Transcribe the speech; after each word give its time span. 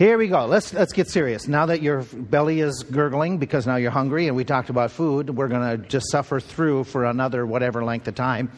Here 0.00 0.16
we 0.16 0.28
go. 0.28 0.46
Let's 0.46 0.72
let's 0.72 0.94
get 0.94 1.10
serious. 1.10 1.46
Now 1.46 1.66
that 1.66 1.82
your 1.82 2.04
belly 2.14 2.60
is 2.60 2.84
gurgling 2.84 3.36
because 3.36 3.66
now 3.66 3.76
you're 3.76 3.90
hungry, 3.90 4.28
and 4.28 4.34
we 4.34 4.44
talked 4.44 4.70
about 4.70 4.90
food, 4.92 5.28
we're 5.28 5.48
going 5.48 5.78
to 5.78 5.88
just 5.88 6.10
suffer 6.10 6.40
through 6.40 6.84
for 6.84 7.04
another 7.04 7.44
whatever 7.44 7.84
length 7.84 8.08
of 8.08 8.14
time. 8.14 8.50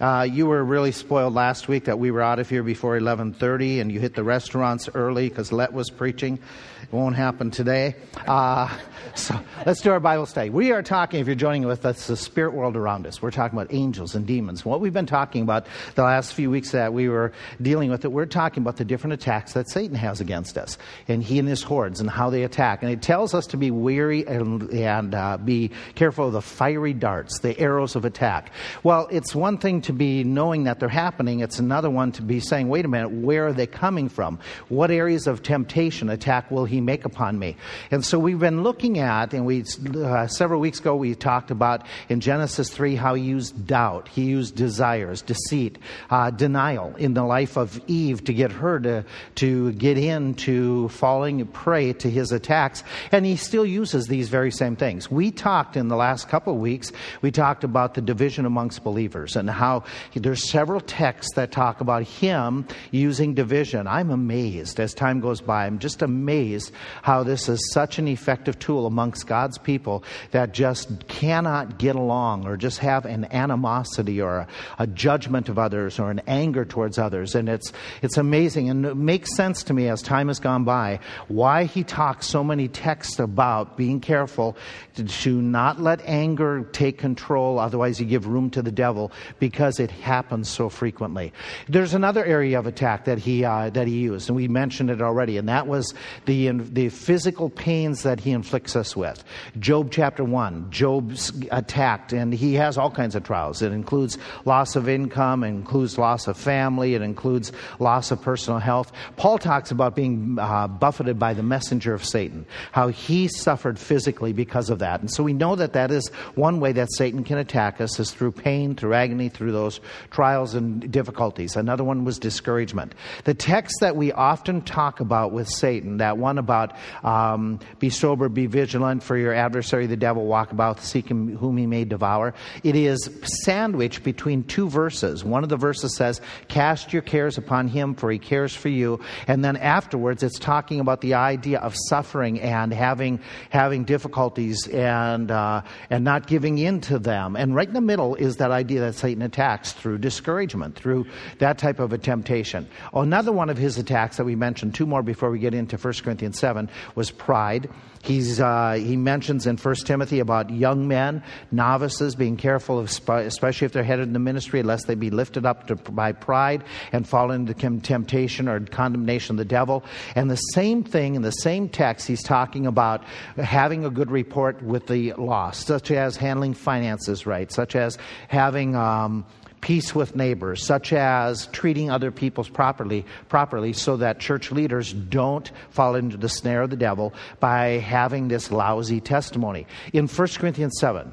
Uh, 0.00 0.22
you 0.30 0.46
were 0.46 0.62
really 0.62 0.92
spoiled 0.92 1.34
last 1.34 1.66
week 1.66 1.86
that 1.86 1.98
we 1.98 2.12
were 2.12 2.22
out 2.22 2.38
of 2.38 2.48
here 2.48 2.62
before 2.62 2.96
11:30, 2.96 3.80
and 3.80 3.90
you 3.90 3.98
hit 3.98 4.14
the 4.14 4.22
restaurants 4.22 4.88
early 4.94 5.28
because 5.28 5.50
Let 5.50 5.72
was 5.72 5.90
preaching. 5.90 6.38
It 6.82 6.92
won't 6.92 7.16
happen 7.16 7.50
today. 7.50 7.96
Uh, 8.26 8.68
so 9.16 9.38
let's 9.66 9.80
do 9.80 9.90
our 9.90 9.98
Bible 9.98 10.26
study. 10.26 10.50
We 10.50 10.70
are 10.70 10.82
talking, 10.82 11.20
if 11.20 11.26
you're 11.26 11.34
joining 11.34 11.66
with 11.66 11.84
us, 11.84 12.06
the 12.06 12.16
spirit 12.16 12.54
world 12.54 12.76
around 12.76 13.08
us. 13.08 13.20
We're 13.20 13.32
talking 13.32 13.58
about 13.58 13.74
angels 13.74 14.14
and 14.14 14.24
demons. 14.24 14.64
What 14.64 14.80
we've 14.80 14.92
been 14.92 15.06
talking 15.06 15.42
about 15.42 15.66
the 15.96 16.04
last 16.04 16.32
few 16.32 16.48
weeks 16.48 16.70
that 16.70 16.92
we 16.92 17.08
were 17.08 17.32
dealing 17.60 17.90
with 17.90 18.04
it, 18.04 18.12
we're 18.12 18.26
talking 18.26 18.62
about 18.62 18.76
the 18.76 18.84
different 18.84 19.14
attacks 19.14 19.54
that 19.54 19.68
Satan 19.68 19.96
has 19.96 20.20
against 20.20 20.56
us, 20.56 20.78
and 21.08 21.24
he 21.24 21.40
and 21.40 21.48
his 21.48 21.64
hordes, 21.64 22.00
and 22.00 22.08
how 22.08 22.30
they 22.30 22.44
attack. 22.44 22.84
And 22.84 22.92
it 22.92 23.02
tells 23.02 23.34
us 23.34 23.48
to 23.48 23.56
be 23.56 23.72
weary 23.72 24.24
and, 24.26 24.62
and 24.70 25.14
uh, 25.14 25.38
be 25.38 25.72
careful 25.96 26.28
of 26.28 26.34
the 26.34 26.42
fiery 26.42 26.94
darts, 26.94 27.40
the 27.40 27.58
arrows 27.58 27.96
of 27.96 28.04
attack. 28.04 28.52
Well, 28.84 29.08
it's 29.10 29.34
one 29.34 29.58
thing 29.58 29.82
be 29.92 30.24
knowing 30.24 30.64
that 30.64 30.80
they're 30.80 30.88
happening. 30.88 31.40
It's 31.40 31.58
another 31.58 31.90
one 31.90 32.12
to 32.12 32.22
be 32.22 32.40
saying, 32.40 32.68
wait 32.68 32.84
a 32.84 32.88
minute, 32.88 33.10
where 33.10 33.46
are 33.46 33.52
they 33.52 33.66
coming 33.66 34.08
from? 34.08 34.38
What 34.68 34.90
areas 34.90 35.26
of 35.26 35.42
temptation 35.42 36.08
attack 36.08 36.50
will 36.50 36.64
he 36.64 36.80
make 36.80 37.04
upon 37.04 37.38
me. 37.38 37.56
And 37.90 38.04
so 38.04 38.18
we've 38.18 38.38
been 38.38 38.62
looking 38.62 38.98
at, 38.98 39.34
and 39.34 39.46
we 39.46 39.64
uh, 39.96 40.26
several 40.26 40.60
weeks 40.60 40.80
ago 40.80 40.96
we 40.96 41.14
talked 41.14 41.50
about 41.50 41.86
in 42.08 42.20
Genesis 42.20 42.70
3 42.70 42.96
how 42.96 43.14
he 43.14 43.22
used 43.24 43.66
doubt, 43.66 44.08
he 44.08 44.24
used 44.24 44.54
desires, 44.54 45.22
deceit, 45.22 45.78
uh, 46.10 46.30
denial 46.30 46.94
in 46.96 47.14
the 47.14 47.24
life 47.24 47.56
of 47.56 47.80
Eve 47.86 48.24
to 48.24 48.32
get 48.32 48.52
her 48.52 48.80
to, 48.80 49.04
to 49.36 49.72
get 49.72 49.98
into 49.98 50.88
falling 50.88 51.46
prey 51.46 51.92
to 51.94 52.10
his 52.10 52.32
attacks. 52.32 52.82
And 53.12 53.24
he 53.24 53.36
still 53.36 53.66
uses 53.66 54.06
these 54.06 54.28
very 54.28 54.50
same 54.50 54.76
things. 54.76 55.10
We 55.10 55.30
talked 55.30 55.76
in 55.76 55.88
the 55.88 55.96
last 55.96 56.28
couple 56.28 56.54
of 56.54 56.60
weeks, 56.60 56.92
we 57.22 57.30
talked 57.30 57.64
about 57.64 57.94
the 57.94 58.00
division 58.00 58.46
amongst 58.46 58.84
believers 58.84 59.36
and 59.36 59.48
how 59.48 59.77
there's 60.14 60.48
several 60.50 60.80
texts 60.80 61.34
that 61.34 61.52
talk 61.52 61.80
about 61.80 62.02
him 62.04 62.66
using 62.90 63.34
division. 63.34 63.86
I'm 63.86 64.10
amazed 64.10 64.80
as 64.80 64.94
time 64.94 65.20
goes 65.20 65.40
by. 65.40 65.66
I'm 65.66 65.78
just 65.78 66.02
amazed 66.02 66.72
how 67.02 67.22
this 67.22 67.48
is 67.48 67.72
such 67.72 67.98
an 67.98 68.08
effective 68.08 68.58
tool 68.58 68.86
amongst 68.86 69.26
God's 69.26 69.58
people 69.58 70.04
that 70.30 70.52
just 70.52 71.08
cannot 71.08 71.78
get 71.78 71.96
along 71.96 72.46
or 72.46 72.56
just 72.56 72.78
have 72.78 73.04
an 73.04 73.26
animosity 73.32 74.20
or 74.20 74.38
a, 74.38 74.48
a 74.78 74.86
judgment 74.86 75.48
of 75.48 75.58
others 75.58 75.98
or 75.98 76.10
an 76.10 76.20
anger 76.26 76.64
towards 76.64 76.98
others. 76.98 77.34
And 77.34 77.48
it's, 77.48 77.72
it's 78.02 78.16
amazing 78.16 78.70
and 78.70 78.86
it 78.86 78.96
makes 78.96 79.34
sense 79.34 79.62
to 79.64 79.74
me 79.74 79.88
as 79.88 80.02
time 80.02 80.28
has 80.28 80.40
gone 80.40 80.64
by 80.64 81.00
why 81.28 81.64
he 81.64 81.84
talks 81.84 82.26
so 82.26 82.42
many 82.42 82.68
texts 82.68 83.18
about 83.18 83.76
being 83.76 84.00
careful 84.00 84.56
to, 84.94 85.04
to 85.04 85.42
not 85.42 85.80
let 85.80 86.00
anger 86.04 86.64
take 86.72 86.98
control, 86.98 87.58
otherwise, 87.58 88.00
you 88.00 88.06
give 88.06 88.26
room 88.26 88.50
to 88.50 88.62
the 88.62 88.72
devil 88.72 89.12
because 89.38 89.67
it 89.80 89.90
happens 89.90 90.48
so 90.48 90.68
frequently. 90.68 91.32
There's 91.68 91.94
another 91.94 92.24
area 92.24 92.58
of 92.58 92.66
attack 92.66 93.04
that 93.04 93.18
he, 93.18 93.44
uh, 93.44 93.70
that 93.70 93.86
he 93.86 93.98
used, 93.98 94.28
and 94.28 94.36
we 94.36 94.48
mentioned 94.48 94.90
it 94.90 95.02
already, 95.02 95.36
and 95.36 95.48
that 95.48 95.66
was 95.66 95.94
the 96.24 96.48
the 96.50 96.88
physical 96.88 97.50
pains 97.50 98.02
that 98.02 98.20
he 98.20 98.30
inflicts 98.30 98.76
us 98.76 98.96
with. 98.96 99.24
Job 99.58 99.90
chapter 99.90 100.24
1, 100.24 100.70
Job's 100.70 101.32
attacked, 101.50 102.12
and 102.12 102.32
he 102.32 102.54
has 102.54 102.78
all 102.78 102.90
kinds 102.90 103.14
of 103.14 103.24
trials. 103.24 103.62
It 103.62 103.72
includes 103.72 104.18
loss 104.44 104.76
of 104.76 104.88
income, 104.88 105.44
it 105.44 105.48
includes 105.48 105.98
loss 105.98 106.26
of 106.28 106.36
family, 106.36 106.94
it 106.94 107.02
includes 107.02 107.52
loss 107.78 108.10
of 108.10 108.22
personal 108.22 108.60
health. 108.60 108.92
Paul 109.16 109.38
talks 109.38 109.70
about 109.70 109.94
being 109.94 110.38
uh, 110.38 110.68
buffeted 110.68 111.18
by 111.18 111.34
the 111.34 111.42
messenger 111.42 111.94
of 111.94 112.04
Satan, 112.04 112.46
how 112.72 112.88
he 112.88 113.28
suffered 113.28 113.78
physically 113.78 114.32
because 114.32 114.70
of 114.70 114.78
that. 114.80 115.00
And 115.00 115.10
so 115.10 115.22
we 115.22 115.32
know 115.32 115.56
that 115.56 115.72
that 115.72 115.90
is 115.90 116.08
one 116.34 116.60
way 116.60 116.72
that 116.72 116.88
Satan 116.92 117.24
can 117.24 117.38
attack 117.38 117.80
us 117.80 117.98
is 117.98 118.10
through 118.10 118.32
pain, 118.32 118.74
through 118.74 118.94
agony, 118.94 119.28
through 119.28 119.47
those 119.52 119.80
trials 120.10 120.54
and 120.54 120.90
difficulties. 120.90 121.56
Another 121.56 121.84
one 121.84 122.04
was 122.04 122.18
discouragement. 122.18 122.94
The 123.24 123.34
text 123.34 123.76
that 123.80 123.96
we 123.96 124.12
often 124.12 124.62
talk 124.62 125.00
about 125.00 125.32
with 125.32 125.48
Satan, 125.48 125.98
that 125.98 126.18
one 126.18 126.38
about 126.38 126.76
um, 127.02 127.60
be 127.78 127.90
sober, 127.90 128.28
be 128.28 128.46
vigilant, 128.46 129.02
for 129.02 129.16
your 129.16 129.34
adversary, 129.34 129.86
the 129.86 129.96
devil, 129.96 130.26
walk 130.26 130.52
about, 130.52 130.80
seek 130.80 131.08
him 131.08 131.36
whom 131.36 131.56
he 131.56 131.66
may 131.66 131.84
devour. 131.84 132.34
It 132.62 132.76
is 132.76 133.10
sandwiched 133.44 134.02
between 134.02 134.44
two 134.44 134.68
verses. 134.68 135.24
One 135.24 135.42
of 135.42 135.48
the 135.48 135.56
verses 135.56 135.96
says, 135.96 136.20
Cast 136.48 136.92
your 136.92 137.02
cares 137.02 137.38
upon 137.38 137.68
him, 137.68 137.94
for 137.94 138.10
he 138.10 138.18
cares 138.18 138.54
for 138.54 138.68
you. 138.68 139.00
And 139.26 139.44
then 139.44 139.56
afterwards, 139.56 140.22
it's 140.22 140.38
talking 140.38 140.80
about 140.80 141.00
the 141.00 141.14
idea 141.14 141.58
of 141.58 141.74
suffering 141.88 142.40
and 142.40 142.72
having, 142.72 143.20
having 143.50 143.84
difficulties 143.84 144.66
and, 144.68 145.30
uh, 145.30 145.62
and 145.90 146.04
not 146.04 146.26
giving 146.26 146.58
in 146.58 146.80
to 146.82 146.98
them. 146.98 147.36
And 147.36 147.54
right 147.54 147.68
in 147.68 147.74
the 147.74 147.80
middle 147.80 148.14
is 148.14 148.36
that 148.36 148.50
idea 148.50 148.80
that 148.80 148.94
Satan 148.94 149.22
attacks 149.22 149.37
through 149.72 149.98
discouragement, 149.98 150.74
through 150.74 151.06
that 151.38 151.58
type 151.58 151.78
of 151.78 151.92
a 151.92 151.98
temptation. 151.98 152.68
Another 152.92 153.32
one 153.32 153.50
of 153.50 153.58
his 153.58 153.78
attacks 153.78 154.16
that 154.16 154.24
we 154.24 154.34
mentioned, 154.34 154.74
two 154.74 154.86
more 154.86 155.02
before 155.02 155.30
we 155.30 155.38
get 155.38 155.54
into 155.54 155.76
1 155.76 155.94
Corinthians 156.02 156.38
7 156.38 156.68
was 156.94 157.10
pride. 157.10 157.68
He's, 158.02 158.40
uh, 158.40 158.72
he 158.72 158.96
mentions 158.96 159.46
in 159.46 159.56
1 159.56 159.74
Timothy 159.84 160.20
about 160.20 160.50
young 160.50 160.88
men, 160.88 161.22
novices, 161.50 162.14
being 162.14 162.36
careful, 162.36 162.78
of, 162.78 162.86
especially 163.08 163.66
if 163.66 163.72
they're 163.72 163.82
headed 163.82 164.06
in 164.06 164.12
the 164.12 164.18
ministry, 164.18 164.62
lest 164.62 164.86
they 164.86 164.94
be 164.94 165.10
lifted 165.10 165.44
up 165.44 165.66
to, 165.66 165.76
by 165.76 166.12
pride 166.12 166.64
and 166.92 167.08
fall 167.08 167.30
into 167.30 167.54
temptation 167.54 168.48
or 168.48 168.60
condemnation 168.60 169.34
of 169.34 169.38
the 169.38 169.44
devil. 169.44 169.84
And 170.14 170.30
the 170.30 170.36
same 170.36 170.84
thing 170.84 171.16
in 171.16 171.22
the 171.22 171.30
same 171.30 171.68
text, 171.68 172.06
he's 172.06 172.22
talking 172.22 172.66
about 172.66 173.04
having 173.36 173.84
a 173.84 173.90
good 173.90 174.10
report 174.10 174.62
with 174.62 174.86
the 174.86 175.12
lost, 175.14 175.66
such 175.66 175.90
as 175.90 176.16
handling 176.16 176.54
finances 176.54 177.26
right, 177.26 177.50
such 177.52 177.76
as 177.76 177.98
having. 178.28 178.74
Um, 178.74 179.26
peace 179.60 179.94
with 179.94 180.16
neighbors, 180.16 180.64
such 180.64 180.92
as 180.92 181.46
treating 181.48 181.90
other 181.90 182.10
people's 182.10 182.48
properly, 182.48 183.04
properly 183.28 183.72
so 183.72 183.96
that 183.96 184.18
church 184.20 184.50
leaders 184.52 184.92
don't 184.92 185.50
fall 185.70 185.94
into 185.94 186.16
the 186.16 186.28
snare 186.28 186.62
of 186.62 186.70
the 186.70 186.76
devil 186.76 187.12
by 187.40 187.78
having 187.78 188.28
this 188.28 188.50
lousy 188.50 189.00
testimony. 189.00 189.66
In 189.92 190.06
1 190.06 190.28
Corinthians 190.38 190.78
7, 190.78 191.12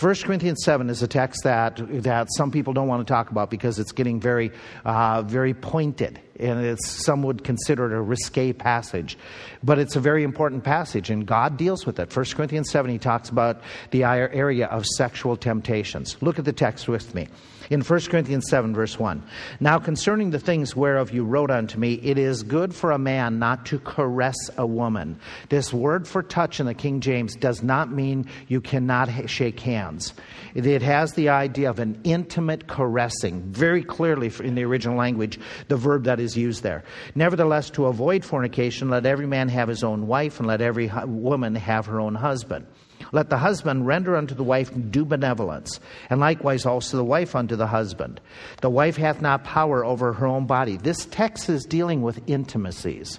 1 0.00 0.14
Corinthians 0.24 0.62
7 0.64 0.88
is 0.88 1.02
a 1.02 1.08
text 1.08 1.44
that, 1.44 1.76
that 2.02 2.28
some 2.36 2.50
people 2.50 2.72
don't 2.72 2.88
want 2.88 3.06
to 3.06 3.12
talk 3.12 3.30
about 3.30 3.50
because 3.50 3.78
it's 3.78 3.92
getting 3.92 4.20
very, 4.20 4.50
uh, 4.84 5.22
very 5.22 5.54
pointed. 5.54 6.18
And 6.42 6.64
it's, 6.64 7.04
some 7.04 7.22
would 7.22 7.44
consider 7.44 7.92
it 7.92 7.96
a 7.96 8.00
risque 8.00 8.52
passage. 8.52 9.16
But 9.62 9.78
it's 9.78 9.96
a 9.96 10.00
very 10.00 10.24
important 10.24 10.64
passage, 10.64 11.10
and 11.10 11.26
God 11.26 11.56
deals 11.56 11.86
with 11.86 11.98
it. 11.98 12.14
1 12.14 12.24
Corinthians 12.34 12.70
7, 12.70 12.90
he 12.90 12.98
talks 12.98 13.28
about 13.28 13.62
the 13.90 14.04
area 14.04 14.66
of 14.66 14.84
sexual 14.84 15.36
temptations. 15.36 16.16
Look 16.20 16.38
at 16.38 16.44
the 16.44 16.52
text 16.52 16.88
with 16.88 17.14
me 17.14 17.28
in 17.72 17.80
1 17.80 18.00
Corinthians 18.02 18.44
7, 18.50 18.74
verse 18.74 18.98
1. 18.98 19.22
Now, 19.60 19.78
concerning 19.78 20.30
the 20.30 20.38
things 20.38 20.76
whereof 20.76 21.10
you 21.10 21.24
wrote 21.24 21.50
unto 21.50 21.78
me, 21.78 21.94
it 21.94 22.18
is 22.18 22.42
good 22.42 22.74
for 22.74 22.90
a 22.90 22.98
man 22.98 23.38
not 23.38 23.66
to 23.66 23.78
caress 23.78 24.36
a 24.58 24.66
woman. 24.66 25.18
This 25.48 25.72
word 25.72 26.06
for 26.06 26.22
touch 26.22 26.60
in 26.60 26.66
the 26.66 26.74
King 26.74 27.00
James 27.00 27.34
does 27.34 27.62
not 27.62 27.90
mean 27.90 28.26
you 28.48 28.60
cannot 28.60 29.08
shake 29.28 29.60
hands. 29.60 30.12
It 30.54 30.82
has 30.82 31.14
the 31.14 31.30
idea 31.30 31.70
of 31.70 31.78
an 31.78 32.00
intimate 32.04 32.66
caressing, 32.66 33.40
very 33.42 33.82
clearly 33.82 34.30
in 34.40 34.54
the 34.54 34.64
original 34.64 34.98
language, 34.98 35.40
the 35.68 35.76
verb 35.76 36.04
that 36.04 36.20
is 36.20 36.31
used 36.36 36.62
there. 36.62 36.84
Nevertheless, 37.14 37.70
to 37.70 37.86
avoid 37.86 38.24
fornication, 38.24 38.90
let 38.90 39.06
every 39.06 39.26
man 39.26 39.48
have 39.48 39.68
his 39.68 39.82
own 39.84 40.06
wife, 40.06 40.38
and 40.38 40.46
let 40.46 40.60
every 40.60 40.90
woman 41.04 41.54
have 41.54 41.86
her 41.86 42.00
own 42.00 42.14
husband. 42.14 42.66
Let 43.10 43.30
the 43.30 43.38
husband 43.38 43.86
render 43.86 44.16
unto 44.16 44.34
the 44.34 44.44
wife 44.44 44.70
due 44.90 45.04
benevolence, 45.04 45.80
and 46.08 46.20
likewise 46.20 46.64
also 46.64 46.96
the 46.96 47.04
wife 47.04 47.34
unto 47.34 47.56
the 47.56 47.66
husband. 47.66 48.20
The 48.60 48.70
wife 48.70 48.96
hath 48.96 49.20
not 49.20 49.44
power 49.44 49.84
over 49.84 50.12
her 50.12 50.26
own 50.26 50.46
body. 50.46 50.76
This 50.76 51.06
text 51.06 51.48
is 51.48 51.64
dealing 51.64 52.02
with 52.02 52.20
intimacies. 52.28 53.18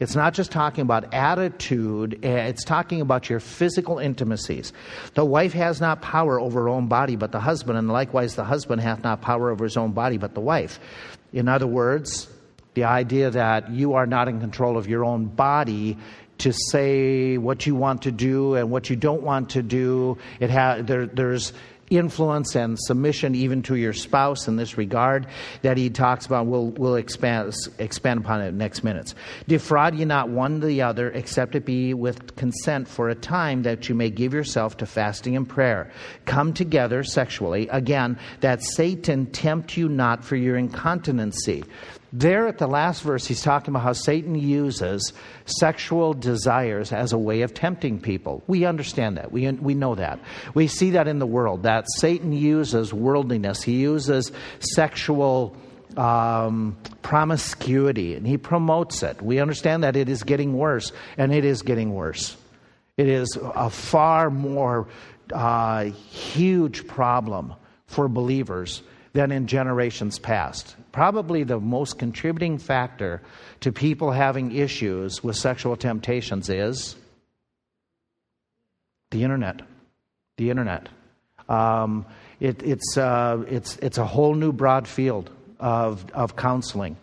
It's 0.00 0.16
not 0.16 0.34
just 0.34 0.50
talking 0.50 0.82
about 0.82 1.14
attitude, 1.14 2.18
eh, 2.24 2.46
it's 2.48 2.64
talking 2.64 3.00
about 3.00 3.30
your 3.30 3.38
physical 3.38 3.98
intimacies. 3.98 4.72
The 5.14 5.24
wife 5.24 5.52
has 5.52 5.80
not 5.80 6.02
power 6.02 6.40
over 6.40 6.62
her 6.62 6.68
own 6.68 6.88
body 6.88 7.16
but 7.16 7.30
the 7.32 7.40
husband, 7.40 7.78
and 7.78 7.88
likewise 7.88 8.34
the 8.34 8.44
husband 8.44 8.80
hath 8.80 9.04
not 9.04 9.22
power 9.22 9.50
over 9.50 9.64
his 9.64 9.76
own 9.76 9.92
body 9.92 10.18
but 10.18 10.34
the 10.34 10.40
wife. 10.40 10.80
In 11.32 11.48
other 11.48 11.66
words, 11.66 12.28
the 12.74 12.84
idea 12.84 13.30
that 13.30 13.70
you 13.70 13.94
are 13.94 14.06
not 14.06 14.28
in 14.28 14.40
control 14.40 14.76
of 14.76 14.88
your 14.88 15.04
own 15.04 15.26
body 15.26 15.96
to 16.38 16.52
say 16.52 17.38
what 17.38 17.66
you 17.66 17.74
want 17.74 18.02
to 18.02 18.10
do 18.12 18.54
and 18.54 18.70
what 18.70 18.90
you 18.90 18.96
don't 18.96 19.22
want 19.22 19.50
to 19.50 19.62
do. 19.62 20.18
It 20.40 20.50
ha- 20.50 20.78
there, 20.82 21.06
there's 21.06 21.52
influence 21.90 22.56
and 22.56 22.78
submission 22.78 23.34
even 23.34 23.62
to 23.62 23.76
your 23.76 23.92
spouse 23.92 24.48
in 24.48 24.56
this 24.56 24.76
regard 24.76 25.26
that 25.62 25.76
he 25.76 25.90
talks 25.90 26.26
about. 26.26 26.46
We'll, 26.46 26.68
we'll 26.68 26.96
expand, 26.96 27.54
expand 27.78 28.20
upon 28.20 28.40
it 28.40 28.54
next 28.54 28.82
minutes. 28.84 29.14
Defraud 29.46 29.94
ye 29.94 30.04
not 30.04 30.28
one 30.28 30.60
the 30.60 30.82
other, 30.82 31.10
except 31.10 31.54
it 31.54 31.64
be 31.64 31.94
with 31.94 32.36
consent 32.36 32.88
for 32.88 33.08
a 33.08 33.14
time 33.14 33.62
that 33.62 33.88
you 33.88 33.94
may 33.94 34.10
give 34.10 34.32
yourself 34.32 34.78
to 34.78 34.86
fasting 34.86 35.36
and 35.36 35.48
prayer. 35.48 35.90
Come 36.24 36.54
together 36.54 37.04
sexually, 37.04 37.68
again, 37.68 38.18
that 38.40 38.62
Satan 38.62 39.26
tempt 39.26 39.76
you 39.76 39.88
not 39.88 40.24
for 40.24 40.36
your 40.36 40.56
incontinency 40.56 41.64
There 42.16 42.46
at 42.46 42.58
the 42.58 42.68
last 42.68 43.02
verse, 43.02 43.26
he's 43.26 43.42
talking 43.42 43.74
about 43.74 43.82
how 43.82 43.92
Satan 43.92 44.36
uses 44.36 45.12
sexual 45.46 46.14
desires 46.14 46.92
as 46.92 47.12
a 47.12 47.18
way 47.18 47.42
of 47.42 47.54
tempting 47.54 47.98
people. 47.98 48.44
We 48.46 48.66
understand 48.66 49.16
that. 49.16 49.32
We, 49.32 49.50
we 49.50 49.74
know 49.74 49.96
that. 49.96 50.20
We 50.54 50.68
see 50.68 50.90
that 50.90 51.08
in 51.08 51.18
the 51.18 51.26
world, 51.26 51.64
that 51.64 51.86
Satan 51.96 52.32
uses 52.32 52.94
worldliness, 52.94 53.64
he 53.64 53.80
uses 53.80 54.30
sexual 54.60 55.56
um, 55.96 56.76
promiscuity, 57.02 58.14
and 58.14 58.24
he 58.24 58.38
promotes 58.38 59.02
it. 59.02 59.20
We 59.20 59.40
understand 59.40 59.82
that 59.82 59.96
it 59.96 60.08
is 60.08 60.22
getting 60.22 60.56
worse, 60.56 60.92
and 61.18 61.34
it 61.34 61.44
is 61.44 61.62
getting 61.62 61.94
worse. 61.94 62.36
It 62.96 63.08
is 63.08 63.36
a 63.42 63.70
far 63.70 64.30
more 64.30 64.86
uh, 65.32 65.86
huge 65.86 66.86
problem 66.86 67.54
for 67.88 68.06
believers 68.06 68.84
than 69.14 69.32
in 69.32 69.48
generations 69.48 70.20
past. 70.20 70.76
Probably 70.94 71.42
the 71.42 71.58
most 71.58 71.98
contributing 71.98 72.56
factor 72.56 73.20
to 73.62 73.72
people 73.72 74.12
having 74.12 74.54
issues 74.54 75.24
with 75.24 75.34
sexual 75.34 75.74
temptations 75.74 76.48
is 76.48 76.94
the 79.10 79.24
internet. 79.24 79.62
The 80.36 80.50
internet. 80.50 80.88
Um, 81.48 82.06
it, 82.38 82.62
it's, 82.62 82.96
uh, 82.96 83.42
it's, 83.48 83.76
it's 83.78 83.98
a 83.98 84.04
whole 84.04 84.36
new 84.36 84.52
broad 84.52 84.86
field 84.86 85.32
of, 85.58 86.08
of 86.12 86.36
counseling 86.36 86.96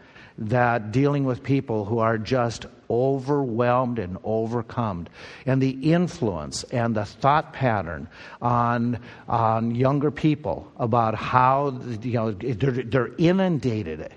that 0.49 0.91
dealing 0.91 1.25
with 1.25 1.43
people 1.43 1.85
who 1.85 1.99
are 1.99 2.17
just 2.17 2.65
overwhelmed 2.89 3.99
and 3.99 4.17
overcome. 4.23 5.07
And 5.45 5.61
the 5.61 5.69
influence 5.69 6.63
and 6.65 6.95
the 6.95 7.05
thought 7.05 7.53
pattern 7.53 8.07
on, 8.41 8.99
on 9.27 9.75
younger 9.75 10.11
people 10.11 10.71
about 10.77 11.15
how 11.15 11.79
you 12.01 12.13
know, 12.13 12.31
they're, 12.31 12.83
they're 12.83 13.11
inundated 13.17 14.13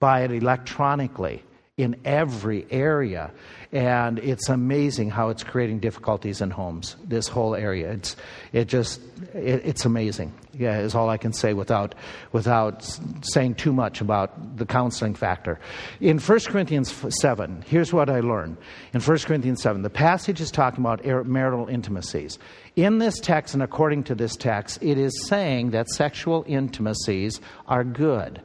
by 0.00 0.22
it 0.22 0.32
electronically 0.32 1.42
in 1.76 1.96
every 2.04 2.66
area. 2.70 3.30
And 3.72 4.18
it's 4.20 4.48
amazing 4.48 5.10
how 5.10 5.28
it's 5.30 5.42
creating 5.42 5.80
difficulties 5.80 6.40
in 6.40 6.50
homes, 6.50 6.96
this 7.04 7.28
whole 7.28 7.54
area. 7.54 7.92
It's, 7.92 8.16
it 8.52 8.68
just, 8.68 9.00
it, 9.34 9.62
it's 9.64 9.84
amazing. 9.84 10.32
Yeah, 10.52 10.78
is 10.78 10.94
all 10.94 11.10
I 11.10 11.16
can 11.16 11.32
say 11.32 11.52
without, 11.52 11.94
without 12.32 12.82
saying 13.22 13.56
too 13.56 13.72
much 13.72 14.00
about 14.00 14.56
the 14.56 14.64
counseling 14.64 15.14
factor. 15.14 15.58
In 16.00 16.18
1 16.18 16.40
Corinthians 16.46 16.94
7, 17.20 17.64
here's 17.66 17.92
what 17.92 18.08
I 18.08 18.20
learned. 18.20 18.56
In 18.94 19.00
1 19.00 19.18
Corinthians 19.18 19.62
7, 19.62 19.82
the 19.82 19.90
passage 19.90 20.40
is 20.40 20.50
talking 20.50 20.80
about 20.80 21.04
marital 21.26 21.66
intimacies. 21.68 22.38
In 22.76 22.98
this 22.98 23.18
text, 23.20 23.54
and 23.54 23.62
according 23.62 24.04
to 24.04 24.14
this 24.14 24.36
text, 24.36 24.82
it 24.82 24.96
is 24.96 25.26
saying 25.26 25.70
that 25.70 25.88
sexual 25.88 26.44
intimacies 26.46 27.40
are 27.66 27.84
good. 27.84 28.40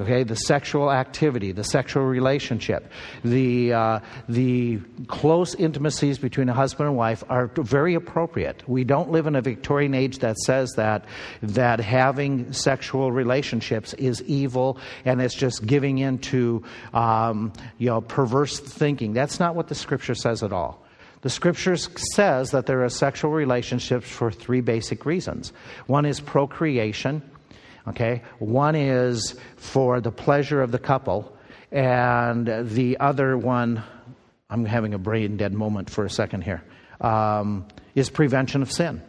Okay, 0.00 0.22
the 0.22 0.36
sexual 0.36 0.90
activity, 0.90 1.52
the 1.52 1.64
sexual 1.64 2.04
relationship, 2.04 2.90
the, 3.24 3.74
uh, 3.74 4.00
the 4.26 4.80
close 5.06 5.54
intimacies 5.56 6.18
between 6.18 6.48
a 6.48 6.54
husband 6.54 6.88
and 6.88 6.96
wife 6.96 7.22
are 7.28 7.48
very 7.56 7.94
appropriate. 7.94 8.66
We 8.66 8.84
don't 8.84 9.10
live 9.10 9.26
in 9.26 9.36
a 9.36 9.42
Victorian 9.42 9.92
age 9.92 10.20
that 10.20 10.38
says 10.38 10.72
that, 10.76 11.04
that 11.42 11.80
having 11.80 12.54
sexual 12.54 13.12
relationships 13.12 13.92
is 13.94 14.22
evil 14.22 14.78
and 15.04 15.20
it's 15.20 15.34
just 15.34 15.66
giving 15.66 15.98
into 15.98 16.64
um, 16.94 17.52
you 17.76 17.88
know, 17.88 18.00
perverse 18.00 18.58
thinking. 18.60 19.12
That's 19.12 19.38
not 19.38 19.54
what 19.54 19.68
the 19.68 19.74
scripture 19.74 20.14
says 20.14 20.42
at 20.42 20.54
all. 20.54 20.82
The 21.20 21.30
scripture 21.30 21.76
says 21.76 22.50
that 22.50 22.64
there 22.64 22.82
are 22.82 22.88
sexual 22.88 23.30
relationships 23.30 24.08
for 24.10 24.32
three 24.32 24.62
basic 24.62 25.04
reasons. 25.04 25.52
One 25.86 26.06
is 26.06 26.18
procreation, 26.18 27.22
Okay? 27.88 28.22
One 28.38 28.74
is 28.74 29.38
for 29.56 30.00
the 30.00 30.12
pleasure 30.12 30.62
of 30.62 30.72
the 30.72 30.78
couple, 30.78 31.36
and 31.70 32.68
the 32.68 32.98
other 33.00 33.36
one, 33.36 33.82
I'm 34.50 34.64
having 34.64 34.94
a 34.94 34.98
brain 34.98 35.36
dead 35.36 35.54
moment 35.54 35.90
for 35.90 36.04
a 36.04 36.10
second 36.10 36.42
here, 36.42 36.62
um, 37.00 37.66
is 37.94 38.10
prevention 38.10 38.62
of 38.62 38.70
sin. 38.70 39.02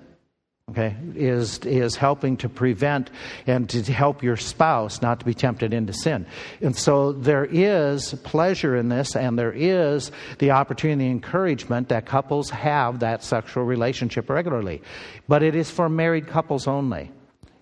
Okay, 0.69 0.95
is 1.13 1.59
is 1.65 1.97
helping 1.97 2.37
to 2.37 2.47
prevent 2.47 3.09
and 3.45 3.69
to 3.69 3.83
help 3.91 4.23
your 4.23 4.37
spouse 4.37 5.01
not 5.01 5.19
to 5.19 5.25
be 5.25 5.33
tempted 5.33 5.73
into 5.73 5.91
sin. 5.91 6.25
And 6.61 6.73
so 6.73 7.11
there 7.11 7.43
is 7.43 8.13
pleasure 8.23 8.77
in 8.77 8.87
this, 8.87 9.17
and 9.17 9.37
there 9.37 9.51
is 9.51 10.09
the 10.39 10.51
opportunity 10.51 11.03
and 11.09 11.21
encouragement 11.21 11.89
that 11.89 12.05
couples 12.05 12.49
have 12.51 13.01
that 13.01 13.25
sexual 13.25 13.65
relationship 13.65 14.29
regularly. 14.29 14.81
But 15.27 15.43
it 15.43 15.53
is 15.53 15.69
for 15.69 15.89
married 15.89 16.27
couples 16.27 16.65
only 16.65 17.11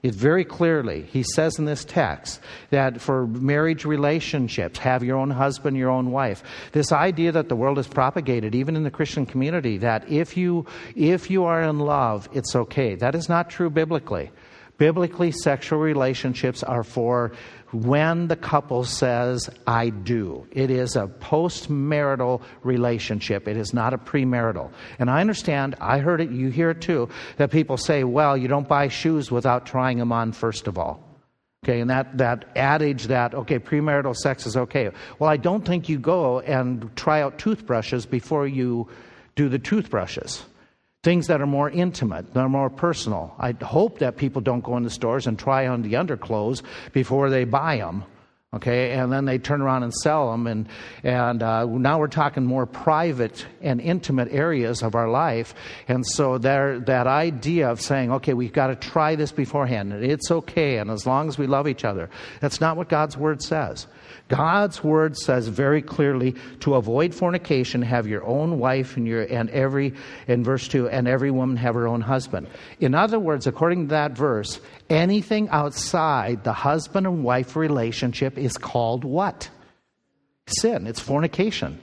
it 0.04 0.16
very 0.16 0.44
clearly, 0.44 1.04
he 1.04 1.24
says 1.24 1.60
in 1.60 1.66
this 1.66 1.86
text 1.86 2.40
that 2.72 3.00
for 3.00 3.28
marriage 3.28 3.86
relationships, 3.86 4.80
have 4.80 5.04
your 5.04 5.18
own 5.18 5.30
husband, 5.30 5.78
your 5.78 5.92
own 5.92 6.12
wife. 6.12 6.44
This 6.72 6.92
idea 6.92 7.32
that 7.34 7.50
the 7.50 7.56
world 7.56 7.78
has 7.78 7.88
propagated, 7.88 8.56
even 8.56 8.76
in 8.76 8.84
the 8.84 8.90
Christian 8.90 9.28
community, 9.28 9.78
that 9.78 10.10
if 10.10 10.36
you, 10.36 10.66
if 10.96 11.30
you 11.30 11.46
are 11.46 11.62
in 11.62 11.80
love, 11.80 12.28
it's 12.34 12.56
okay. 12.56 12.96
That 12.96 13.14
is 13.14 13.30
not 13.30 13.50
true 13.52 13.70
biblically. 13.70 14.32
Biblically, 14.78 15.32
sexual 15.32 15.80
relationships 15.80 16.64
are 16.64 16.84
for 16.84 17.32
when 17.72 18.28
the 18.28 18.36
couple 18.36 18.84
says, 18.84 19.50
I 19.66 19.90
do. 19.90 20.46
It 20.52 20.70
is 20.70 20.96
a 20.96 21.08
post 21.08 21.70
marital 21.70 22.42
relationship, 22.64 23.48
it 23.48 23.58
is 23.58 23.74
not 23.74 23.94
a 23.94 23.98
premarital. 23.98 24.72
And 25.00 25.10
I 25.10 25.22
understand, 25.22 25.76
I 25.80 26.00
heard 26.00 26.22
it, 26.22 26.32
you 26.32 26.50
hear 26.50 26.72
it 26.72 26.82
too, 26.82 27.10
that 27.38 27.52
people 27.52 27.78
say, 27.78 28.04
well, 28.04 28.36
you 28.36 28.48
don't 28.48 28.68
buy 28.68 28.90
shoes 28.90 29.32
without 29.32 29.66
trying 29.66 30.00
them 30.00 30.12
on 30.12 30.32
first 30.34 30.68
of 30.68 30.78
all. 30.78 31.08
Okay, 31.64 31.80
and 31.80 31.92
that, 31.92 32.18
that 32.18 32.46
adage 32.56 33.06
that, 33.06 33.36
okay, 33.36 33.60
premarital 33.60 34.16
sex 34.16 34.48
is 34.48 34.58
okay. 34.58 34.90
Well, 35.20 35.30
I 35.30 35.38
don't 35.38 35.64
think 35.64 35.90
you 35.90 36.00
go 36.00 36.40
and 36.40 36.94
try 36.96 37.22
out 37.22 37.38
toothbrushes 37.38 38.08
before 38.08 38.48
you 38.48 38.90
do 39.36 39.48
the 39.48 39.60
toothbrushes 39.60 40.44
things 41.04 41.26
that 41.28 41.42
are 41.42 41.48
more 41.48 41.70
intimate, 41.70 42.34
that 42.34 42.40
are 42.40 42.50
more 42.50 42.70
personal. 42.70 43.34
I 43.40 43.54
hope 43.54 44.00
that 44.00 44.18
people 44.18 44.42
don't 44.42 44.64
go 44.64 44.78
in 44.78 44.84
the 44.84 44.90
stores 44.92 45.26
and 45.26 45.38
try 45.38 45.66
on 45.66 45.82
the 45.82 45.96
underclothes 45.96 46.62
before 46.94 47.32
they 47.32 47.44
buy 47.44 47.78
them. 47.78 48.04
Okay, 48.54 48.92
and 48.92 49.10
then 49.14 49.24
they 49.24 49.38
turn 49.38 49.62
around 49.62 49.84
and 49.84 49.94
sell 49.94 50.30
them, 50.30 50.46
and 50.46 50.68
and 51.04 51.42
uh, 51.42 51.64
now 51.64 52.00
we're 52.00 52.08
talking 52.08 52.44
more 52.44 52.66
private 52.66 53.48
and 53.62 53.80
intimate 53.80 54.28
areas 54.30 54.84
of 54.84 54.94
our 54.94 55.08
life, 55.08 55.56
and 55.88 56.06
so 56.06 56.38
there 56.38 56.82
that 56.82 57.08
idea 57.08 57.70
of 57.70 57.80
saying, 57.80 58.12
okay, 58.12 58.34
we've 58.34 58.52
got 58.52 58.68
to 58.68 58.76
try 58.76 59.16
this 59.16 59.32
beforehand, 59.32 59.94
and 59.94 60.04
it's 60.04 60.30
okay, 60.30 60.80
and 60.80 60.92
as 60.92 61.08
long 61.08 61.30
as 61.30 61.38
we 61.38 61.48
love 61.48 61.66
each 61.66 61.86
other, 61.86 62.10
that's 62.42 62.60
not 62.60 62.76
what 62.76 62.90
God's 62.90 63.16
word 63.16 63.42
says. 63.42 63.88
God's 64.28 64.84
word 64.84 65.18
says 65.18 65.48
very 65.48 65.82
clearly 65.82 66.36
to 66.60 66.76
avoid 66.76 67.16
fornication, 67.16 67.82
have 67.82 68.06
your 68.06 68.26
own 68.26 68.60
wife 68.60 68.98
and 68.98 69.08
your 69.08 69.22
and 69.22 69.50
every 69.50 69.94
in 70.28 70.44
verse 70.44 70.68
two, 70.68 70.90
and 70.90 71.08
every 71.08 71.32
woman 71.32 71.56
have 71.56 71.76
her 71.76 71.88
own 71.88 72.02
husband. 72.02 72.50
In 72.82 72.96
other 72.96 73.18
words, 73.18 73.48
according 73.48 73.88
to 73.88 73.92
that 73.92 74.12
verse, 74.12 74.60
anything 74.92 75.50
outside 75.50 76.44
the 76.44 76.54
husband 76.54 77.08
and 77.08 77.24
wife 77.24 77.56
relationship 77.56 78.38
is 78.38 78.58
called 78.58 79.04
what? 79.04 79.50
Sin. 80.48 80.86
It's 80.86 81.00
fornication. 81.00 81.80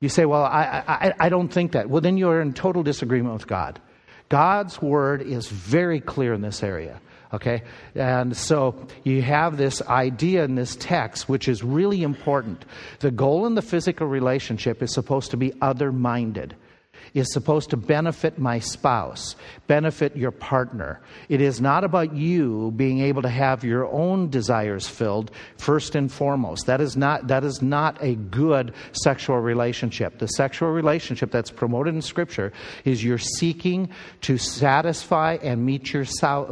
You 0.00 0.08
say, 0.08 0.24
well, 0.24 0.44
I, 0.44 0.82
I, 0.86 1.12
I 1.18 1.28
don't 1.28 1.48
think 1.48 1.72
that. 1.72 1.90
Well, 1.90 2.00
then 2.00 2.16
you're 2.16 2.40
in 2.40 2.54
total 2.54 2.82
disagreement 2.82 3.34
with 3.34 3.46
God. 3.46 3.80
God's 4.28 4.80
word 4.80 5.22
is 5.22 5.48
very 5.48 6.00
clear 6.00 6.32
in 6.32 6.40
this 6.40 6.62
area. 6.62 7.00
Okay? 7.32 7.62
And 7.94 8.36
so 8.36 8.86
you 9.04 9.22
have 9.22 9.56
this 9.56 9.82
idea 9.82 10.44
in 10.44 10.54
this 10.54 10.76
text, 10.76 11.28
which 11.28 11.48
is 11.48 11.62
really 11.62 12.02
important. 12.02 12.64
The 13.00 13.10
goal 13.10 13.46
in 13.46 13.54
the 13.54 13.62
physical 13.62 14.06
relationship 14.06 14.82
is 14.82 14.92
supposed 14.92 15.30
to 15.32 15.36
be 15.36 15.52
other 15.60 15.92
minded 15.92 16.54
is 17.14 17.32
supposed 17.32 17.70
to 17.70 17.76
benefit 17.76 18.38
my 18.38 18.58
spouse, 18.58 19.36
benefit 19.66 20.16
your 20.16 20.30
partner. 20.30 21.00
It 21.28 21.40
is 21.40 21.60
not 21.60 21.84
about 21.84 22.14
you 22.14 22.72
being 22.76 23.00
able 23.00 23.22
to 23.22 23.28
have 23.28 23.64
your 23.64 23.86
own 23.86 24.30
desires 24.30 24.88
filled 24.88 25.30
first 25.58 25.94
and 25.94 26.10
foremost. 26.10 26.66
That 26.66 26.80
is 26.80 26.96
not, 26.96 27.28
that 27.28 27.44
is 27.44 27.60
not 27.60 27.98
a 28.00 28.14
good 28.14 28.74
sexual 28.92 29.38
relationship. 29.38 30.18
The 30.18 30.28
sexual 30.28 30.70
relationship 30.70 31.30
that's 31.30 31.50
promoted 31.50 31.94
in 31.94 32.02
Scripture 32.02 32.52
is 32.84 33.04
you're 33.04 33.18
seeking 33.18 33.90
to 34.22 34.38
satisfy 34.38 35.38
and 35.42 35.64
meet 35.64 35.92
your, 35.92 36.04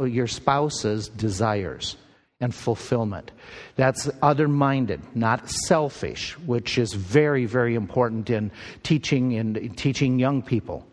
your 0.07 0.27
spouse's 0.27 1.09
desires 1.09 1.97
and 2.41 2.53
fulfillment. 2.53 3.31
That's 3.75 4.09
other 4.21 4.47
minded, 4.47 5.01
not 5.15 5.49
selfish, 5.49 6.37
which 6.39 6.77
is 6.77 6.93
very, 6.93 7.45
very 7.45 7.75
important 7.75 8.29
in 8.29 8.51
teaching 8.83 9.33
in 9.33 9.73
teaching 9.75 10.19
young 10.19 10.41
people. 10.41 10.85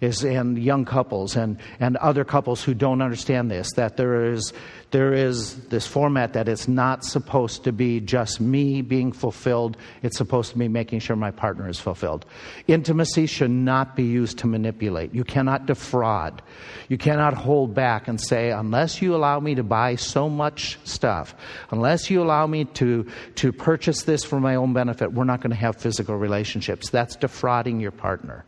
is 0.00 0.24
and 0.24 0.58
young 0.58 0.84
couples 0.84 1.36
and, 1.36 1.58
and 1.80 1.96
other 1.98 2.24
couples 2.24 2.62
who 2.62 2.74
don't 2.74 3.00
understand 3.00 3.50
this 3.50 3.72
that 3.76 3.96
there 3.96 4.32
is 4.32 4.52
there 4.94 5.12
is 5.12 5.56
this 5.70 5.88
format 5.88 6.34
that 6.34 6.48
it's 6.48 6.68
not 6.68 7.04
supposed 7.04 7.64
to 7.64 7.72
be 7.72 7.98
just 7.98 8.40
me 8.40 8.80
being 8.80 9.10
fulfilled. 9.10 9.76
It's 10.04 10.16
supposed 10.16 10.52
to 10.52 10.58
be 10.58 10.68
making 10.68 11.00
sure 11.00 11.16
my 11.16 11.32
partner 11.32 11.68
is 11.68 11.80
fulfilled. 11.80 12.24
Intimacy 12.68 13.26
should 13.26 13.50
not 13.50 13.96
be 13.96 14.04
used 14.04 14.38
to 14.38 14.46
manipulate. 14.46 15.12
You 15.12 15.24
cannot 15.24 15.66
defraud. 15.66 16.42
You 16.88 16.96
cannot 16.96 17.34
hold 17.34 17.74
back 17.74 18.06
and 18.06 18.20
say 18.20 18.52
unless 18.52 19.02
you 19.02 19.16
allow 19.16 19.40
me 19.40 19.56
to 19.56 19.64
buy 19.64 19.96
so 19.96 20.28
much 20.28 20.78
stuff 20.84 21.34
unless 21.72 22.08
you 22.08 22.22
allow 22.22 22.46
me 22.46 22.64
to 22.66 23.04
to 23.34 23.52
purchase 23.52 24.04
this 24.04 24.22
for 24.22 24.38
my 24.38 24.54
own 24.54 24.74
benefit 24.74 25.12
we're 25.12 25.24
not 25.24 25.40
going 25.40 25.50
to 25.50 25.56
have 25.56 25.74
physical 25.74 26.16
relationships. 26.16 26.90
That's 26.90 27.16
defrauding 27.16 27.80
your 27.80 27.90
partner 27.90 28.44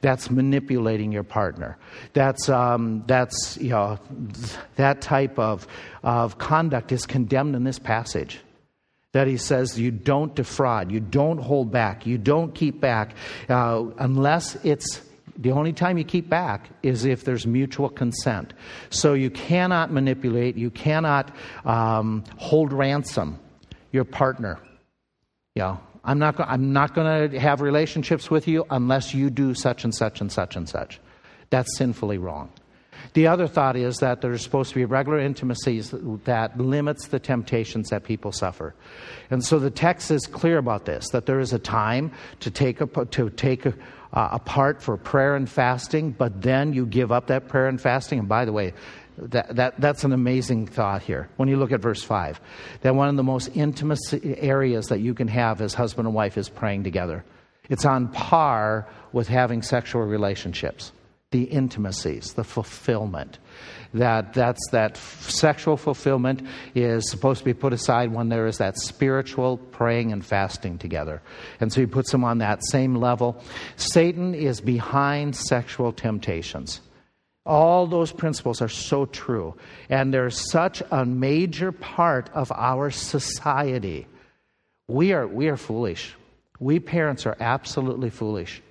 that's 0.00 0.30
manipulating 0.30 1.12
your 1.12 1.22
partner. 1.22 1.78
That's, 2.12 2.48
um, 2.48 3.04
that's 3.06 3.56
you 3.58 3.70
know, 3.70 3.98
that 4.76 5.00
type 5.00 5.38
of, 5.38 5.66
of 6.02 6.38
conduct 6.38 6.92
is 6.92 7.06
condemned 7.06 7.54
in 7.54 7.64
this 7.64 7.78
passage. 7.78 8.40
That 9.12 9.26
he 9.26 9.38
says 9.38 9.78
you 9.78 9.90
don't 9.90 10.34
defraud, 10.34 10.92
you 10.92 11.00
don't 11.00 11.38
hold 11.38 11.72
back, 11.72 12.06
you 12.06 12.18
don't 12.18 12.54
keep 12.54 12.80
back, 12.80 13.14
uh, 13.48 13.84
unless 13.98 14.56
it's 14.62 15.00
the 15.38 15.52
only 15.52 15.72
time 15.72 15.98
you 15.98 16.04
keep 16.04 16.28
back 16.28 16.68
is 16.82 17.04
if 17.04 17.24
there's 17.24 17.46
mutual 17.46 17.88
consent. 17.88 18.52
So 18.90 19.14
you 19.14 19.30
cannot 19.30 19.90
manipulate, 19.90 20.56
you 20.56 20.70
cannot 20.70 21.34
um, 21.64 22.24
hold 22.36 22.72
ransom 22.72 23.38
your 23.92 24.04
partner. 24.04 24.58
Yeah, 25.54 25.78
I'm 26.06 26.20
not, 26.20 26.38
I'm 26.38 26.72
not 26.72 26.94
going 26.94 27.30
to 27.30 27.38
have 27.40 27.60
relationships 27.60 28.30
with 28.30 28.46
you 28.46 28.64
unless 28.70 29.12
you 29.12 29.28
do 29.28 29.54
such 29.54 29.84
and 29.84 29.94
such 29.94 30.20
and 30.20 30.30
such 30.30 30.56
and 30.56 30.68
such. 30.68 31.00
That's 31.50 31.76
sinfully 31.76 32.16
wrong. 32.16 32.50
The 33.12 33.26
other 33.26 33.46
thought 33.46 33.76
is 33.76 33.98
that 33.98 34.20
there's 34.20 34.42
supposed 34.42 34.70
to 34.70 34.76
be 34.76 34.84
regular 34.84 35.18
intimacies 35.18 35.92
that 36.24 36.58
limits 36.58 37.08
the 37.08 37.18
temptations 37.18 37.88
that 37.90 38.04
people 38.04 38.32
suffer. 38.32 38.74
And 39.30 39.44
so 39.44 39.58
the 39.58 39.70
text 39.70 40.10
is 40.10 40.26
clear 40.26 40.58
about 40.58 40.84
this 40.84 41.08
that 41.10 41.26
there 41.26 41.40
is 41.40 41.52
a 41.52 41.58
time 41.58 42.12
to 42.40 42.50
take, 42.50 42.80
a, 42.80 42.86
to 42.86 43.30
take 43.30 43.66
a, 43.66 43.74
uh, 44.12 44.28
apart 44.32 44.82
for 44.82 44.96
prayer 44.96 45.34
and 45.34 45.48
fasting, 45.48 46.12
but 46.12 46.40
then 46.40 46.72
you 46.72 46.86
give 46.86 47.10
up 47.10 47.26
that 47.26 47.48
prayer 47.48 47.68
and 47.68 47.80
fasting. 47.80 48.20
And 48.20 48.28
by 48.28 48.44
the 48.44 48.52
way, 48.52 48.74
that, 49.18 49.56
that, 49.56 49.80
that's 49.80 50.04
an 50.04 50.12
amazing 50.12 50.66
thought 50.66 51.02
here 51.02 51.28
when 51.36 51.48
you 51.48 51.56
look 51.56 51.72
at 51.72 51.80
verse 51.80 52.02
5. 52.02 52.40
That 52.82 52.94
one 52.94 53.08
of 53.08 53.16
the 53.16 53.22
most 53.22 53.48
intimate 53.54 53.98
areas 54.22 54.86
that 54.86 55.00
you 55.00 55.14
can 55.14 55.28
have 55.28 55.60
as 55.60 55.74
husband 55.74 56.06
and 56.06 56.14
wife 56.14 56.36
is 56.36 56.48
praying 56.48 56.84
together. 56.84 57.24
It's 57.68 57.84
on 57.84 58.08
par 58.08 58.86
with 59.12 59.28
having 59.28 59.62
sexual 59.62 60.02
relationships, 60.02 60.92
the 61.30 61.44
intimacies, 61.44 62.34
the 62.34 62.44
fulfillment. 62.44 63.38
That, 63.94 64.34
that's 64.34 64.60
that 64.72 64.96
sexual 64.96 65.76
fulfillment 65.76 66.42
is 66.74 67.10
supposed 67.10 67.38
to 67.38 67.44
be 67.44 67.54
put 67.54 67.72
aside 67.72 68.12
when 68.12 68.28
there 68.28 68.46
is 68.46 68.58
that 68.58 68.76
spiritual 68.76 69.56
praying 69.56 70.12
and 70.12 70.24
fasting 70.24 70.78
together. 70.78 71.22
And 71.60 71.72
so 71.72 71.80
he 71.80 71.86
puts 71.86 72.12
them 72.12 72.22
on 72.22 72.38
that 72.38 72.62
same 72.64 72.96
level. 72.96 73.42
Satan 73.76 74.34
is 74.34 74.60
behind 74.60 75.34
sexual 75.34 75.92
temptations. 75.92 76.82
All 77.46 77.86
those 77.86 78.12
principles 78.12 78.60
are 78.60 78.68
so 78.68 79.06
true. 79.06 79.54
And 79.88 80.12
they're 80.12 80.30
such 80.30 80.82
a 80.90 81.06
major 81.06 81.72
part 81.72 82.28
of 82.34 82.50
our 82.52 82.90
society. 82.90 84.06
We 84.88 85.12
are, 85.12 85.26
we 85.26 85.48
are 85.48 85.56
foolish. 85.56 86.14
We 86.58 86.80
parents 86.80 87.26
are 87.26 87.36
absolutely 87.38 88.10
foolish 88.10 88.62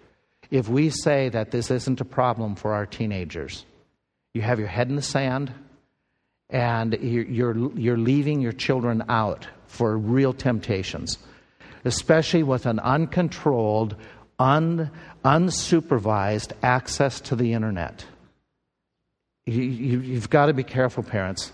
if 0.51 0.67
we 0.70 0.89
say 0.89 1.29
that 1.29 1.51
this 1.51 1.72
isn't 1.72 2.01
a 2.01 2.05
problem 2.05 2.55
for 2.55 2.74
our 2.74 2.86
teenagers. 2.86 3.65
You 4.34 4.41
have 4.41 4.60
your 4.60 4.67
head 4.67 4.89
in 4.89 4.96
the 4.96 5.01
sand 5.01 5.53
and 6.50 6.94
you're, 7.01 7.58
you're 7.77 7.98
leaving 7.98 8.41
your 8.41 8.51
children 8.51 9.03
out 9.10 9.48
for 9.67 9.98
real 9.98 10.34
temptations, 10.34 11.17
especially 11.84 12.44
with 12.44 12.65
an 12.65 12.79
uncontrolled, 12.79 13.96
un, 14.39 14.91
unsupervised 15.24 16.51
access 16.62 17.20
to 17.22 17.36
the 17.36 17.53
internet. 17.53 18.05
You, 19.45 19.61
you've 19.61 20.29
got 20.29 20.47
to 20.47 20.53
be 20.53 20.63
careful, 20.63 21.03
parents. 21.03 21.51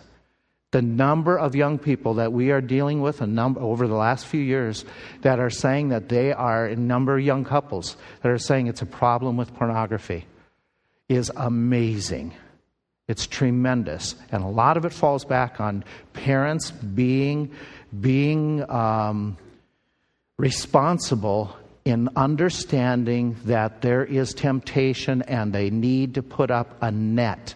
The 0.71 0.81
number 0.81 1.37
of 1.37 1.53
young 1.53 1.77
people 1.77 2.13
that 2.15 2.31
we 2.31 2.51
are 2.51 2.61
dealing 2.61 3.01
with 3.01 3.19
number, 3.19 3.59
over 3.59 3.87
the 3.87 3.95
last 3.95 4.25
few 4.25 4.39
years 4.39 4.85
that 5.21 5.39
are 5.39 5.49
saying 5.49 5.89
that 5.89 6.07
they 6.07 6.31
are, 6.31 6.65
a 6.65 6.77
number 6.77 7.17
of 7.17 7.25
young 7.25 7.43
couples 7.43 7.97
that 8.21 8.31
are 8.31 8.37
saying 8.37 8.67
it's 8.67 8.81
a 8.81 8.85
problem 8.85 9.35
with 9.35 9.53
pornography 9.53 10.25
is 11.09 11.29
amazing. 11.35 12.33
It's 13.09 13.27
tremendous. 13.27 14.15
And 14.31 14.41
a 14.41 14.47
lot 14.47 14.77
of 14.77 14.85
it 14.85 14.93
falls 14.93 15.25
back 15.25 15.59
on 15.59 15.83
parents 16.13 16.71
being, 16.71 17.51
being 17.99 18.69
um, 18.71 19.37
responsible 20.37 21.53
in 21.83 22.07
understanding 22.15 23.35
that 23.43 23.81
there 23.81 24.05
is 24.05 24.33
temptation 24.33 25.21
and 25.23 25.51
they 25.51 25.69
need 25.69 26.13
to 26.13 26.23
put 26.23 26.49
up 26.49 26.81
a 26.81 26.89
net 26.91 27.55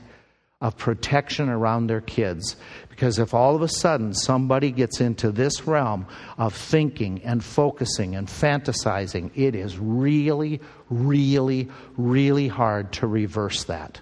of 0.65 0.75
protection 0.75 1.47
around 1.47 1.85
their 1.85 2.01
kids. 2.01 2.55
Because 2.89 3.19
if 3.19 3.35
all 3.35 3.55
of 3.55 3.61
a 3.61 3.67
sudden 3.67 4.15
somebody 4.15 4.71
gets 4.71 4.99
into 4.99 5.31
this 5.31 5.67
realm 5.67 6.07
of 6.39 6.55
thinking 6.55 7.21
and 7.23 7.43
focusing 7.43 8.15
and 8.15 8.27
fantasizing, 8.27 9.29
it 9.35 9.53
is 9.53 9.77
really, 9.77 10.59
really, 10.89 11.69
really 11.97 12.47
hard 12.47 12.91
to 12.93 13.05
reverse 13.05 13.65
that. 13.65 14.01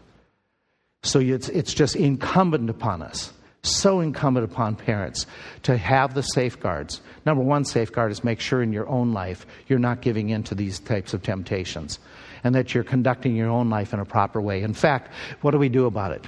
So 1.01 1.19
it's, 1.19 1.49
it's 1.49 1.73
just 1.73 1.97
incumbent 1.97 2.69
upon 2.69 3.01
us, 3.01 3.33
so 3.63 3.99
incumbent 3.99 4.45
upon 4.49 4.77
parents 4.77 5.25
to 5.63 5.75
have 5.75 6.13
the 6.13 6.21
safeguards. 6.21 7.01
Number 7.25 7.43
one 7.43 7.65
safeguard 7.65 8.13
is 8.13 8.23
make 8.23 8.39
sure 8.39 8.63
in 8.63 8.71
your 8.71 8.87
own 8.87 9.11
life 9.11 9.45
you're 9.67 9.79
not 9.79 9.99
giving 9.99 10.29
in 10.29 10.43
to 10.43 10.55
these 10.55 10.79
types 10.79 11.13
of 11.13 11.23
temptations 11.23 11.99
and 12.45 12.55
that 12.55 12.73
you're 12.73 12.85
conducting 12.85 13.35
your 13.35 13.49
own 13.49 13.69
life 13.69 13.93
in 13.93 13.99
a 13.99 14.05
proper 14.05 14.39
way. 14.39 14.61
In 14.61 14.73
fact, 14.73 15.11
what 15.41 15.51
do 15.51 15.57
we 15.57 15.67
do 15.67 15.87
about 15.87 16.13
it? 16.13 16.25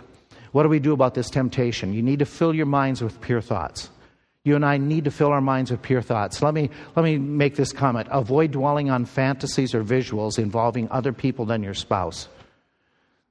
What 0.56 0.64
do 0.64 0.70
we 0.70 0.80
do 0.80 0.94
about 0.94 1.16
this 1.16 1.30
temptation? 1.30 1.92
You 1.92 2.02
need 2.02 2.20
to 2.20 2.26
fill 2.26 2.56
your 2.56 2.66
minds 2.66 3.04
with 3.04 3.20
pure 3.20 3.42
thoughts. 3.42 3.90
You 4.46 4.56
and 4.56 4.64
I 4.64 4.78
need 4.78 5.04
to 5.04 5.12
fill 5.12 5.34
our 5.34 5.42
minds 5.42 5.70
with 5.70 5.82
pure 5.82 6.02
thoughts. 6.02 6.42
Let 6.42 6.54
me, 6.54 6.70
let 6.96 7.04
me 7.04 7.18
make 7.18 7.58
this 7.58 7.74
comment. 7.74 8.08
Avoid 8.10 8.52
dwelling 8.52 8.90
on 8.90 9.04
fantasies 9.04 9.76
or 9.76 9.84
visuals 9.84 10.40
involving 10.40 10.90
other 10.92 11.12
people 11.12 11.44
than 11.44 11.62
your 11.62 11.74
spouse. 11.74 12.30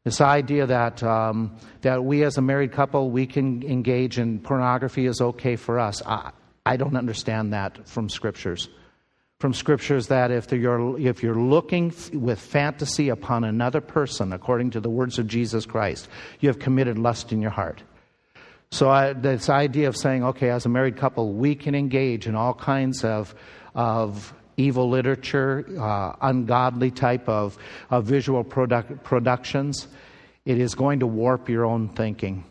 This 0.04 0.20
idea 0.20 0.66
that, 0.66 1.02
um, 1.02 1.56
that 1.80 2.04
we 2.04 2.24
as 2.24 2.36
a 2.36 2.42
married 2.42 2.72
couple, 2.72 3.10
we 3.10 3.26
can 3.26 3.62
engage 3.62 4.18
in 4.18 4.38
pornography 4.38 5.06
is 5.06 5.22
okay 5.22 5.56
for 5.56 5.78
us. 5.80 6.02
I, 6.04 6.30
I 6.66 6.76
don't 6.76 6.94
understand 6.94 7.54
that 7.54 7.88
from 7.88 8.10
scriptures 8.10 8.68
from 9.40 9.52
scriptures 9.52 10.08
that 10.08 10.30
if 10.30 10.50
you're, 10.52 10.98
if 10.98 11.22
you're 11.22 11.34
looking 11.34 11.92
with 12.12 12.38
fantasy 12.38 13.08
upon 13.08 13.44
another 13.44 13.80
person, 13.80 14.32
according 14.32 14.70
to 14.70 14.80
the 14.80 14.90
words 14.90 15.18
of 15.18 15.26
Jesus 15.26 15.66
Christ, 15.66 16.08
you 16.40 16.48
have 16.48 16.58
committed 16.58 16.98
lust 16.98 17.32
in 17.32 17.42
your 17.42 17.50
heart. 17.50 17.82
So, 18.70 18.90
I, 18.90 19.12
this 19.12 19.48
idea 19.48 19.88
of 19.88 19.96
saying, 19.96 20.24
okay, 20.24 20.50
as 20.50 20.66
a 20.66 20.68
married 20.68 20.96
couple, 20.96 21.32
we 21.32 21.54
can 21.54 21.74
engage 21.74 22.26
in 22.26 22.34
all 22.34 22.54
kinds 22.54 23.04
of, 23.04 23.34
of 23.74 24.34
evil 24.56 24.88
literature, 24.88 25.64
uh, 25.78 26.16
ungodly 26.20 26.90
type 26.90 27.28
of, 27.28 27.56
of 27.90 28.04
visual 28.04 28.42
product, 28.42 29.04
productions, 29.04 29.88
it 30.44 30.58
is 30.58 30.74
going 30.74 31.00
to 31.00 31.06
warp 31.06 31.48
your 31.48 31.64
own 31.64 31.88
thinking. 31.88 32.44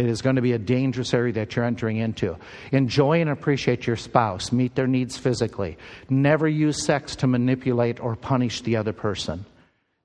It 0.00 0.06
is 0.06 0.22
going 0.22 0.36
to 0.36 0.42
be 0.42 0.54
a 0.54 0.58
dangerous 0.58 1.12
area 1.12 1.34
that 1.34 1.54
you're 1.54 1.64
entering 1.66 1.98
into. 1.98 2.38
Enjoy 2.72 3.20
and 3.20 3.28
appreciate 3.28 3.86
your 3.86 3.96
spouse. 3.96 4.50
Meet 4.50 4.74
their 4.74 4.86
needs 4.86 5.18
physically. 5.18 5.76
Never 6.08 6.48
use 6.48 6.82
sex 6.82 7.16
to 7.16 7.26
manipulate 7.26 8.00
or 8.00 8.16
punish 8.16 8.62
the 8.62 8.76
other 8.76 8.94
person. 8.94 9.44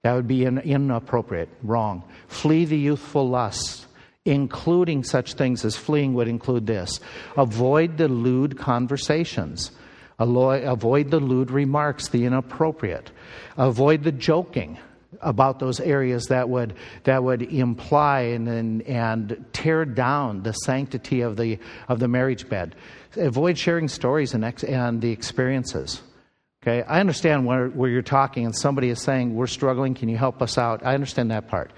That 0.03 0.13
would 0.13 0.27
be 0.27 0.45
inappropriate, 0.45 1.47
wrong. 1.63 2.03
Flee 2.27 2.65
the 2.65 2.77
youthful 2.77 3.29
lusts, 3.29 3.85
including 4.25 5.05
such 5.05 5.35
things 5.35 5.63
as 5.63 5.77
fleeing 5.77 6.13
would 6.15 6.27
include 6.27 6.67
this. 6.67 6.99
Avoid 7.37 7.97
the 7.97 8.09
lewd 8.09 8.57
conversations. 8.57 9.71
Avoid 10.19 11.09
the 11.09 11.21
lewd 11.21 11.51
remarks, 11.51 12.09
the 12.09 12.25
inappropriate. 12.25 13.11
Avoid 13.55 14.03
the 14.03 14.11
joking 14.11 14.77
about 15.21 15.59
those 15.59 15.79
areas 15.79 16.25
that 16.25 16.49
would, 16.49 16.73
that 17.03 17.23
would 17.23 17.41
imply 17.41 18.21
and, 18.21 18.47
and, 18.47 18.81
and 18.83 19.45
tear 19.53 19.85
down 19.85 20.43
the 20.43 20.53
sanctity 20.53 21.21
of 21.21 21.37
the, 21.37 21.59
of 21.87 21.99
the 21.99 22.07
marriage 22.07 22.47
bed. 22.49 22.75
Avoid 23.15 23.57
sharing 23.57 23.87
stories 23.87 24.33
and, 24.33 24.43
ex, 24.43 24.63
and 24.63 25.01
the 25.01 25.11
experiences. 25.11 26.01
Okay, 26.67 26.81
I 26.81 26.99
understand 26.99 27.45
where, 27.45 27.67
where 27.67 27.91
you're 27.91 28.01
talking 28.01 28.43
and 28.43 28.55
somebody 28.55 28.89
is 28.89 28.99
saying, 28.99 29.35
We're 29.35 29.45
struggling, 29.45 29.93
can 29.93 30.09
you 30.09 30.17
help 30.17 30.41
us 30.41 30.57
out? 30.57 30.83
I 30.83 30.95
understand 30.95 31.29
that 31.29 31.47
part. 31.47 31.71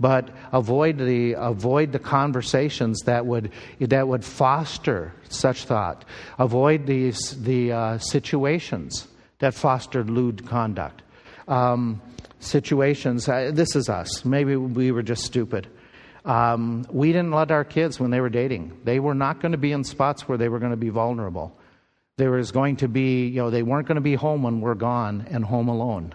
But 0.00 0.30
avoid 0.52 0.98
the, 0.98 1.34
avoid 1.34 1.92
the 1.92 2.00
conversations 2.00 3.02
that 3.02 3.24
would, 3.24 3.52
that 3.78 4.08
would 4.08 4.24
foster 4.24 5.12
such 5.28 5.64
thought. 5.64 6.04
Avoid 6.40 6.86
these, 6.86 7.40
the 7.40 7.70
uh, 7.70 7.98
situations 7.98 9.06
that 9.38 9.54
foster 9.54 10.02
lewd 10.02 10.44
conduct. 10.44 11.02
Um, 11.48 12.00
situations. 12.42 13.28
Uh, 13.28 13.50
this 13.52 13.76
is 13.76 13.88
us. 13.88 14.24
Maybe 14.24 14.56
we 14.56 14.92
were 14.92 15.02
just 15.02 15.24
stupid. 15.24 15.68
Um, 16.24 16.86
we 16.90 17.08
didn't 17.08 17.32
let 17.32 17.50
our 17.50 17.64
kids 17.64 17.98
when 17.98 18.10
they 18.10 18.20
were 18.20 18.30
dating. 18.30 18.80
They 18.84 19.00
were 19.00 19.14
not 19.14 19.40
going 19.40 19.52
to 19.52 19.58
be 19.58 19.72
in 19.72 19.84
spots 19.84 20.28
where 20.28 20.38
they 20.38 20.48
were 20.48 20.58
going 20.58 20.70
to 20.70 20.76
be 20.76 20.88
vulnerable. 20.88 21.56
There 22.16 22.30
was 22.30 22.52
going 22.52 22.76
to 22.76 22.88
be, 22.88 23.26
you 23.26 23.40
know, 23.40 23.50
they 23.50 23.62
weren't 23.62 23.88
going 23.88 23.96
to 23.96 24.02
be 24.02 24.14
home 24.14 24.42
when 24.42 24.60
we're 24.60 24.74
gone 24.74 25.26
and 25.30 25.44
home 25.44 25.68
alone 25.68 26.14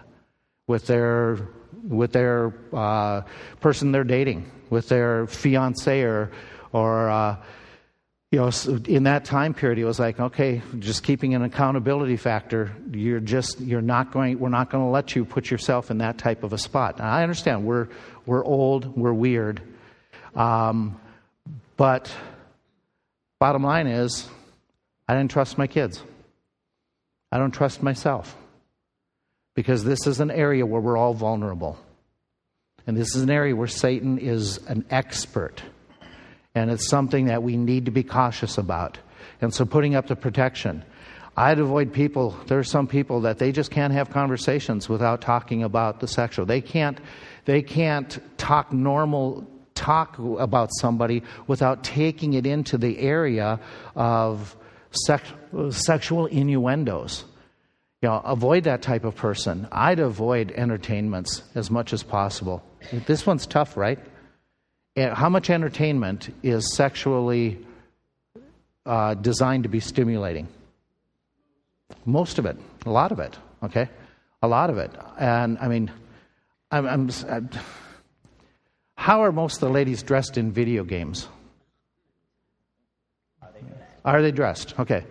with 0.66 0.86
their 0.86 1.48
with 1.82 2.12
their 2.12 2.54
uh, 2.72 3.22
person 3.60 3.92
they're 3.92 4.04
dating, 4.04 4.50
with 4.70 4.88
their 4.88 5.26
fiance 5.26 6.02
or 6.02 6.30
or 6.72 7.10
uh, 7.10 7.36
you 8.30 8.38
know, 8.38 8.50
in 8.86 9.04
that 9.04 9.24
time 9.24 9.54
period, 9.54 9.78
it 9.78 9.86
was 9.86 9.98
like, 9.98 10.20
okay, 10.20 10.60
just 10.78 11.02
keeping 11.02 11.34
an 11.34 11.42
accountability 11.42 12.18
factor. 12.18 12.72
You're 12.92 13.20
just, 13.20 13.58
you're 13.58 13.80
not 13.80 14.12
going, 14.12 14.38
we're 14.38 14.50
not 14.50 14.68
going 14.68 14.84
to 14.84 14.90
let 14.90 15.16
you 15.16 15.24
put 15.24 15.50
yourself 15.50 15.90
in 15.90 15.98
that 15.98 16.18
type 16.18 16.42
of 16.42 16.52
a 16.52 16.58
spot. 16.58 16.98
Now, 16.98 17.10
I 17.10 17.22
understand 17.22 17.64
we're, 17.64 17.88
we're 18.26 18.44
old, 18.44 18.96
we're 18.96 19.14
weird. 19.14 19.62
Um, 20.34 21.00
but 21.78 22.14
bottom 23.38 23.62
line 23.62 23.86
is, 23.86 24.28
I 25.08 25.14
didn't 25.14 25.30
trust 25.30 25.56
my 25.56 25.66
kids. 25.66 26.02
I 27.32 27.38
don't 27.38 27.52
trust 27.52 27.82
myself. 27.82 28.36
Because 29.54 29.84
this 29.84 30.06
is 30.06 30.20
an 30.20 30.30
area 30.30 30.66
where 30.66 30.82
we're 30.82 30.98
all 30.98 31.14
vulnerable. 31.14 31.78
And 32.86 32.94
this 32.94 33.16
is 33.16 33.22
an 33.22 33.30
area 33.30 33.56
where 33.56 33.66
Satan 33.68 34.18
is 34.18 34.58
an 34.66 34.84
expert 34.90 35.62
and 36.54 36.70
it's 36.70 36.88
something 36.88 37.26
that 37.26 37.42
we 37.42 37.56
need 37.56 37.84
to 37.86 37.90
be 37.90 38.02
cautious 38.02 38.58
about. 38.58 38.98
And 39.40 39.54
so, 39.54 39.64
putting 39.64 39.94
up 39.94 40.06
the 40.06 40.16
protection. 40.16 40.84
I'd 41.36 41.60
avoid 41.60 41.92
people. 41.92 42.36
There 42.48 42.58
are 42.58 42.64
some 42.64 42.88
people 42.88 43.20
that 43.20 43.38
they 43.38 43.52
just 43.52 43.70
can't 43.70 43.92
have 43.92 44.10
conversations 44.10 44.88
without 44.88 45.20
talking 45.20 45.62
about 45.62 46.00
the 46.00 46.08
sexual. 46.08 46.46
They 46.46 46.60
can't. 46.60 46.98
They 47.44 47.62
can't 47.62 48.18
talk 48.38 48.72
normal 48.72 49.48
talk 49.78 50.18
about 50.18 50.70
somebody 50.80 51.22
without 51.46 51.84
taking 51.84 52.34
it 52.34 52.44
into 52.44 52.76
the 52.76 52.98
area 52.98 53.60
of 53.94 54.56
sex, 54.90 55.32
sexual 55.70 56.26
innuendos. 56.26 57.24
You 58.02 58.08
know, 58.08 58.16
avoid 58.24 58.64
that 58.64 58.82
type 58.82 59.04
of 59.04 59.14
person. 59.14 59.68
I'd 59.70 60.00
avoid 60.00 60.50
entertainments 60.52 61.42
as 61.54 61.70
much 61.70 61.92
as 61.92 62.02
possible. 62.02 62.62
This 63.06 63.26
one's 63.26 63.46
tough, 63.46 63.76
right? 63.76 63.98
How 64.98 65.28
much 65.28 65.50
entertainment 65.50 66.34
is 66.42 66.74
sexually 66.74 67.64
uh, 68.86 69.14
designed 69.14 69.64
to 69.64 69.68
be 69.68 69.80
stimulating? 69.80 70.48
Most 72.04 72.38
of 72.38 72.46
it, 72.46 72.56
a 72.86 72.90
lot 72.90 73.12
of 73.12 73.20
it, 73.20 73.36
okay? 73.62 73.88
A 74.42 74.48
lot 74.48 74.70
of 74.70 74.78
it. 74.78 74.90
And 75.18 75.58
I 75.58 75.68
mean, 75.68 75.90
I'm, 76.70 76.86
I'm, 76.86 77.10
I'm, 77.28 77.50
how 78.94 79.22
are 79.22 79.32
most 79.32 79.54
of 79.54 79.60
the 79.60 79.70
ladies 79.70 80.02
dressed 80.02 80.38
in 80.38 80.52
video 80.52 80.84
games? 80.84 81.28
Are 83.42 83.50
they 83.52 83.60
dressed? 83.60 84.00
Are 84.04 84.22
they 84.22 84.32
dressed? 84.32 84.78
Okay. 84.80 85.04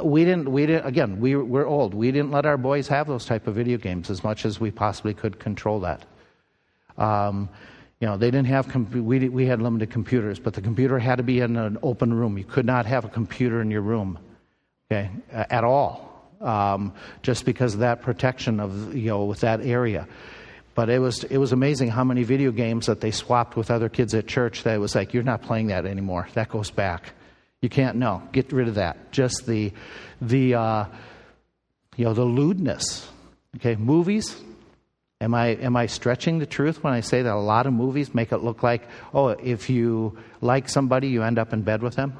We 0.00 0.24
didn't, 0.24 0.50
we 0.50 0.64
didn't, 0.64 0.86
again, 0.86 1.20
we, 1.20 1.36
we're 1.36 1.66
old. 1.66 1.92
We 1.92 2.10
didn't 2.10 2.30
let 2.30 2.46
our 2.46 2.56
boys 2.56 2.88
have 2.88 3.06
those 3.06 3.26
type 3.26 3.46
of 3.46 3.54
video 3.54 3.76
games 3.76 4.08
as 4.08 4.24
much 4.24 4.46
as 4.46 4.58
we 4.58 4.70
possibly 4.70 5.12
could 5.12 5.38
control 5.38 5.80
that. 5.80 6.04
Um, 6.96 7.50
you 8.00 8.06
know, 8.06 8.16
they 8.16 8.30
didn't 8.30 8.46
have, 8.46 8.74
we, 8.94 9.28
we 9.28 9.46
had 9.46 9.60
limited 9.60 9.90
computers, 9.90 10.38
but 10.38 10.54
the 10.54 10.62
computer 10.62 10.98
had 10.98 11.16
to 11.16 11.22
be 11.22 11.40
in 11.40 11.56
an 11.56 11.76
open 11.82 12.14
room. 12.14 12.38
You 12.38 12.44
could 12.44 12.64
not 12.64 12.86
have 12.86 13.04
a 13.04 13.08
computer 13.08 13.60
in 13.60 13.70
your 13.70 13.82
room, 13.82 14.18
okay, 14.90 15.10
at 15.30 15.64
all, 15.64 16.30
um, 16.40 16.94
just 17.22 17.44
because 17.44 17.74
of 17.74 17.80
that 17.80 18.00
protection 18.00 18.58
of, 18.58 18.94
you 18.94 19.08
know, 19.08 19.24
with 19.24 19.40
that 19.40 19.60
area. 19.60 20.08
But 20.74 20.88
it 20.88 20.98
was, 20.98 21.24
it 21.24 21.36
was 21.36 21.52
amazing 21.52 21.90
how 21.90 22.04
many 22.04 22.22
video 22.22 22.52
games 22.52 22.86
that 22.86 23.02
they 23.02 23.10
swapped 23.10 23.54
with 23.54 23.70
other 23.70 23.90
kids 23.90 24.14
at 24.14 24.26
church 24.26 24.62
that 24.62 24.76
it 24.76 24.78
was 24.78 24.94
like, 24.94 25.12
you're 25.12 25.22
not 25.22 25.42
playing 25.42 25.66
that 25.66 25.84
anymore. 25.84 26.26
That 26.32 26.48
goes 26.48 26.70
back. 26.70 27.12
You 27.60 27.68
can't, 27.68 27.98
no, 27.98 28.22
get 28.32 28.50
rid 28.52 28.68
of 28.68 28.76
that. 28.76 29.12
Just 29.12 29.46
the, 29.46 29.72
the, 30.22 30.54
uh, 30.54 30.84
you 31.96 32.06
know, 32.06 32.14
the 32.14 32.24
lewdness. 32.24 33.06
Okay, 33.56 33.76
movies, 33.76 34.40
Am 35.22 35.34
I, 35.34 35.48
am 35.48 35.76
I 35.76 35.86
stretching 35.86 36.38
the 36.38 36.46
truth 36.46 36.82
when 36.82 36.94
I 36.94 37.00
say 37.00 37.20
that 37.22 37.34
a 37.34 37.38
lot 37.38 37.66
of 37.66 37.74
movies 37.74 38.14
make 38.14 38.32
it 38.32 38.38
look 38.38 38.62
like, 38.62 38.88
oh, 39.12 39.28
if 39.28 39.68
you 39.68 40.16
like 40.40 40.68
somebody, 40.68 41.08
you 41.08 41.22
end 41.22 41.38
up 41.38 41.52
in 41.52 41.62
bed 41.62 41.82
with 41.82 41.94
them? 41.94 42.16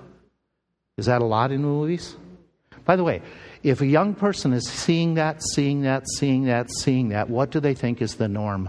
Is 0.98 1.06
that 1.06 1.22
a 1.22 1.24
lot 1.24 1.50
in 1.50 1.62
movies? 1.62 2.14
By 2.84 2.96
the 2.96 3.04
way, 3.04 3.22
if 3.62 3.80
a 3.80 3.86
young 3.86 4.14
person 4.14 4.52
is 4.52 4.68
seeing 4.68 5.14
that, 5.14 5.42
seeing 5.54 5.82
that, 5.82 6.04
seeing 6.18 6.44
that, 6.44 6.68
seeing 6.70 7.08
that, 7.10 7.30
what 7.30 7.50
do 7.50 7.60
they 7.60 7.74
think 7.74 8.02
is 8.02 8.16
the 8.16 8.28
norm? 8.28 8.68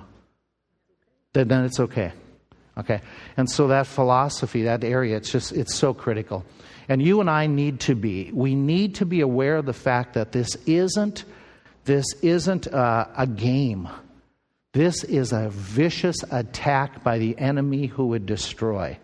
Then, 1.33 1.49
then 1.49 1.65
it's 1.65 1.79
okay. 1.79 2.13
Okay? 2.77 3.01
And 3.35 3.49
so 3.49 3.67
that 3.67 3.85
philosophy, 3.85 4.63
that 4.63 4.83
area, 4.83 5.17
it's 5.17 5.31
just, 5.31 5.51
it's 5.51 5.75
so 5.75 5.93
critical. 5.93 6.45
And 6.87 7.01
you 7.01 7.19
and 7.19 7.29
I 7.29 7.47
need 7.47 7.81
to 7.81 7.95
be, 7.95 8.31
we 8.33 8.55
need 8.55 8.95
to 8.95 9.05
be 9.05 9.21
aware 9.21 9.57
of 9.57 9.65
the 9.65 9.73
fact 9.73 10.13
that 10.13 10.31
this 10.31 10.55
isn't, 10.65 11.25
this 11.83 12.05
isn't 12.21 12.67
a, 12.67 13.09
a 13.17 13.27
game. 13.27 13.89
This 14.73 15.03
is 15.03 15.33
a 15.33 15.49
vicious 15.49 16.17
attack 16.31 17.03
by 17.03 17.17
the 17.17 17.37
enemy 17.37 17.87
who 17.87 18.07
would 18.07 18.25
destroy. 18.25 18.97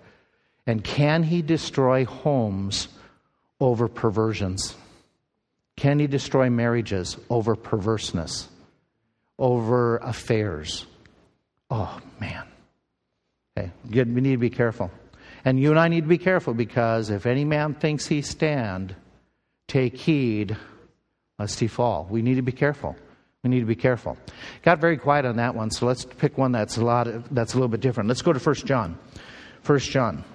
And 0.65 0.83
can 0.83 1.23
he 1.23 1.41
destroy 1.41 2.05
homes 2.05 2.87
over 3.59 3.87
perversions? 3.87 4.75
Can 5.75 5.99
he 5.99 6.07
destroy 6.07 6.49
marriages 6.49 7.17
over 7.29 7.55
perverseness, 7.55 8.47
over 9.37 9.97
affairs? 9.97 10.85
Oh, 11.69 11.99
man. 12.19 12.45
Okay, 13.57 13.71
good. 13.91 14.13
We 14.13 14.21
need 14.21 14.31
to 14.31 14.37
be 14.37 14.49
careful. 14.49 14.89
And 15.43 15.59
you 15.59 15.69
and 15.69 15.79
I 15.79 15.87
need 15.87 16.01
to 16.01 16.07
be 16.07 16.17
careful 16.17 16.53
because 16.53 17.09
if 17.09 17.25
any 17.25 17.45
man 17.45 17.73
thinks 17.73 18.07
he 18.07 18.21
stand, 18.21 18.95
take 19.67 19.97
heed 19.97 20.57
lest 21.37 21.59
he 21.59 21.67
fall. 21.67 22.07
We 22.09 22.21
need 22.21 22.35
to 22.35 22.41
be 22.41 22.51
careful. 22.51 22.95
We 23.47 23.51
need 23.51 23.59
to 23.61 23.65
be 23.65 23.75
careful. 23.75 24.17
Got 24.63 24.79
very 24.79 24.97
quiet 24.97 25.23
on 25.23 25.37
that 25.37 25.55
one, 25.55 25.71
so 25.71 25.85
let's 25.85 26.03
pick 26.03 26.37
one 26.37 26.51
that's 26.51 26.75
a 26.75 26.83
lot 26.83 27.07
that's 27.33 27.53
a 27.53 27.55
little 27.55 27.69
bit 27.69 27.79
different. 27.79 28.09
Let's 28.09 28.21
go 28.21 28.33
to 28.33 28.39
1 28.39 28.55
John. 28.55 28.99
1 29.65 29.79
John. 29.79 30.25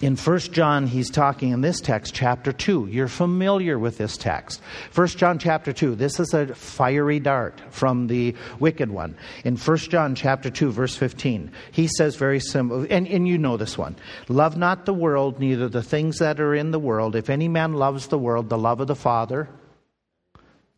In 0.00 0.16
1 0.16 0.38
John, 0.38 0.86
he's 0.86 1.10
talking 1.10 1.50
in 1.50 1.60
this 1.60 1.78
text, 1.78 2.14
chapter 2.14 2.54
2. 2.54 2.86
You're 2.90 3.06
familiar 3.06 3.78
with 3.78 3.98
this 3.98 4.16
text. 4.16 4.62
1 4.94 5.08
John 5.08 5.38
chapter 5.38 5.74
2. 5.74 5.94
This 5.94 6.18
is 6.18 6.32
a 6.32 6.54
fiery 6.54 7.20
dart 7.20 7.60
from 7.68 8.06
the 8.06 8.34
wicked 8.58 8.90
one. 8.90 9.14
In 9.44 9.58
1 9.58 9.76
John 9.76 10.14
chapter 10.14 10.48
2, 10.48 10.70
verse 10.70 10.96
15, 10.96 11.52
he 11.70 11.86
says 11.86 12.16
very 12.16 12.40
simple, 12.40 12.86
and, 12.88 13.06
and 13.06 13.28
you 13.28 13.36
know 13.36 13.58
this 13.58 13.76
one 13.76 13.94
Love 14.28 14.56
not 14.56 14.86
the 14.86 14.94
world, 14.94 15.38
neither 15.38 15.68
the 15.68 15.82
things 15.82 16.16
that 16.16 16.40
are 16.40 16.54
in 16.54 16.70
the 16.70 16.78
world. 16.78 17.14
If 17.14 17.28
any 17.28 17.48
man 17.48 17.74
loves 17.74 18.06
the 18.06 18.16
world, 18.16 18.48
the 18.48 18.56
love 18.56 18.80
of 18.80 18.86
the 18.86 18.96
Father 18.96 19.50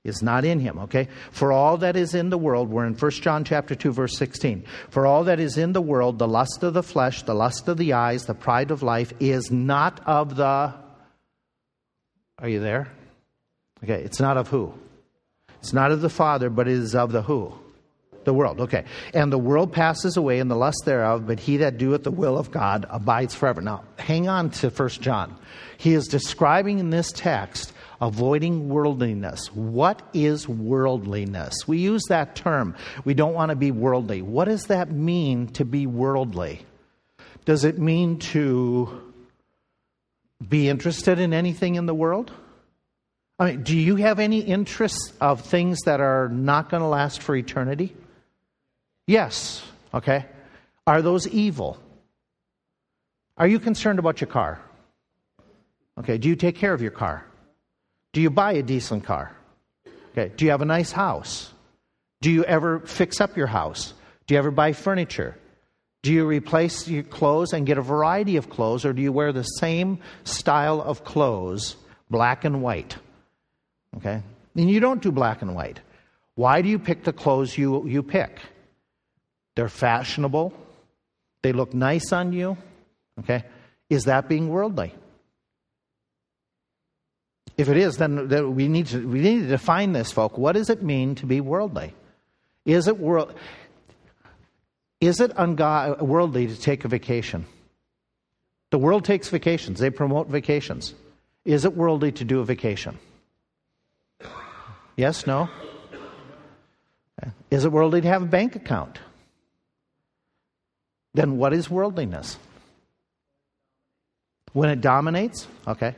is 0.05 0.23
not 0.23 0.45
in 0.45 0.59
him 0.59 0.79
okay? 0.81 1.09
For 1.31 1.53
all 1.53 1.77
that 1.79 1.97
is 1.97 2.15
in 2.15 2.31
the 2.31 2.39
world 2.39 2.69
we're 2.69 2.87
in 2.87 2.95
1 2.95 3.11
john 3.13 3.45
chapter 3.45 3.75
2 3.75 3.93
verse 3.93 4.17
16 4.17 4.65
for 4.91 5.07
all 5.07 5.25
that 5.25 5.39
is 5.39 5.57
in 5.57 5.73
the 5.73 5.83
world 5.83 6.19
the 6.19 6.29
lust 6.29 6.63
of 6.63 6.75
the 6.75 6.83
flesh 6.83 7.23
the 7.23 7.35
lust 7.35 7.69
of 7.69 7.77
the 7.77 7.93
eyes 7.93 8.27
the 8.27 8.35
pride 8.35 8.71
of 8.71 8.83
life 8.83 9.13
is 9.21 9.51
not 9.51 10.01
of 10.07 10.37
the 10.37 10.75
are 12.39 12.49
you 12.49 12.59
there? 12.59 12.89
Okay 13.85 14.03
it's 14.03 14.19
not 14.19 14.37
of 14.37 14.49
who? 14.49 14.75
It's 15.61 15.73
not 15.73 15.93
of 15.93 16.01
the 16.01 16.11
father 16.11 16.51
but 16.51 16.67
it 16.67 16.75
is 16.75 16.95
of 16.95 17.13
the 17.13 17.23
who? 17.23 17.55
The 18.25 18.35
world 18.35 18.61
okay. 18.61 18.85
And 19.15 19.33
the 19.33 19.39
world 19.39 19.73
passes 19.73 20.17
away 20.17 20.41
and 20.41 20.51
the 20.51 20.57
lust 20.57 20.83
thereof 20.85 21.29
but 21.29 21.39
he 21.39 21.59
that 21.59 21.79
doeth 21.79 22.03
the 22.03 22.11
will 22.11 22.37
of 22.37 22.51
god 22.51 22.87
abides 22.91 23.37
forever. 23.37 23.61
Now 23.61 23.85
hang 23.99 24.29
on 24.29 24.51
to 24.51 24.69
1 24.69 24.89
john. 24.89 25.37
He 25.77 25.95
is 25.95 26.09
describing 26.09 26.81
in 26.81 26.91
this 26.91 27.13
text 27.13 27.73
avoiding 28.03 28.69
worldliness. 28.69 29.47
What 29.55 30.03
is 30.13 30.49
worldliness? 30.49 31.55
We 31.69 31.79
use 31.79 32.03
that 32.09 32.35
term. 32.35 32.75
We 33.05 33.15
don't 33.15 33.33
want 33.33 33.51
to 33.51 33.57
be 33.57 33.71
worldly. 33.71 34.23
What 34.23 34.47
does 34.47 34.65
that 34.65 34.91
mean 34.91 35.47
to 35.53 35.65
be 35.65 35.87
worldly? 35.87 36.67
Does 37.45 37.65
it 37.65 37.79
mean 37.79 38.19
to 38.19 39.13
be 40.47 40.69
interested 40.69 41.21
in 41.21 41.33
anything 41.33 41.77
in 41.77 41.87
the 41.87 41.95
world? 41.95 42.33
I 43.39 43.53
mean, 43.53 43.63
do 43.63 43.77
you 43.77 43.97
have 43.97 44.19
any 44.19 44.41
interests 44.41 45.13
of 45.21 45.41
things 45.41 45.79
that 45.87 46.01
are 46.01 46.29
not 46.29 46.71
going 46.71 46.83
to 46.83 46.89
last 46.89 47.23
for 47.23 47.37
eternity? 47.37 47.95
Yes. 49.07 49.63
Okay. 49.95 50.27
Are 50.89 51.03
those 51.03 51.29
evil? 51.29 51.81
Are 53.39 53.47
you 53.47 53.61
concerned 53.61 54.01
about 54.01 54.21
your 54.21 54.29
car? 54.29 54.61
Okay. 55.99 56.19
Do 56.19 56.29
you 56.29 56.37
take 56.37 56.57
care 56.57 56.75
of 56.75 56.83
your 56.83 56.91
car? 56.91 57.27
Do 58.13 58.21
you 58.21 58.31
buy 58.31 58.53
a 58.53 58.63
decent 58.63 59.05
car? 59.05 59.35
Okay. 60.13 60.33
Do 60.37 60.45
you 60.45 60.51
have 60.51 60.63
a 60.63 60.67
nice 60.67 60.93
house? 60.93 61.53
Do 62.21 62.31
you 62.31 62.45
ever 62.45 62.81
fix 62.81 63.21
up 63.21 63.37
your 63.37 63.47
house? 63.47 63.95
Do 64.27 64.35
you 64.35 64.39
ever 64.39 64.51
buy 64.51 64.73
furniture? 64.73 65.37
Do 66.03 66.13
you 66.13 66.27
replace 66.27 66.89
your 66.89 67.05
clothes 67.05 67.53
and 67.53 67.67
get 67.67 67.79
a 67.79 67.83
variety 67.83 68.37
of 68.37 68.51
clothes, 68.51 68.85
or 68.85 68.93
do 68.93 69.01
you 69.01 69.13
wear 69.13 69.33
the 69.33 69.45
same 69.45 69.99
style 70.25 70.81
of 70.81 71.05
clothes, 71.05 71.77
black 72.11 72.45
and 72.45 72.61
white? 72.61 72.97
Okay? 73.97 74.21
And 74.57 74.71
you 74.71 74.81
don't 74.81 75.01
do 75.01 75.13
black 75.13 75.43
and 75.43 75.55
white. 75.55 75.81
Why 76.35 76.61
do 76.61 76.69
you 76.69 76.79
pick 76.79 77.05
the 77.05 77.13
clothes 77.13 77.57
you, 77.57 77.87
you 77.87 78.03
pick? 78.03 78.41
They're 79.55 79.69
fashionable. 79.69 80.53
They 81.43 81.53
look 81.53 81.73
nice 81.73 82.13
on 82.13 82.33
you. 82.33 82.57
Okay? 83.21 83.45
Is 83.89 84.05
that 84.05 84.29
being 84.29 84.49
worldly? 84.49 84.93
If 87.57 87.69
it 87.69 87.77
is, 87.77 87.99
then, 87.99 88.55
we, 88.55 88.69
need 88.69 88.87
to, 88.89 89.07
we 89.07 89.21
need 89.21 89.41
to 89.41 89.49
define 89.49 89.93
this, 89.93 90.11
folk. 90.11 90.39
What 90.39 90.53
does 90.53 90.71
it 90.71 90.83
mean 90.83 91.15
to 91.17 91.27
be 91.27 91.41
worldly? 91.41 91.95
Is 92.65 92.89
it 92.89 92.99
world? 92.99 93.35
Is 95.01 95.21
it 95.21 95.35
ungod- 95.35 96.01
worldly 96.01 96.47
to 96.47 96.59
take 96.59 96.85
a 96.85 96.89
vacation? 96.89 97.47
The 98.71 98.79
world 98.79 99.05
takes 99.05 99.29
vacations. 99.29 99.81
They 99.81 99.91
promote 99.91 100.29
vacations. 100.29 100.95
Is 101.45 101.65
it 101.65 101.77
worldly 101.77 102.13
to 102.13 102.25
do 102.25 102.41
a 102.41 102.45
vacation? 102.45 102.99
Yes, 104.97 105.27
no? 105.27 105.49
Is 107.51 107.65
it 107.65 107.73
worldly 107.73 108.01
to 108.01 108.09
have 108.09 108.23
a 108.23 108.27
bank 108.27 108.57
account? 108.57 108.99
Then 111.15 111.37
what 111.37 111.53
is 111.53 111.69
worldliness? 111.69 112.39
When 114.53 114.71
it 114.71 114.81
dominates? 114.81 115.47
Okay. 115.67 115.95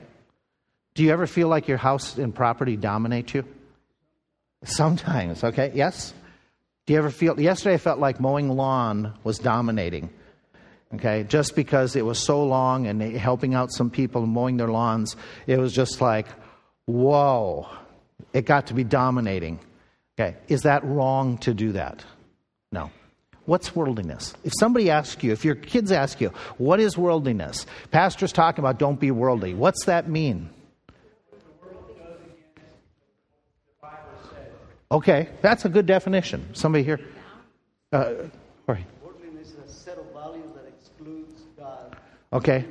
Do 0.94 1.02
you 1.02 1.11
ever 1.11 1.26
feel 1.26 1.48
like 1.48 1.66
your 1.66 1.78
house 1.78 2.18
and 2.18 2.35
property 2.35 2.76
dominate 2.76 3.35
you? 3.35 3.44
Sometimes, 4.62 5.42
okay? 5.42 5.72
Yes? 5.74 6.14
Do 6.87 6.92
you 6.92 6.98
ever 6.98 7.11
feel 7.11 7.40
yesterday 7.40 7.74
I 7.74 7.78
felt 7.78 7.98
like 7.98 8.20
mowing 8.20 8.48
lawn 8.48 9.14
was 9.24 9.38
dominating. 9.38 10.11
Okay, 10.94 11.24
just 11.24 11.57
because 11.57 11.96
it 11.96 12.04
was 12.04 12.18
so 12.20 12.44
long 12.44 12.87
and 12.87 13.02
helping 13.16 13.54
out 13.54 13.72
some 13.72 13.90
people 13.90 14.24
mowing 14.26 14.59
their 14.59 14.68
lawns, 14.68 15.16
it 15.46 15.59
was 15.59 15.72
just 15.72 16.00
like, 16.00 16.28
whoa, 16.87 17.68
it 18.33 18.42
got 18.46 18.68
to 18.68 18.74
be 18.74 18.85
dominating. 18.85 19.59
Okay, 20.16 20.37
is 20.46 20.62
that 20.62 20.85
wrong 20.85 21.38
to 21.38 21.52
do 21.52 21.72
that? 21.72 22.04
No. 22.70 22.90
What's 23.46 23.74
worldliness? 23.74 24.35
If 24.44 24.52
somebody 24.59 24.90
asks 24.90 25.22
you, 25.24 25.33
if 25.33 25.44
your 25.44 25.57
kids 25.57 25.90
ask 25.90 26.20
you, 26.20 26.28
what 26.59 26.78
is 26.78 26.96
worldliness? 26.96 27.66
Pastor's 27.90 28.33
talking 28.33 28.61
about 28.61 28.78
don't 28.78 29.00
be 29.00 29.11
worldly. 29.11 29.54
What's 29.54 29.87
that 29.87 30.09
mean? 30.09 30.50
Okay, 34.94 35.28
that's 35.42 35.64
a 35.64 35.68
good 35.68 35.87
definition. 35.87 36.54
Somebody 36.54 36.85
here? 36.85 37.00
Uh, 37.92 38.12
sorry. 38.64 38.87
Worldliness 39.04 39.48
is 39.48 39.57
a 39.57 39.68
set 39.68 39.98
of 39.98 40.07
values 40.12 40.52
that 40.54 40.66
excludes 40.68 41.42
God. 41.59 41.96
Okay. 42.33 42.64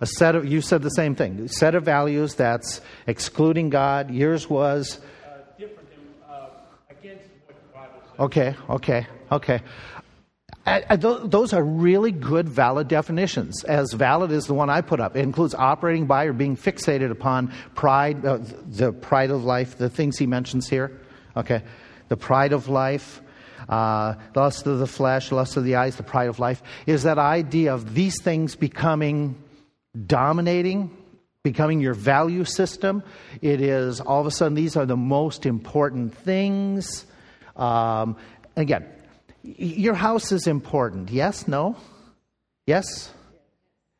A 0.00 0.06
set 0.06 0.36
of, 0.36 0.46
you 0.46 0.60
said 0.60 0.82
the 0.82 0.90
same 0.90 1.16
thing. 1.16 1.40
A 1.40 1.48
set 1.48 1.74
of 1.74 1.82
values 1.82 2.36
that's 2.36 2.80
excluding 3.08 3.70
God. 3.70 4.12
Yours 4.12 4.48
was? 4.48 5.00
Uh, 5.24 5.38
different 5.58 5.90
than, 5.90 5.98
uh, 6.30 6.50
against 6.88 7.24
what 7.46 7.56
the 7.56 7.76
Bible 7.76 8.00
says. 8.00 8.20
Okay, 8.20 8.54
okay, 8.70 9.06
okay. 9.32 9.60
I, 10.66 10.84
I, 10.90 10.96
th- 10.96 11.22
those 11.24 11.52
are 11.52 11.64
really 11.64 12.12
good, 12.12 12.48
valid 12.48 12.86
definitions. 12.86 13.64
As 13.64 13.92
valid 13.92 14.30
as 14.30 14.46
the 14.46 14.54
one 14.54 14.70
I 14.70 14.82
put 14.82 15.00
up. 15.00 15.16
It 15.16 15.24
includes 15.24 15.52
operating 15.52 16.06
by 16.06 16.26
or 16.26 16.32
being 16.32 16.56
fixated 16.56 17.10
upon 17.10 17.52
pride, 17.74 18.24
uh, 18.24 18.38
the 18.68 18.92
pride 18.92 19.32
of 19.32 19.42
life, 19.42 19.76
the 19.76 19.90
things 19.90 20.16
he 20.16 20.28
mentions 20.28 20.68
here. 20.68 21.00
Okay, 21.36 21.62
the 22.08 22.16
pride 22.16 22.52
of 22.52 22.68
life, 22.68 23.20
uh, 23.68 24.14
lust 24.34 24.66
of 24.66 24.78
the 24.78 24.86
flesh, 24.86 25.32
lust 25.32 25.56
of 25.56 25.64
the 25.64 25.76
eyes, 25.76 25.96
the 25.96 26.02
pride 26.02 26.28
of 26.28 26.38
life, 26.38 26.62
is 26.86 27.02
that 27.02 27.18
idea 27.18 27.74
of 27.74 27.94
these 27.94 28.22
things 28.22 28.54
becoming 28.54 29.36
dominating, 30.06 30.96
becoming 31.42 31.80
your 31.80 31.94
value 31.94 32.44
system. 32.44 33.02
It 33.42 33.60
is 33.60 34.00
all 34.00 34.20
of 34.20 34.26
a 34.26 34.30
sudden 34.30 34.54
these 34.54 34.76
are 34.76 34.86
the 34.86 34.96
most 34.96 35.46
important 35.46 36.16
things. 36.16 37.06
Um, 37.54 38.16
again, 38.56 38.86
your 39.42 39.94
house 39.94 40.32
is 40.32 40.46
important. 40.46 41.10
Yes? 41.10 41.46
No? 41.46 41.76
Yes? 42.66 43.12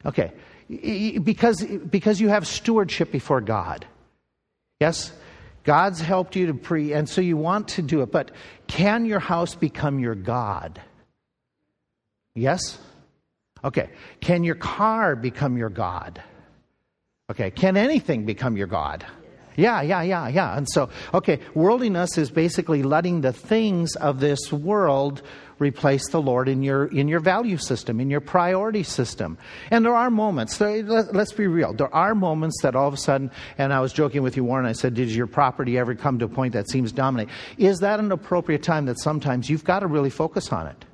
Okay. 0.04 0.32
Because, 0.68 1.62
because 1.62 2.20
you 2.20 2.28
have 2.28 2.46
stewardship 2.46 3.12
before 3.12 3.40
God. 3.40 3.86
Yes? 4.80 5.12
God's 5.66 6.00
helped 6.00 6.36
you 6.36 6.46
to 6.46 6.54
pre, 6.54 6.92
and 6.92 7.08
so 7.08 7.20
you 7.20 7.36
want 7.36 7.68
to 7.68 7.82
do 7.82 8.00
it. 8.02 8.12
But 8.12 8.30
can 8.68 9.04
your 9.04 9.18
house 9.18 9.56
become 9.56 9.98
your 9.98 10.14
God? 10.14 10.80
Yes? 12.36 12.78
Okay. 13.64 13.90
Can 14.20 14.44
your 14.44 14.54
car 14.54 15.16
become 15.16 15.56
your 15.56 15.68
God? 15.68 16.22
Okay. 17.30 17.50
Can 17.50 17.76
anything 17.76 18.24
become 18.24 18.56
your 18.56 18.68
God? 18.68 19.04
Yeah, 19.56 19.82
yeah, 19.82 20.02
yeah, 20.02 20.28
yeah. 20.28 20.56
And 20.56 20.68
so, 20.70 20.90
okay, 21.14 21.40
worldliness 21.54 22.18
is 22.18 22.30
basically 22.30 22.82
letting 22.82 23.22
the 23.22 23.32
things 23.32 23.96
of 23.96 24.20
this 24.20 24.52
world 24.52 25.22
replace 25.58 26.08
the 26.10 26.20
Lord 26.20 26.48
in 26.48 26.62
your 26.62 26.86
in 26.86 27.08
your 27.08 27.20
value 27.20 27.56
system, 27.56 28.00
in 28.00 28.10
your 28.10 28.20
priority 28.20 28.82
system. 28.82 29.38
And 29.70 29.84
there 29.84 29.94
are 29.94 30.10
moments. 30.10 30.60
Let's 30.60 31.32
be 31.32 31.46
real. 31.46 31.72
There 31.72 31.94
are 31.94 32.14
moments 32.14 32.60
that 32.62 32.76
all 32.76 32.88
of 32.88 32.94
a 32.94 32.98
sudden. 32.98 33.30
And 33.58 33.72
I 33.72 33.80
was 33.80 33.92
joking 33.92 34.22
with 34.22 34.36
you, 34.36 34.44
Warren. 34.44 34.66
I 34.66 34.72
said, 34.72 34.94
"Did 34.94 35.10
your 35.10 35.26
property 35.26 35.78
ever 35.78 35.94
come 35.94 36.18
to 36.18 36.26
a 36.26 36.28
point 36.28 36.52
that 36.52 36.70
seems 36.70 36.92
dominant? 36.92 37.30
Is 37.58 37.78
that 37.80 38.00
an 38.00 38.12
appropriate 38.12 38.62
time 38.62 38.86
that 38.86 39.00
sometimes 39.00 39.48
you've 39.48 39.64
got 39.64 39.80
to 39.80 39.86
really 39.86 40.10
focus 40.10 40.52
on 40.52 40.66
it? 40.66 40.84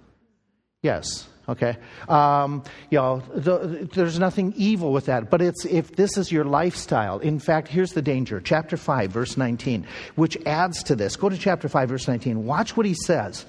Yes. 0.83 1.29
Okay, 1.48 1.77
um, 2.09 2.62
you 2.90 2.98
know, 2.98 3.20
the, 3.35 3.88
there's 3.92 4.16
nothing 4.16 4.55
evil 4.57 4.92
with 4.92 5.07
that, 5.07 5.29
but 5.29 5.42
it's 5.42 5.64
if 5.64 5.90
this 5.96 6.16
is 6.16 6.31
your 6.31 6.44
lifestyle. 6.44 7.18
In 7.18 7.40
fact, 7.40 7.66
here's 7.66 7.94
the 7.94 8.03
danger. 8.03 8.40
Chapter 8.40 8.77
five, 8.77 9.11
verse 9.11 9.37
19, 9.37 9.85
which 10.14 10.38
adds 10.46 10.85
to 10.85 10.94
this. 10.94 11.16
Go 11.16 11.29
to 11.29 11.37
chapter 11.37 11.68
five, 11.68 11.88
verse 11.88 12.07
19. 12.07 12.44
Watch 12.46 12.77
what 12.77 12.87
he 12.87 12.94
says. 12.94 13.44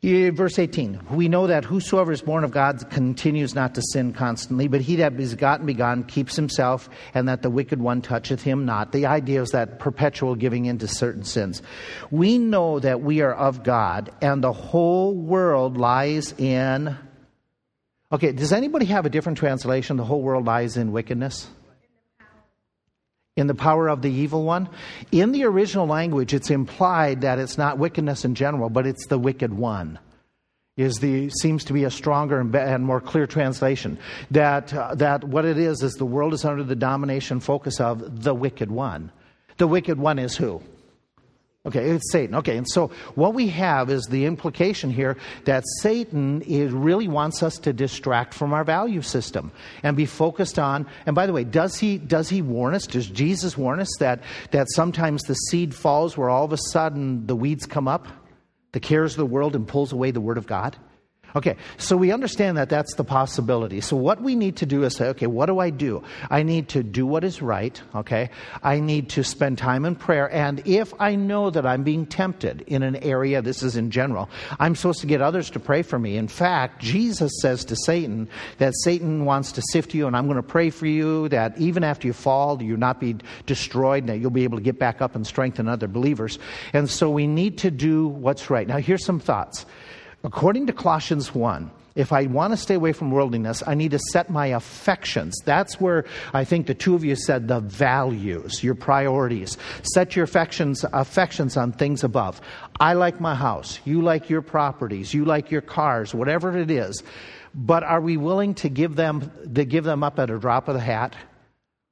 Verse 0.00 0.60
18, 0.60 1.06
we 1.10 1.26
know 1.26 1.48
that 1.48 1.64
whosoever 1.64 2.12
is 2.12 2.22
born 2.22 2.44
of 2.44 2.52
God 2.52 2.88
continues 2.88 3.56
not 3.56 3.74
to 3.74 3.82
sin 3.82 4.12
constantly, 4.12 4.68
but 4.68 4.80
he 4.80 4.96
that 4.96 5.12
is 5.14 5.34
begotten, 5.34 5.66
begotten 5.66 6.04
keeps 6.04 6.36
himself, 6.36 6.88
and 7.14 7.28
that 7.28 7.42
the 7.42 7.50
wicked 7.50 7.80
one 7.80 8.00
toucheth 8.00 8.40
him 8.40 8.64
not. 8.64 8.92
The 8.92 9.06
idea 9.06 9.42
is 9.42 9.50
that 9.50 9.80
perpetual 9.80 10.36
giving 10.36 10.66
into 10.66 10.86
certain 10.86 11.24
sins. 11.24 11.62
We 12.12 12.38
know 12.38 12.78
that 12.78 13.00
we 13.00 13.22
are 13.22 13.34
of 13.34 13.64
God, 13.64 14.12
and 14.20 14.42
the 14.42 14.52
whole 14.52 15.16
world 15.16 15.76
lies 15.76 16.32
in. 16.38 16.96
Okay, 18.12 18.30
does 18.30 18.52
anybody 18.52 18.86
have 18.86 19.04
a 19.04 19.10
different 19.10 19.38
translation? 19.38 19.96
The 19.96 20.04
whole 20.04 20.22
world 20.22 20.44
lies 20.44 20.76
in 20.76 20.92
wickedness? 20.92 21.50
In 23.38 23.46
the 23.46 23.54
power 23.54 23.88
of 23.88 24.02
the 24.02 24.10
evil 24.10 24.44
one. 24.44 24.68
In 25.12 25.32
the 25.32 25.44
original 25.44 25.86
language, 25.86 26.34
it's 26.34 26.50
implied 26.50 27.22
that 27.22 27.38
it's 27.38 27.56
not 27.56 27.78
wickedness 27.78 28.24
in 28.24 28.34
general, 28.34 28.68
but 28.68 28.86
it's 28.86 29.06
the 29.06 29.18
wicked 29.18 29.52
one. 29.52 29.98
Is 30.76 30.96
the 30.98 31.28
seems 31.30 31.64
to 31.64 31.72
be 31.72 31.82
a 31.84 31.90
stronger 31.90 32.38
and, 32.38 32.54
and 32.54 32.84
more 32.84 33.00
clear 33.00 33.26
translation 33.26 33.98
that 34.30 34.72
uh, 34.72 34.94
that 34.94 35.24
what 35.24 35.44
it 35.44 35.58
is 35.58 35.82
is 35.82 35.94
the 35.94 36.06
world 36.06 36.32
is 36.34 36.44
under 36.44 36.62
the 36.62 36.76
domination 36.76 37.40
focus 37.40 37.80
of 37.80 38.22
the 38.22 38.32
wicked 38.32 38.70
one. 38.70 39.10
The 39.56 39.66
wicked 39.66 39.98
one 39.98 40.20
is 40.20 40.36
who? 40.36 40.62
Okay, 41.68 41.90
it's 41.90 42.10
Satan. 42.10 42.34
Okay, 42.36 42.56
and 42.56 42.66
so 42.66 42.88
what 43.14 43.34
we 43.34 43.48
have 43.48 43.90
is 43.90 44.06
the 44.06 44.24
implication 44.24 44.88
here 44.88 45.18
that 45.44 45.64
Satan 45.82 46.40
is, 46.40 46.72
really 46.72 47.08
wants 47.08 47.42
us 47.42 47.58
to 47.58 47.74
distract 47.74 48.32
from 48.32 48.54
our 48.54 48.64
value 48.64 49.02
system 49.02 49.52
and 49.82 49.94
be 49.94 50.06
focused 50.06 50.58
on. 50.58 50.86
And 51.04 51.14
by 51.14 51.26
the 51.26 51.34
way, 51.34 51.44
does 51.44 51.76
he 51.76 51.98
does 51.98 52.30
he 52.30 52.40
warn 52.40 52.74
us? 52.74 52.86
Does 52.86 53.06
Jesus 53.06 53.58
warn 53.58 53.80
us 53.80 53.94
that 53.98 54.22
that 54.50 54.68
sometimes 54.70 55.24
the 55.24 55.34
seed 55.34 55.74
falls 55.74 56.16
where 56.16 56.30
all 56.30 56.46
of 56.46 56.54
a 56.54 56.58
sudden 56.72 57.26
the 57.26 57.36
weeds 57.36 57.66
come 57.66 57.86
up, 57.86 58.08
the 58.72 58.80
cares 58.80 59.12
of 59.12 59.18
the 59.18 59.26
world, 59.26 59.54
and 59.54 59.68
pulls 59.68 59.92
away 59.92 60.10
the 60.10 60.22
word 60.22 60.38
of 60.38 60.46
God? 60.46 60.74
Okay, 61.36 61.56
so 61.76 61.94
we 61.94 62.10
understand 62.10 62.56
that 62.56 62.70
that's 62.70 62.94
the 62.94 63.04
possibility. 63.04 63.82
So 63.82 63.96
what 63.96 64.22
we 64.22 64.34
need 64.34 64.56
to 64.56 64.66
do 64.66 64.84
is 64.84 64.96
say, 64.96 65.08
okay, 65.08 65.26
what 65.26 65.46
do 65.46 65.58
I 65.58 65.68
do? 65.68 66.02
I 66.30 66.42
need 66.42 66.68
to 66.70 66.82
do 66.82 67.06
what 67.06 67.22
is 67.22 67.42
right, 67.42 67.80
okay? 67.94 68.30
I 68.62 68.80
need 68.80 69.10
to 69.10 69.22
spend 69.22 69.58
time 69.58 69.84
in 69.84 69.94
prayer. 69.94 70.32
And 70.32 70.62
if 70.66 70.94
I 70.98 71.16
know 71.16 71.50
that 71.50 71.66
I'm 71.66 71.82
being 71.82 72.06
tempted 72.06 72.62
in 72.62 72.82
an 72.82 72.96
area, 72.96 73.42
this 73.42 73.62
is 73.62 73.76
in 73.76 73.90
general, 73.90 74.30
I'm 74.58 74.74
supposed 74.74 75.00
to 75.00 75.06
get 75.06 75.20
others 75.20 75.50
to 75.50 75.60
pray 75.60 75.82
for 75.82 75.98
me. 75.98 76.16
In 76.16 76.28
fact, 76.28 76.80
Jesus 76.80 77.30
says 77.42 77.62
to 77.66 77.76
Satan 77.76 78.28
that 78.56 78.72
Satan 78.82 79.26
wants 79.26 79.52
to 79.52 79.62
sift 79.70 79.92
you, 79.92 80.06
and 80.06 80.16
I'm 80.16 80.26
going 80.26 80.36
to 80.36 80.42
pray 80.42 80.70
for 80.70 80.86
you 80.86 81.28
that 81.28 81.58
even 81.58 81.84
after 81.84 82.06
you 82.06 82.14
fall, 82.14 82.62
you 82.62 82.78
not 82.78 83.00
be 83.00 83.16
destroyed, 83.44 84.04
and 84.04 84.08
that 84.08 84.18
you'll 84.18 84.30
be 84.30 84.44
able 84.44 84.56
to 84.56 84.64
get 84.64 84.78
back 84.78 85.02
up 85.02 85.14
and 85.14 85.26
strengthen 85.26 85.68
other 85.68 85.88
believers. 85.88 86.38
And 86.72 86.88
so 86.88 87.10
we 87.10 87.26
need 87.26 87.58
to 87.58 87.70
do 87.70 88.08
what's 88.08 88.48
right. 88.48 88.66
Now, 88.66 88.78
here's 88.78 89.04
some 89.04 89.20
thoughts. 89.20 89.66
According 90.24 90.66
to 90.66 90.72
Colossians 90.72 91.34
1, 91.34 91.70
if 91.94 92.12
I 92.12 92.26
want 92.26 92.52
to 92.52 92.56
stay 92.56 92.74
away 92.74 92.92
from 92.92 93.10
worldliness, 93.10 93.62
I 93.66 93.74
need 93.74 93.90
to 93.90 93.98
set 93.98 94.30
my 94.30 94.46
affections. 94.46 95.34
That's 95.44 95.80
where 95.80 96.04
I 96.32 96.44
think 96.44 96.68
the 96.68 96.74
two 96.74 96.94
of 96.94 97.04
you 97.04 97.16
said 97.16 97.48
the 97.48 97.58
values, 97.58 98.62
your 98.62 98.76
priorities. 98.76 99.58
Set 99.82 100.14
your 100.14 100.24
affections, 100.24 100.84
affections 100.92 101.56
on 101.56 101.72
things 101.72 102.04
above. 102.04 102.40
I 102.78 102.92
like 102.92 103.20
my 103.20 103.34
house. 103.34 103.80
You 103.84 104.00
like 104.00 104.30
your 104.30 104.42
properties. 104.42 105.12
You 105.12 105.24
like 105.24 105.50
your 105.50 105.60
cars, 105.60 106.14
whatever 106.14 106.56
it 106.56 106.70
is. 106.70 107.02
But 107.52 107.82
are 107.82 108.00
we 108.00 108.16
willing 108.16 108.54
to 108.54 108.68
give 108.68 108.94
them, 108.94 109.32
to 109.52 109.64
give 109.64 109.82
them 109.82 110.04
up 110.04 110.20
at 110.20 110.30
a 110.30 110.38
drop 110.38 110.68
of 110.68 110.74
the 110.74 110.80
hat 110.80 111.16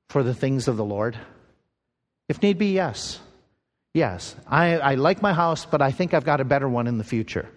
for 0.09 0.23
the 0.23 0.35
things 0.35 0.69
of 0.69 0.77
the 0.77 0.85
Lord? 0.85 1.19
If 2.29 2.43
need 2.43 2.59
be, 2.59 2.73
yes. 2.73 3.19
Yes, 3.93 4.37
I, 4.47 4.79
I 4.79 4.95
like 4.95 5.21
my 5.21 5.33
house, 5.33 5.65
but 5.65 5.83
I 5.83 5.91
think 5.91 6.15
I've 6.15 6.25
got 6.25 6.41
a 6.41 6.45
better 6.45 6.69
one 6.69 6.87
in 6.87 6.99
the 6.99 7.05
future 7.05 7.49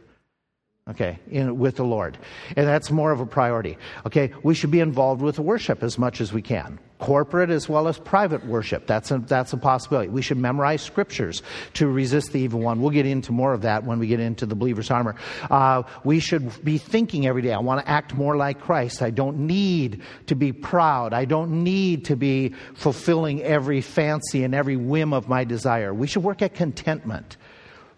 okay, 0.90 1.20
in, 1.30 1.58
with 1.58 1.76
the 1.76 1.84
Lord. 1.84 2.18
And 2.56 2.68
that's 2.68 2.92
more 2.92 3.12
of 3.12 3.20
a 3.20 3.26
priority. 3.26 3.78
Okay, 4.06 4.32
we 4.44 4.56
should 4.56 4.72
be 4.72 4.80
involved 4.80 5.22
with 5.22 5.40
worship 5.40 5.84
as 5.84 5.98
much 5.98 6.22
as 6.22 6.34
we 6.34 6.42
can. 6.42 6.80
Corporate 7.00 7.50
as 7.50 7.70
well 7.70 7.88
as 7.88 7.98
private 7.98 8.46
worship. 8.46 8.86
That's 8.86 9.10
a, 9.10 9.20
that's 9.20 9.54
a 9.54 9.58
possibility. 9.58 10.10
We 10.10 10.22
should 10.22 10.38
memorize 10.38 10.82
scriptures 10.82 11.42
to 11.76 11.88
resist 11.88 12.34
the 12.34 12.42
evil 12.42 12.60
one. 12.60 12.82
We'll 12.82 12.90
get 12.90 13.06
into 13.06 13.32
more 13.32 13.54
of 13.54 13.62
that 13.62 13.86
when 13.86 14.00
we 14.00 14.08
get 14.08 14.20
into 14.20 14.46
the 14.46 14.56
believer's 14.56 14.92
armor. 14.92 15.16
Uh, 15.50 15.84
we 16.04 16.20
should 16.20 16.62
be 16.66 16.78
thinking 16.78 17.26
every 17.26 17.42
day, 17.42 17.54
I 17.54 17.60
want 17.60 17.86
to 17.86 17.90
act 17.90 18.16
more 18.16 18.36
like 18.36 18.60
Christ. 18.60 19.02
I 19.02 19.12
don't 19.12 19.48
need 19.48 20.02
to 20.28 20.36
be 20.36 20.52
proud. 20.52 21.14
I 21.14 21.24
don't 21.24 21.64
need 21.64 22.06
to 22.06 22.18
be 22.18 22.54
fulfilling 22.74 23.42
every 23.44 23.80
fancy 23.80 24.44
and 24.44 24.54
every 24.54 24.76
whim 24.76 25.14
of 25.14 25.30
my 25.30 25.46
desire. 25.46 25.94
We 25.94 26.08
should 26.08 26.24
work 26.24 26.42
at 26.42 26.54
contentment. 26.54 27.38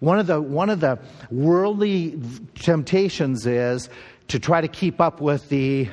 One 0.02 0.18
of 0.18 0.26
the, 0.26 0.42
one 0.42 0.72
of 0.72 0.80
the 0.80 0.98
worldly 1.30 2.20
temptations 2.56 3.46
is 3.46 3.88
to 4.30 4.40
try 4.40 4.60
to 4.60 4.68
keep 4.68 5.00
up 5.00 5.22
with 5.22 5.48
the, 5.50 5.90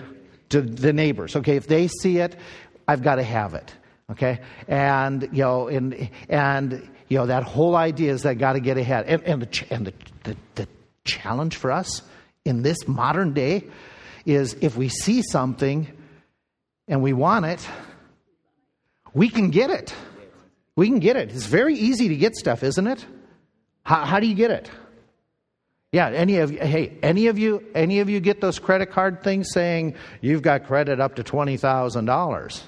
the 0.49 0.95
neighbors. 0.95 1.37
Okay, 1.37 1.57
if 1.57 1.67
they 1.67 1.89
see 1.89 2.17
it, 2.17 2.35
I've 2.89 3.03
got 3.03 3.17
to 3.17 3.23
have 3.23 3.53
it. 3.53 3.71
Okay, 4.11 4.41
and 4.67 5.29
you 5.33 5.43
know, 5.43 5.69
and 5.69 6.09
and 6.31 6.89
you 7.09 7.19
know 7.19 7.27
that 7.27 7.43
whole 7.43 7.77
idea 7.77 8.11
is 8.11 8.23
that 8.23 8.31
I 8.31 8.35
got 8.35 8.55
to 8.55 8.61
get 8.61 8.79
ahead. 8.79 9.05
And, 9.07 9.23
and, 9.25 9.43
the, 9.43 9.67
and 9.69 9.87
the, 9.89 9.93
the, 10.25 10.37
the 10.55 10.69
challenge 11.05 11.57
for 11.57 11.71
us 11.71 12.01
in 12.47 12.63
this 12.63 12.89
modern 12.89 13.35
day 13.35 13.65
is 14.25 14.57
if 14.63 14.79
we 14.79 14.89
see 14.89 15.21
something 15.21 15.87
and 16.87 17.03
we 17.03 17.13
want 17.13 17.45
it, 17.45 17.69
we 19.13 19.29
can 19.29 19.51
get 19.51 19.69
it. 19.69 19.95
We 20.77 20.87
can 20.87 21.01
get 21.01 21.17
it. 21.17 21.31
It's 21.31 21.45
very 21.45 21.75
easy 21.75 22.09
to 22.09 22.17
get 22.17 22.37
stuff, 22.37 22.63
isn't 22.63 22.87
it? 22.87 23.05
How, 23.89 24.05
how 24.05 24.21
do 24.21 24.27
you 24.27 24.35
get 24.35 24.51
it? 24.51 24.71
Yeah, 25.93 26.11
any 26.11 26.37
of 26.41 26.51
hey, 26.51 26.99
any 27.03 27.29
of 27.29 27.39
you, 27.39 27.65
any 27.75 28.01
of 28.01 28.11
you 28.11 28.21
get 28.21 28.43
those 28.43 28.59
credit 28.59 28.91
card 28.91 29.23
things 29.23 29.49
saying 29.51 29.95
you've 30.21 30.43
got 30.43 30.67
credit 30.67 31.01
up 31.01 31.15
to 31.15 31.23
twenty 31.23 31.57
thousand 31.57 32.05
dollars, 32.05 32.63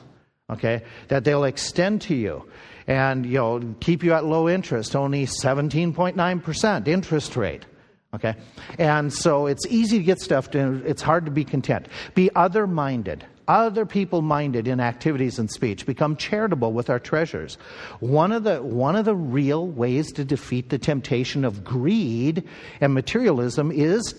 okay? 0.49 0.83
That 1.09 1.25
they'll 1.25 1.45
extend 1.45 2.01
to 2.03 2.15
you, 2.15 2.49
and 2.87 3.27
you 3.27 3.35
know 3.35 3.75
keep 3.81 4.03
you 4.03 4.15
at 4.15 4.25
low 4.25 4.49
interest, 4.49 4.97
only 4.97 5.27
seventeen 5.27 5.93
point 5.93 6.17
nine 6.17 6.41
percent 6.41 6.89
interest 6.89 7.37
rate, 7.37 7.67
okay? 8.15 8.37
And 8.79 9.13
so 9.13 9.45
it's 9.45 9.67
easy 9.67 9.99
to 9.99 10.05
get 10.05 10.21
stuff. 10.21 10.53
To, 10.53 10.83
it's 10.87 11.03
hard 11.03 11.27
to 11.27 11.31
be 11.31 11.45
content. 11.45 11.87
Be 12.15 12.31
other 12.35 12.67
minded 12.67 13.27
other 13.51 13.85
people 13.85 14.23
minded 14.23 14.69
in 14.69 14.81
activities 14.81 15.39
and 15.39 15.51
speech, 15.51 15.87
become 15.87 16.17
charitable 16.17 16.73
with 16.73 16.89
our 16.89 17.01
treasures. 17.01 17.57
One 17.99 18.33
of, 18.33 18.45
the, 18.45 18.63
one 18.63 18.97
of 18.97 19.05
the 19.05 19.15
real 19.15 19.67
ways 19.67 20.13
to 20.13 20.25
defeat 20.25 20.69
the 20.69 20.79
temptation 20.79 21.45
of 21.45 21.65
greed 21.65 22.45
and 22.81 22.95
materialism 22.95 23.73
is 23.73 24.15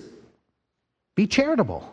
be 1.16 1.28
charitable. 1.28 1.90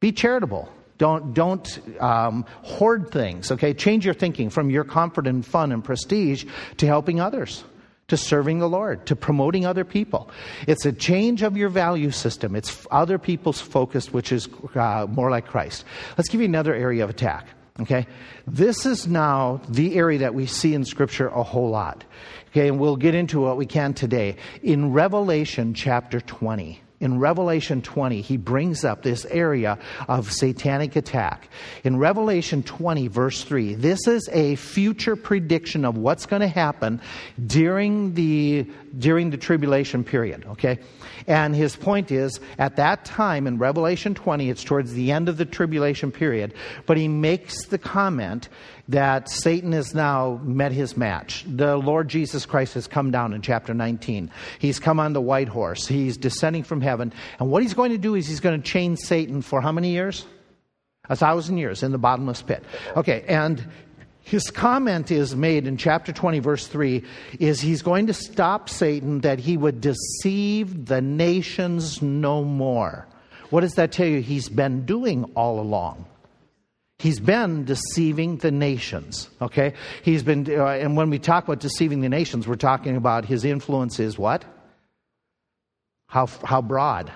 Be 0.00 0.12
charitable. 0.12 0.68
Don't, 0.98 1.34
don't 1.34 1.78
um, 2.00 2.46
hoard 2.62 3.10
things, 3.10 3.52
okay? 3.52 3.74
Change 3.74 4.06
your 4.06 4.14
thinking 4.14 4.48
from 4.48 4.70
your 4.70 4.84
comfort 4.84 5.26
and 5.26 5.44
fun 5.44 5.72
and 5.72 5.84
prestige 5.84 6.46
to 6.78 6.86
helping 6.86 7.20
others 7.20 7.64
to 8.08 8.16
serving 8.16 8.60
the 8.60 8.68
Lord, 8.68 9.04
to 9.06 9.16
promoting 9.16 9.66
other 9.66 9.84
people. 9.84 10.30
It's 10.66 10.86
a 10.86 10.92
change 10.92 11.42
of 11.42 11.56
your 11.56 11.68
value 11.68 12.10
system. 12.10 12.54
It's 12.54 12.86
other 12.90 13.18
people's 13.18 13.60
focus, 13.60 14.12
which 14.12 14.30
is 14.30 14.48
uh, 14.74 15.06
more 15.10 15.30
like 15.30 15.46
Christ. 15.46 15.84
Let's 16.16 16.28
give 16.28 16.40
you 16.40 16.46
another 16.46 16.74
area 16.74 17.02
of 17.02 17.10
attack. 17.10 17.48
Okay? 17.80 18.06
This 18.46 18.86
is 18.86 19.06
now 19.06 19.60
the 19.68 19.96
area 19.96 20.20
that 20.20 20.34
we 20.34 20.46
see 20.46 20.72
in 20.72 20.84
Scripture 20.84 21.28
a 21.28 21.42
whole 21.42 21.70
lot. 21.70 22.04
Okay, 22.50 22.68
and 22.68 22.78
we'll 22.78 22.96
get 22.96 23.14
into 23.14 23.40
what 23.40 23.58
we 23.58 23.66
can 23.66 23.92
today. 23.92 24.36
In 24.62 24.92
Revelation 24.92 25.74
chapter 25.74 26.20
20, 26.20 26.80
in 26.98 27.18
Revelation 27.18 27.82
20, 27.82 28.22
he 28.22 28.36
brings 28.36 28.84
up 28.84 29.02
this 29.02 29.26
area 29.26 29.78
of 30.08 30.32
satanic 30.32 30.96
attack. 30.96 31.48
In 31.84 31.98
Revelation 31.98 32.62
20, 32.62 33.08
verse 33.08 33.44
3, 33.44 33.74
this 33.74 34.06
is 34.06 34.28
a 34.32 34.56
future 34.56 35.14
prediction 35.14 35.84
of 35.84 35.98
what's 35.98 36.24
going 36.24 36.40
to 36.40 36.48
happen 36.48 37.00
during 37.46 38.14
the, 38.14 38.66
during 38.98 39.30
the 39.30 39.36
tribulation 39.36 40.04
period, 40.04 40.46
okay? 40.46 40.78
And 41.26 41.54
his 41.54 41.76
point 41.76 42.10
is, 42.10 42.40
at 42.58 42.76
that 42.76 43.04
time 43.04 43.46
in 43.46 43.58
Revelation 43.58 44.14
20, 44.14 44.48
it's 44.48 44.64
towards 44.64 44.94
the 44.94 45.12
end 45.12 45.28
of 45.28 45.36
the 45.36 45.44
tribulation 45.44 46.10
period, 46.10 46.54
but 46.86 46.96
he 46.96 47.08
makes 47.08 47.66
the 47.66 47.78
comment 47.78 48.48
that 48.88 49.28
Satan 49.28 49.72
has 49.72 49.94
now 49.94 50.40
met 50.44 50.72
his 50.72 50.96
match. 50.96 51.44
The 51.48 51.76
Lord 51.76 52.08
Jesus 52.08 52.46
Christ 52.46 52.74
has 52.74 52.86
come 52.86 53.10
down 53.10 53.32
in 53.32 53.42
chapter 53.42 53.74
19. 53.74 54.30
He's 54.58 54.78
come 54.78 55.00
on 55.00 55.12
the 55.12 55.20
white 55.20 55.48
horse. 55.48 55.86
He's 55.86 56.16
descending 56.16 56.62
from 56.62 56.80
heaven. 56.80 57.12
And 57.40 57.50
what 57.50 57.62
he's 57.62 57.74
going 57.74 57.90
to 57.90 57.98
do 57.98 58.14
is 58.14 58.28
he's 58.28 58.40
going 58.40 58.60
to 58.60 58.66
chain 58.66 58.96
Satan 58.96 59.42
for 59.42 59.60
how 59.60 59.72
many 59.72 59.90
years? 59.90 60.24
A 61.08 61.16
thousand 61.16 61.58
years 61.58 61.82
in 61.82 61.92
the 61.92 61.98
bottomless 61.98 62.42
pit. 62.42 62.64
Okay, 62.96 63.24
and 63.28 63.64
his 64.26 64.50
comment 64.50 65.12
is 65.12 65.36
made 65.36 65.68
in 65.68 65.76
chapter 65.76 66.12
20, 66.12 66.40
verse 66.40 66.66
3 66.66 67.04
is 67.38 67.60
he's 67.60 67.82
going 67.82 68.08
to 68.08 68.12
stop 68.12 68.68
Satan 68.68 69.20
that 69.20 69.38
he 69.38 69.56
would 69.56 69.80
deceive 69.80 70.86
the 70.86 71.00
nations 71.00 72.02
no 72.02 72.42
more. 72.42 73.06
What 73.50 73.60
does 73.60 73.74
that 73.74 73.92
tell 73.92 74.08
you? 74.08 74.20
He's 74.20 74.48
been 74.48 74.84
doing 74.84 75.24
all 75.36 75.60
along. 75.60 76.06
He's 76.98 77.20
been 77.20 77.64
deceiving 77.64 78.38
the 78.38 78.50
nations, 78.50 79.28
okay? 79.42 79.74
He's 80.02 80.22
been, 80.22 80.48
uh, 80.50 80.66
and 80.66 80.96
when 80.96 81.10
we 81.10 81.18
talk 81.18 81.44
about 81.44 81.60
deceiving 81.60 82.00
the 82.00 82.08
nations, 82.08 82.48
we're 82.48 82.56
talking 82.56 82.96
about 82.96 83.26
his 83.26 83.44
influence 83.44 84.00
is 84.00 84.18
what? 84.18 84.44
How, 86.08 86.26
how 86.26 86.62
broad? 86.62 87.12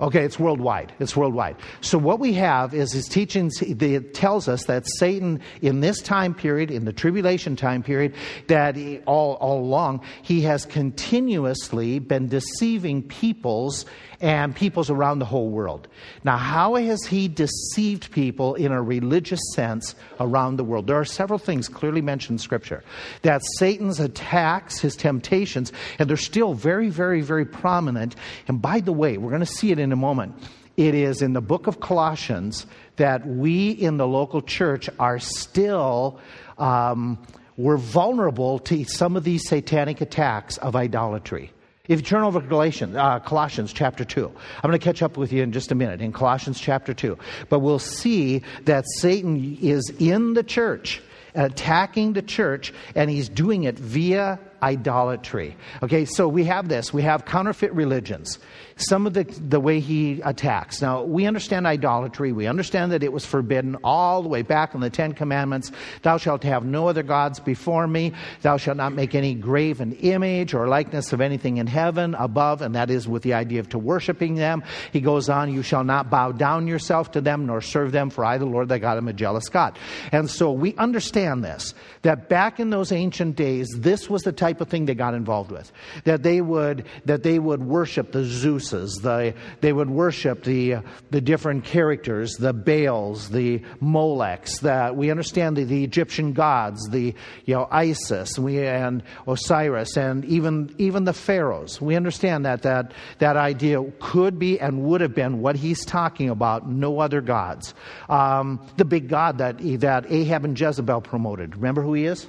Okay, 0.00 0.24
it's 0.24 0.38
worldwide. 0.38 0.94
It's 0.98 1.14
worldwide. 1.14 1.56
So 1.82 1.98
what 1.98 2.20
we 2.20 2.32
have 2.34 2.72
is 2.72 2.90
his 2.92 3.06
teachings. 3.06 3.60
It 3.60 4.14
tells 4.14 4.48
us 4.48 4.64
that 4.64 4.86
Satan, 4.96 5.40
in 5.60 5.80
this 5.80 6.00
time 6.00 6.32
period, 6.32 6.70
in 6.70 6.86
the 6.86 6.92
tribulation 6.92 7.54
time 7.54 7.82
period, 7.82 8.14
that 8.46 8.76
he, 8.76 9.00
all 9.00 9.34
all 9.34 9.60
along 9.60 10.02
he 10.22 10.40
has 10.42 10.64
continuously 10.64 11.98
been 11.98 12.28
deceiving 12.28 13.02
peoples 13.02 13.84
and 14.20 14.54
peoples 14.54 14.90
around 14.90 15.18
the 15.18 15.24
whole 15.24 15.48
world. 15.48 15.88
Now, 16.24 16.36
how 16.36 16.74
has 16.74 17.04
he 17.04 17.26
deceived 17.26 18.10
people 18.10 18.54
in 18.54 18.70
a 18.70 18.82
religious 18.82 19.40
sense 19.54 19.94
around 20.18 20.56
the 20.56 20.64
world? 20.64 20.86
There 20.86 20.98
are 20.98 21.06
several 21.06 21.38
things 21.38 21.68
clearly 21.68 22.02
mentioned 22.02 22.34
in 22.34 22.38
Scripture 22.38 22.84
that 23.22 23.42
Satan's 23.58 23.98
attacks, 23.98 24.78
his 24.78 24.94
temptations, 24.94 25.72
and 25.98 26.08
they're 26.08 26.18
still 26.18 26.52
very, 26.52 26.90
very, 26.90 27.22
very 27.22 27.46
prominent. 27.46 28.14
And 28.46 28.60
by 28.60 28.80
the 28.80 28.92
way, 28.92 29.16
we're 29.16 29.30
going 29.30 29.40
to 29.40 29.46
see 29.46 29.72
it 29.72 29.78
in 29.78 29.89
a 29.92 29.96
moment. 29.96 30.34
It 30.76 30.94
is 30.94 31.22
in 31.22 31.32
the 31.32 31.40
book 31.40 31.66
of 31.66 31.80
Colossians 31.80 32.66
that 32.96 33.26
we 33.26 33.70
in 33.70 33.96
the 33.96 34.06
local 34.06 34.40
church 34.40 34.88
are 34.98 35.18
still. 35.18 36.18
Um, 36.58 37.18
we're 37.56 37.76
vulnerable 37.76 38.58
to 38.60 38.84
some 38.84 39.16
of 39.16 39.24
these 39.24 39.46
satanic 39.46 40.00
attacks 40.00 40.56
of 40.58 40.76
idolatry. 40.76 41.52
If 41.90 41.98
you 41.98 42.04
turn 42.06 42.22
over 42.22 42.40
to 42.40 42.46
Galatians, 42.46 42.94
uh, 42.94 43.18
Colossians 43.18 43.72
chapter 43.72 44.04
2, 44.04 44.26
I'm 44.26 44.70
going 44.70 44.78
to 44.78 44.84
catch 44.84 45.02
up 45.02 45.16
with 45.16 45.32
you 45.32 45.42
in 45.42 45.50
just 45.50 45.72
a 45.72 45.74
minute 45.74 46.00
in 46.00 46.12
Colossians 46.12 46.60
chapter 46.60 46.94
2. 46.94 47.18
But 47.48 47.58
we'll 47.58 47.80
see 47.80 48.42
that 48.64 48.84
Satan 48.98 49.58
is 49.60 49.92
in 49.98 50.34
the 50.34 50.44
church, 50.44 51.02
attacking 51.34 52.12
the 52.12 52.22
church, 52.22 52.72
and 52.94 53.10
he's 53.10 53.28
doing 53.28 53.64
it 53.64 53.76
via 53.76 54.38
idolatry. 54.62 55.56
Okay, 55.82 56.04
so 56.04 56.28
we 56.28 56.44
have 56.44 56.68
this. 56.68 56.92
We 56.92 57.02
have 57.02 57.24
counterfeit 57.24 57.72
religions 57.74 58.38
some 58.80 59.06
of 59.06 59.14
the, 59.14 59.24
the 59.24 59.60
way 59.60 59.80
he 59.80 60.20
attacks. 60.22 60.80
Now, 60.80 61.02
we 61.02 61.26
understand 61.26 61.66
idolatry. 61.66 62.32
We 62.32 62.46
understand 62.46 62.92
that 62.92 63.02
it 63.02 63.12
was 63.12 63.26
forbidden 63.26 63.76
all 63.84 64.22
the 64.22 64.28
way 64.28 64.42
back 64.42 64.74
in 64.74 64.80
the 64.80 64.90
Ten 64.90 65.12
Commandments. 65.12 65.70
Thou 66.02 66.16
shalt 66.16 66.42
have 66.44 66.64
no 66.64 66.88
other 66.88 67.02
gods 67.02 67.40
before 67.40 67.86
me. 67.86 68.12
Thou 68.42 68.56
shalt 68.56 68.76
not 68.76 68.94
make 68.94 69.14
any 69.14 69.34
graven 69.34 69.92
image 69.92 70.54
or 70.54 70.68
likeness 70.68 71.12
of 71.12 71.20
anything 71.20 71.58
in 71.58 71.66
heaven 71.66 72.14
above, 72.14 72.62
and 72.62 72.74
that 72.74 72.90
is 72.90 73.06
with 73.06 73.22
the 73.22 73.34
idea 73.34 73.60
of 73.60 73.68
to 73.70 73.78
worshiping 73.78 74.36
them. 74.36 74.62
He 74.92 75.00
goes 75.00 75.28
on, 75.28 75.52
You 75.52 75.62
shall 75.62 75.84
not 75.84 76.10
bow 76.10 76.32
down 76.32 76.66
yourself 76.66 77.12
to 77.12 77.20
them 77.20 77.46
nor 77.46 77.60
serve 77.60 77.92
them, 77.92 78.10
for 78.10 78.24
I, 78.24 78.38
the 78.38 78.46
Lord 78.46 78.68
thy 78.68 78.78
God, 78.78 78.96
am 78.96 79.08
a 79.08 79.12
jealous 79.12 79.48
God. 79.48 79.78
And 80.12 80.30
so 80.30 80.52
we 80.52 80.74
understand 80.76 81.44
this, 81.44 81.74
that 82.02 82.28
back 82.28 82.60
in 82.60 82.70
those 82.70 82.92
ancient 82.92 83.36
days, 83.36 83.68
this 83.76 84.08
was 84.08 84.22
the 84.22 84.32
type 84.32 84.60
of 84.60 84.68
thing 84.68 84.86
they 84.86 84.94
got 84.94 85.14
involved 85.14 85.50
with. 85.50 85.70
That 86.04 86.22
they 86.22 86.40
would, 86.40 86.86
that 87.04 87.22
they 87.22 87.38
would 87.38 87.62
worship 87.62 88.12
the 88.12 88.24
Zeus 88.24 88.69
the, 88.70 89.34
they 89.60 89.72
would 89.72 89.90
worship 89.90 90.44
the, 90.44 90.76
the 91.10 91.20
different 91.20 91.64
characters, 91.64 92.34
the 92.34 92.52
Baals, 92.52 93.30
the 93.30 93.60
Molechs. 93.80 94.60
That 94.60 94.96
we 94.96 95.10
understand 95.10 95.56
the, 95.56 95.64
the 95.64 95.84
Egyptian 95.84 96.32
gods, 96.32 96.88
the 96.88 97.14
you 97.44 97.54
know 97.54 97.68
Isis, 97.70 98.38
we 98.38 98.66
and 98.66 99.02
Osiris, 99.26 99.96
and 99.96 100.24
even 100.24 100.74
even 100.78 101.04
the 101.04 101.12
pharaohs. 101.12 101.80
We 101.80 101.96
understand 101.96 102.44
that 102.44 102.62
that 102.62 102.92
that 103.18 103.36
idea 103.36 103.82
could 104.00 104.38
be 104.38 104.58
and 104.60 104.82
would 104.84 105.00
have 105.00 105.14
been 105.14 105.40
what 105.40 105.56
he's 105.56 105.84
talking 105.84 106.30
about. 106.30 106.68
No 106.68 107.00
other 107.00 107.20
gods. 107.20 107.74
Um, 108.08 108.66
the 108.76 108.84
big 108.84 109.08
god 109.08 109.38
that 109.38 109.58
that 109.80 110.10
Ahab 110.10 110.44
and 110.44 110.58
Jezebel 110.58 111.00
promoted. 111.00 111.56
Remember 111.56 111.82
who 111.82 111.94
he 111.94 112.06
is? 112.06 112.26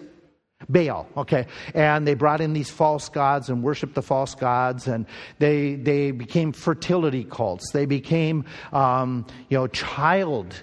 Baal, 0.69 1.07
okay. 1.17 1.47
And 1.73 2.07
they 2.07 2.13
brought 2.13 2.41
in 2.41 2.53
these 2.53 2.69
false 2.69 3.09
gods 3.09 3.49
and 3.49 3.63
worshiped 3.63 3.95
the 3.95 4.01
false 4.01 4.35
gods, 4.35 4.87
and 4.87 5.05
they, 5.39 5.75
they 5.75 6.11
became 6.11 6.51
fertility 6.51 7.23
cults. 7.23 7.71
They 7.71 7.85
became, 7.85 8.45
um, 8.71 9.25
you 9.49 9.57
know, 9.57 9.67
child, 9.67 10.55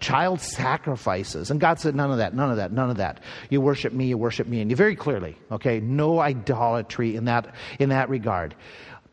child 0.00 0.40
sacrifices. 0.40 1.50
And 1.50 1.60
God 1.60 1.80
said, 1.80 1.94
none 1.94 2.10
of 2.10 2.18
that, 2.18 2.34
none 2.34 2.50
of 2.50 2.56
that, 2.56 2.72
none 2.72 2.90
of 2.90 2.96
that. 2.98 3.20
You 3.50 3.60
worship 3.60 3.92
me, 3.92 4.06
you 4.06 4.18
worship 4.18 4.46
me. 4.46 4.60
And 4.60 4.70
you 4.70 4.76
very 4.76 4.96
clearly, 4.96 5.36
okay, 5.50 5.80
no 5.80 6.20
idolatry 6.20 7.16
in 7.16 7.26
that, 7.26 7.54
in 7.78 7.90
that 7.90 8.08
regard. 8.08 8.54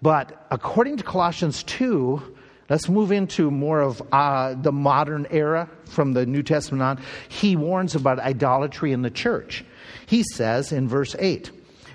But 0.02 0.46
according 0.50 0.98
to 0.98 1.04
Colossians 1.04 1.64
2, 1.64 2.36
Let's 2.70 2.88
move 2.88 3.12
into 3.12 3.50
more 3.50 3.82
of 3.82 4.02
uh, 4.12 4.54
the 4.54 4.72
modern 4.72 5.26
era 5.32 5.68
from 5.86 6.14
the 6.14 6.28
New 6.28 6.44
Testament 6.44 6.84
on. 6.84 7.04
He 7.28 7.56
warns 7.56 7.96
about 7.96 8.20
idolatry 8.20 8.92
in 8.92 9.02
the 9.02 9.10
church. 9.10 9.66
He 10.10 10.24
says 10.24 10.72
in 10.72 10.88
verse 10.88 11.16
8 11.20 11.52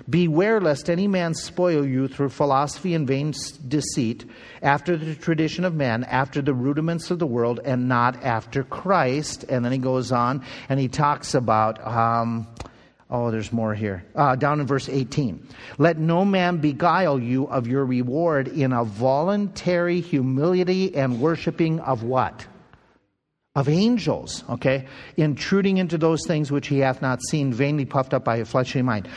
Beware 0.09 0.61
lest 0.61 0.89
any 0.89 1.05
man 1.05 1.33
spoil 1.33 1.85
you 1.85 2.07
through 2.07 2.29
philosophy 2.29 2.93
and 2.93 3.05
vain 3.05 3.33
deceit, 3.67 4.23
after 4.61 4.95
the 4.95 5.15
tradition 5.15 5.65
of 5.65 5.73
men, 5.73 6.05
after 6.05 6.41
the 6.41 6.53
rudiments 6.53 7.11
of 7.11 7.19
the 7.19 7.27
world, 7.27 7.59
and 7.65 7.89
not 7.89 8.23
after 8.23 8.63
Christ. 8.63 9.43
And 9.49 9.65
then 9.65 9.73
he 9.73 9.79
goes 9.79 10.13
on 10.13 10.45
and 10.69 10.79
he 10.79 10.87
talks 10.87 11.33
about. 11.33 11.85
Um, 11.85 12.47
Oh, 13.07 13.29
there's 13.29 13.53
more 13.53 13.75
here. 13.75 14.03
Uh, 14.15 14.35
down 14.35 14.59
in 14.59 14.65
verse 14.65 14.89
18. 14.89 15.47
Let 15.77 15.99
no 15.99 16.25
man 16.25 16.57
beguile 16.57 17.19
you 17.19 17.47
of 17.47 17.67
your 17.67 17.85
reward 17.85 18.47
in 18.47 18.73
a 18.73 18.83
voluntary 18.83 20.01
humility 20.01 20.95
and 20.95 21.21
worshiping 21.21 21.79
of 21.81 22.01
what? 22.01 22.47
Of 23.55 23.69
angels, 23.69 24.43
okay, 24.49 24.85
intruding 25.15 25.77
into 25.77 25.97
those 25.97 26.25
things 26.27 26.51
which 26.51 26.67
he 26.67 26.79
hath 26.79 27.01
not 27.01 27.21
seen, 27.29 27.53
vainly 27.53 27.85
puffed 27.85 28.13
up 28.13 28.25
by 28.25 28.37
a 28.37 28.45
fleshly 28.45 28.81
mind. 28.81 29.07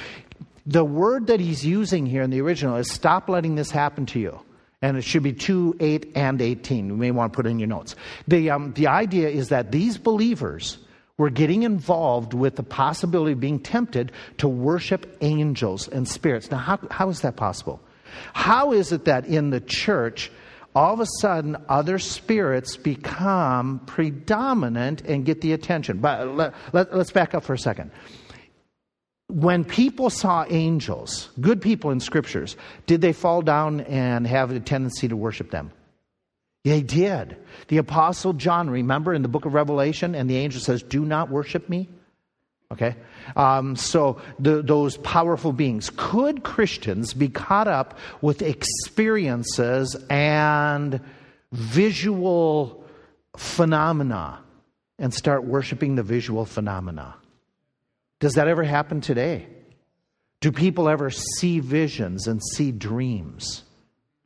The 0.64 0.84
word 0.84 1.26
that 1.28 1.40
he's 1.40 1.64
using 1.64 2.06
here 2.06 2.22
in 2.22 2.30
the 2.30 2.40
original 2.40 2.76
is 2.76 2.90
stop 2.90 3.28
letting 3.28 3.56
this 3.56 3.70
happen 3.70 4.06
to 4.06 4.20
you. 4.20 4.38
And 4.80 4.96
it 4.96 5.02
should 5.02 5.24
be 5.24 5.32
2, 5.32 5.78
8, 5.80 6.12
and 6.14 6.40
18. 6.40 6.86
You 6.88 6.96
may 6.96 7.10
want 7.10 7.32
to 7.32 7.36
put 7.36 7.46
in 7.46 7.58
your 7.58 7.66
notes. 7.66 7.96
The, 8.28 8.50
um, 8.50 8.72
the 8.74 8.86
idea 8.86 9.28
is 9.28 9.48
that 9.48 9.72
these 9.72 9.98
believers 9.98 10.78
were 11.16 11.30
getting 11.30 11.64
involved 11.64 12.32
with 12.32 12.54
the 12.54 12.62
possibility 12.62 13.32
of 13.32 13.40
being 13.40 13.58
tempted 13.58 14.12
to 14.36 14.46
worship 14.46 15.16
angels 15.20 15.88
and 15.88 16.06
spirits. 16.06 16.48
Now, 16.48 16.58
how, 16.58 16.78
how 16.92 17.08
is 17.08 17.22
that 17.22 17.34
possible? 17.34 17.80
How 18.34 18.72
is 18.72 18.92
it 18.92 19.04
that 19.06 19.26
in 19.26 19.50
the 19.50 19.60
church, 19.60 20.30
all 20.74 20.94
of 20.94 21.00
a 21.00 21.06
sudden 21.20 21.56
other 21.68 21.98
spirits 21.98 22.76
become 22.76 23.80
predominant 23.86 25.02
and 25.02 25.24
get 25.24 25.40
the 25.40 25.52
attention. 25.52 25.98
But 25.98 26.28
let, 26.28 26.54
let, 26.72 26.94
let's 26.94 27.10
back 27.10 27.34
up 27.34 27.44
for 27.44 27.54
a 27.54 27.58
second. 27.58 27.90
When 29.28 29.64
people 29.64 30.08
saw 30.08 30.46
angels, 30.48 31.28
good 31.40 31.60
people 31.60 31.90
in 31.90 32.00
scriptures, 32.00 32.56
did 32.86 33.00
they 33.00 33.12
fall 33.12 33.42
down 33.42 33.80
and 33.82 34.26
have 34.26 34.50
a 34.50 34.60
tendency 34.60 35.08
to 35.08 35.16
worship 35.16 35.50
them? 35.50 35.70
They 36.64 36.82
did. 36.82 37.36
The 37.68 37.78
Apostle 37.78 38.32
John, 38.32 38.70
remember 38.70 39.14
in 39.14 39.22
the 39.22 39.28
book 39.28 39.44
of 39.44 39.54
Revelation, 39.54 40.14
and 40.14 40.28
the 40.28 40.36
angel 40.36 40.60
says, 40.60 40.82
Do 40.82 41.04
not 41.04 41.30
worship 41.30 41.68
me? 41.68 41.88
Okay? 42.72 42.96
Um, 43.34 43.76
so, 43.76 44.20
the, 44.38 44.62
those 44.62 44.98
powerful 44.98 45.52
beings. 45.52 45.90
Could 45.96 46.42
Christians 46.42 47.14
be 47.14 47.28
caught 47.28 47.68
up 47.68 47.98
with 48.20 48.42
experiences 48.42 49.96
and 50.10 51.00
visual 51.52 52.84
phenomena 53.36 54.40
and 54.98 55.14
start 55.14 55.44
worshiping 55.44 55.94
the 55.94 56.02
visual 56.02 56.44
phenomena? 56.44 57.14
Does 58.20 58.34
that 58.34 58.48
ever 58.48 58.64
happen 58.64 59.00
today? 59.00 59.46
Do 60.40 60.52
people 60.52 60.88
ever 60.88 61.10
see 61.10 61.60
visions 61.60 62.26
and 62.26 62.40
see 62.54 62.70
dreams? 62.70 63.62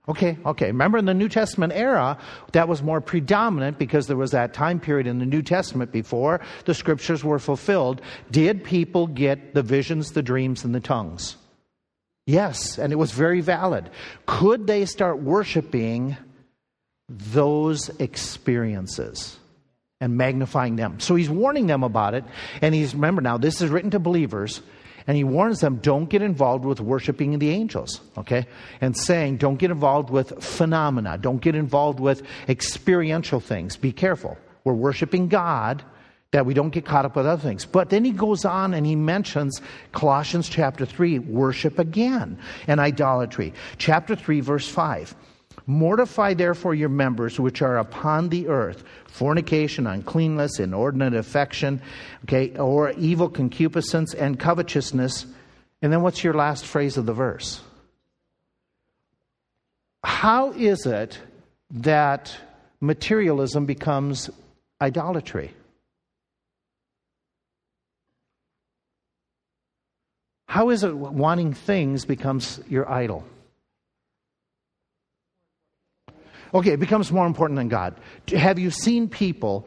Okay, 0.09 0.37
okay. 0.45 0.67
Remember 0.67 0.99
in 0.99 1.05
the 1.05 1.15
New 1.15 1.29
Testament 1.29 1.73
era, 1.73 2.19
that 2.53 2.67
was 2.67 2.83
more 2.83 3.01
predominant 3.01 3.79
because 3.79 4.09
there 4.09 4.17
was 4.17 4.33
that 4.33 4.53
time 4.53 4.81
period 4.81 5.07
in 5.07 5.21
the 5.21 5.27
New 5.27 5.43
Testament 5.43 5.93
before 5.93 6.41
the 6.65 6.75
scriptures 6.75 7.23
were 7.23 7.39
fulfilled. 7.39 8.03
Did 8.31 8.65
people 8.65 9.07
get 9.07 9.55
the 9.55 9.63
visions, 9.63 10.11
the 10.11 10.23
dreams, 10.23 10.65
and 10.65 10.75
the 10.75 10.81
tongues? 10.81 11.37
Yes, 12.27 12.79
and 12.79 12.93
it 12.93 12.97
was 12.97 13.13
very 13.13 13.41
valid. 13.41 13.91
Could 14.27 14.67
they 14.67 14.87
start 14.87 15.23
worshiping 15.23 16.17
those 17.09 17.89
experiences? 18.01 19.39
and 20.01 20.17
magnifying 20.17 20.75
them. 20.75 20.99
So 20.99 21.15
he's 21.15 21.31
warning 21.31 21.69
them 21.69 21.85
about 21.85 22.15
it. 22.15 22.25
And 22.61 22.75
he's, 22.75 22.93
remember 22.93 23.23
now, 23.23 23.39
this 23.39 23.63
is 23.63 23.71
written 23.71 23.93
to 23.93 24.01
believers. 24.01 24.61
And 25.07 25.17
he 25.17 25.25
warns 25.25 25.61
them 25.61 25.77
don't 25.77 26.09
get 26.09 26.23
involved 26.23 26.65
with 26.65 26.81
worshiping 26.81 27.39
the 27.39 27.51
angels, 27.51 28.01
okay? 28.17 28.47
And 28.81 28.97
saying 28.97 29.39
don't 29.39 29.57
get 29.57 29.71
involved 29.71 30.11
with 30.11 30.43
phenomena, 30.43 31.19
don't 31.19 31.41
get 31.41 31.55
involved 31.55 32.01
with 32.01 32.23
experiential 32.49 33.41
things. 33.41 33.77
Be 33.77 33.93
careful. 33.93 34.37
We're 34.65 34.75
worshiping 34.75 35.29
God 35.29 35.83
that 36.33 36.47
we 36.47 36.55
don't 36.55 36.71
get 36.71 36.85
caught 36.85 37.05
up 37.05 37.15
with 37.15 37.27
other 37.27 37.43
things. 37.43 37.65
But 37.65 37.91
then 37.91 38.05
he 38.05 38.11
goes 38.11 38.45
on 38.45 38.75
and 38.75 38.87
he 38.87 38.97
mentions 38.97 39.61
Colossians 39.93 40.49
chapter 40.49 40.87
3, 40.87 41.19
worship 41.19 41.79
again, 41.79 42.39
and 42.67 42.81
idolatry. 42.81 43.53
Chapter 43.79 44.17
3, 44.17 44.41
verse 44.41 44.67
5. 44.67 45.15
Mortify 45.67 46.35
therefore 46.35 46.75
your 46.75 46.89
members 46.89 47.39
which 47.39 47.63
are 47.63 47.79
upon 47.79 48.29
the 48.29 48.49
earth 48.49 48.85
fornication, 49.07 49.87
uncleanness, 49.87 50.59
inordinate 50.59 51.15
affection, 51.15 51.81
okay, 52.25 52.57
or 52.57 52.93
evil 52.93 53.29
concupiscence 53.29 54.15
and 54.15 54.41
covetousness. 54.41 55.27
And 55.83 55.93
then 55.93 56.03
what's 56.03 56.25
your 56.25 56.35
last 56.35 56.65
phrase 56.65 56.97
of 56.97 57.07
the 57.07 57.13
verse? 57.13 57.61
How 60.03 60.53
is 60.53 60.87
it 60.87 61.19
that 61.71 62.35
materialism 62.81 63.67
becomes 63.67 64.31
idolatry? 64.81 65.53
How 70.47 70.71
is 70.71 70.85
it 70.85 70.95
wanting 70.95 71.55
things 71.55 72.05
becomes 72.05 72.61
your 72.69 72.91
idol? 72.91 73.25
Okay, 76.55 76.73
it 76.73 76.81
becomes 76.81 77.11
more 77.11 77.27
important 77.27 77.57
than 77.57 77.69
God. 77.69 77.99
Have 78.29 78.59
you 78.59 78.71
seen 78.71 79.09
people 79.09 79.67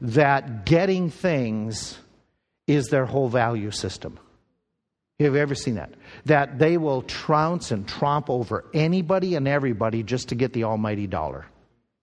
that 0.00 0.66
getting 0.66 1.10
things 1.10 1.98
is 2.66 2.88
their 2.88 3.06
whole 3.06 3.28
value 3.28 3.70
system? 3.70 4.18
Have 5.18 5.34
you 5.34 5.40
ever 5.40 5.54
seen 5.54 5.76
that? 5.76 5.94
That 6.26 6.58
they 6.58 6.76
will 6.76 7.00
trounce 7.02 7.70
and 7.70 7.88
tromp 7.88 8.28
over 8.28 8.66
anybody 8.74 9.34
and 9.34 9.48
everybody 9.48 10.02
just 10.02 10.28
to 10.28 10.34
get 10.34 10.52
the 10.52 10.64
almighty 10.64 11.06
dollar. 11.06 11.46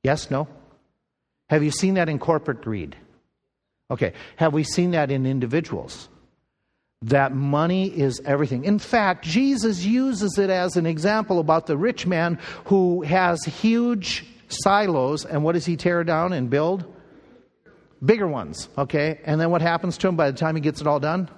Yes, 0.01 0.31
no? 0.31 0.47
Have 1.49 1.63
you 1.63 1.69
seen 1.69 1.93
that 1.95 2.09
in 2.09 2.17
corporate 2.17 2.61
greed? 2.61 2.95
Okay. 3.91 4.13
Have 4.37 4.53
we 4.53 4.63
seen 4.63 4.91
that 4.91 5.11
in 5.11 5.27
individuals? 5.27 6.09
That 7.03 7.35
money 7.35 7.87
is 7.87 8.21
everything. 8.25 8.63
In 8.63 8.79
fact, 8.79 9.25
Jesus 9.25 9.83
uses 9.83 10.37
it 10.37 10.49
as 10.49 10.77
an 10.77 10.85
example 10.85 11.39
about 11.39 11.67
the 11.67 11.77
rich 11.77 12.07
man 12.07 12.39
who 12.65 13.01
has 13.01 13.43
huge 13.43 14.25
silos, 14.47 15.25
and 15.25 15.43
what 15.43 15.51
does 15.53 15.65
he 15.65 15.75
tear 15.75 16.03
down 16.03 16.31
and 16.31 16.49
build? 16.49 16.85
Bigger 18.03 18.27
ones, 18.27 18.69
okay? 18.77 19.19
And 19.25 19.39
then 19.39 19.49
what 19.49 19.61
happens 19.61 19.97
to 19.97 20.07
him 20.07 20.15
by 20.15 20.31
the 20.31 20.37
time 20.37 20.55
he 20.55 20.61
gets 20.61 20.79
it 20.79 20.87
all 20.87 20.99
done? 20.99 21.29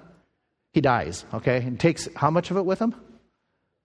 He 0.72 0.80
dies, 0.80 1.24
okay? 1.34 1.56
And 1.58 1.80
takes 1.80 2.08
how 2.14 2.30
much 2.30 2.50
of 2.50 2.56
it 2.56 2.64
with 2.64 2.78
him? 2.78 2.94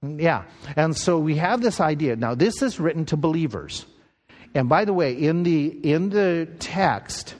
Yeah. 0.03 0.43
And 0.75 0.95
so 0.95 1.17
we 1.17 1.35
have 1.37 1.61
this 1.61 1.79
idea. 1.79 2.15
Now, 2.15 2.35
this 2.35 2.61
is 2.61 2.79
written 2.79 3.05
to 3.05 3.17
believers. 3.17 3.85
And 4.53 4.67
by 4.67 4.85
the 4.85 4.93
way, 4.93 5.13
in 5.13 5.43
the, 5.43 5.67
in 5.67 6.09
the 6.09 6.47
text, 6.59 7.35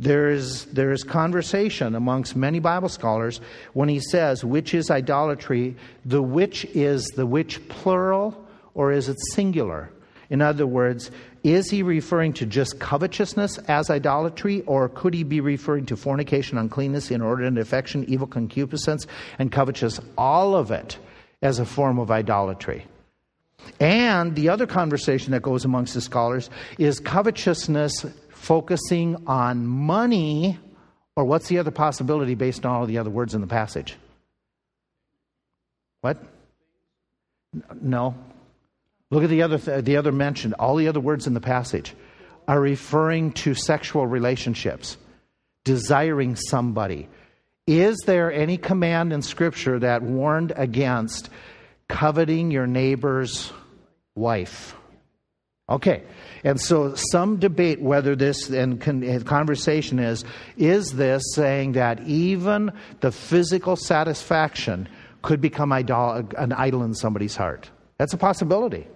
there 0.00 0.30
is, 0.30 0.64
there 0.66 0.92
is 0.92 1.04
conversation 1.04 1.94
amongst 1.94 2.34
many 2.34 2.58
Bible 2.58 2.88
scholars 2.88 3.38
when 3.74 3.90
he 3.90 4.00
says, 4.00 4.42
which 4.42 4.72
is 4.72 4.90
idolatry, 4.90 5.76
the 6.06 6.22
which 6.22 6.64
is 6.64 7.04
the 7.16 7.26
which 7.26 7.68
plural 7.68 8.46
or 8.72 8.92
is 8.92 9.10
it 9.10 9.18
singular? 9.34 9.90
In 10.30 10.40
other 10.40 10.66
words, 10.66 11.10
is 11.44 11.68
he 11.68 11.82
referring 11.82 12.32
to 12.34 12.46
just 12.46 12.80
covetousness 12.80 13.58
as 13.68 13.90
idolatry, 13.90 14.62
or 14.62 14.88
could 14.88 15.12
he 15.12 15.22
be 15.22 15.40
referring 15.42 15.84
to 15.86 15.96
fornication, 15.96 16.56
uncleanness, 16.56 17.10
inordinate 17.10 17.60
affection, 17.60 18.06
evil 18.08 18.26
concupiscence, 18.26 19.06
and 19.38 19.52
covetous, 19.52 20.00
All 20.16 20.54
of 20.54 20.70
it 20.70 20.98
as 21.42 21.58
a 21.58 21.66
form 21.66 21.98
of 21.98 22.10
idolatry. 22.10 22.86
And 23.78 24.34
the 24.34 24.48
other 24.48 24.66
conversation 24.66 25.32
that 25.32 25.42
goes 25.42 25.66
amongst 25.66 25.92
the 25.92 26.00
scholars 26.00 26.48
is 26.78 27.00
covetousness 27.00 28.06
focusing 28.40 29.24
on 29.26 29.66
money, 29.66 30.58
or 31.14 31.24
what's 31.24 31.48
the 31.48 31.58
other 31.58 31.70
possibility 31.70 32.34
based 32.34 32.64
on 32.64 32.72
all 32.72 32.86
the 32.86 32.98
other 32.98 33.10
words 33.10 33.34
in 33.34 33.42
the 33.42 33.46
passage? 33.46 33.96
What? 36.00 36.16
No. 37.80 38.14
Look 39.10 39.24
at 39.24 39.28
the 39.28 39.42
other, 39.42 39.58
th- 39.58 39.84
the 39.84 39.98
other 39.98 40.10
mentioned. 40.10 40.54
All 40.58 40.76
the 40.76 40.88
other 40.88 41.00
words 41.00 41.26
in 41.26 41.34
the 41.34 41.40
passage 41.40 41.94
are 42.48 42.60
referring 42.60 43.32
to 43.32 43.54
sexual 43.54 44.06
relationships, 44.06 44.96
desiring 45.64 46.34
somebody, 46.36 47.08
Is 47.66 47.98
there 48.04 48.32
any 48.32 48.56
command 48.56 49.12
in 49.12 49.22
Scripture 49.22 49.78
that 49.78 50.02
warned 50.02 50.52
against 50.56 51.30
coveting 51.88 52.50
your 52.50 52.66
neighbor's 52.66 53.52
wife? 54.16 54.74
Okay, 55.68 56.02
and 56.44 56.60
so 56.60 56.94
some 56.94 57.36
debate 57.36 57.80
whether 57.80 58.16
this 58.16 58.48
and 58.48 58.80
conversation 59.26 59.98
is 59.98 60.24
is 60.56 60.92
this 60.92 61.22
saying 61.34 61.72
that 61.72 62.00
even 62.02 62.72
the 63.00 63.12
physical 63.12 63.76
satisfaction 63.76 64.88
could 65.22 65.40
become 65.40 65.72
an 65.72 66.52
idol 66.52 66.82
in 66.82 66.94
somebody's 66.94 67.36
heart? 67.36 67.70
That's 67.98 68.14
a 68.14 68.18
possibility. 68.18 68.86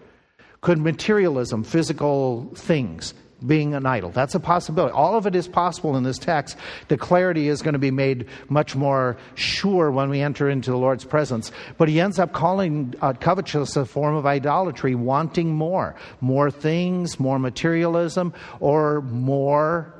Could 0.62 0.78
materialism, 0.78 1.62
physical 1.62 2.50
things, 2.54 3.12
being 3.46 3.74
an 3.74 3.86
idol. 3.86 4.10
That's 4.10 4.34
a 4.34 4.40
possibility. 4.40 4.92
All 4.92 5.16
of 5.16 5.26
it 5.26 5.34
is 5.34 5.48
possible 5.48 5.96
in 5.96 6.02
this 6.02 6.18
text. 6.18 6.56
The 6.88 6.96
clarity 6.96 7.48
is 7.48 7.62
going 7.62 7.74
to 7.74 7.78
be 7.78 7.90
made 7.90 8.26
much 8.48 8.74
more 8.74 9.16
sure 9.34 9.90
when 9.90 10.10
we 10.10 10.20
enter 10.20 10.48
into 10.48 10.70
the 10.70 10.76
Lord's 10.76 11.04
presence. 11.04 11.52
But 11.78 11.88
he 11.88 12.00
ends 12.00 12.18
up 12.18 12.32
calling 12.32 12.94
uh, 13.00 13.12
covetousness 13.14 13.76
a 13.76 13.84
form 13.84 14.14
of 14.14 14.26
idolatry, 14.26 14.94
wanting 14.94 15.54
more. 15.54 15.94
More 16.20 16.50
things, 16.50 17.20
more 17.20 17.38
materialism, 17.38 18.34
or 18.60 19.02
more 19.02 19.94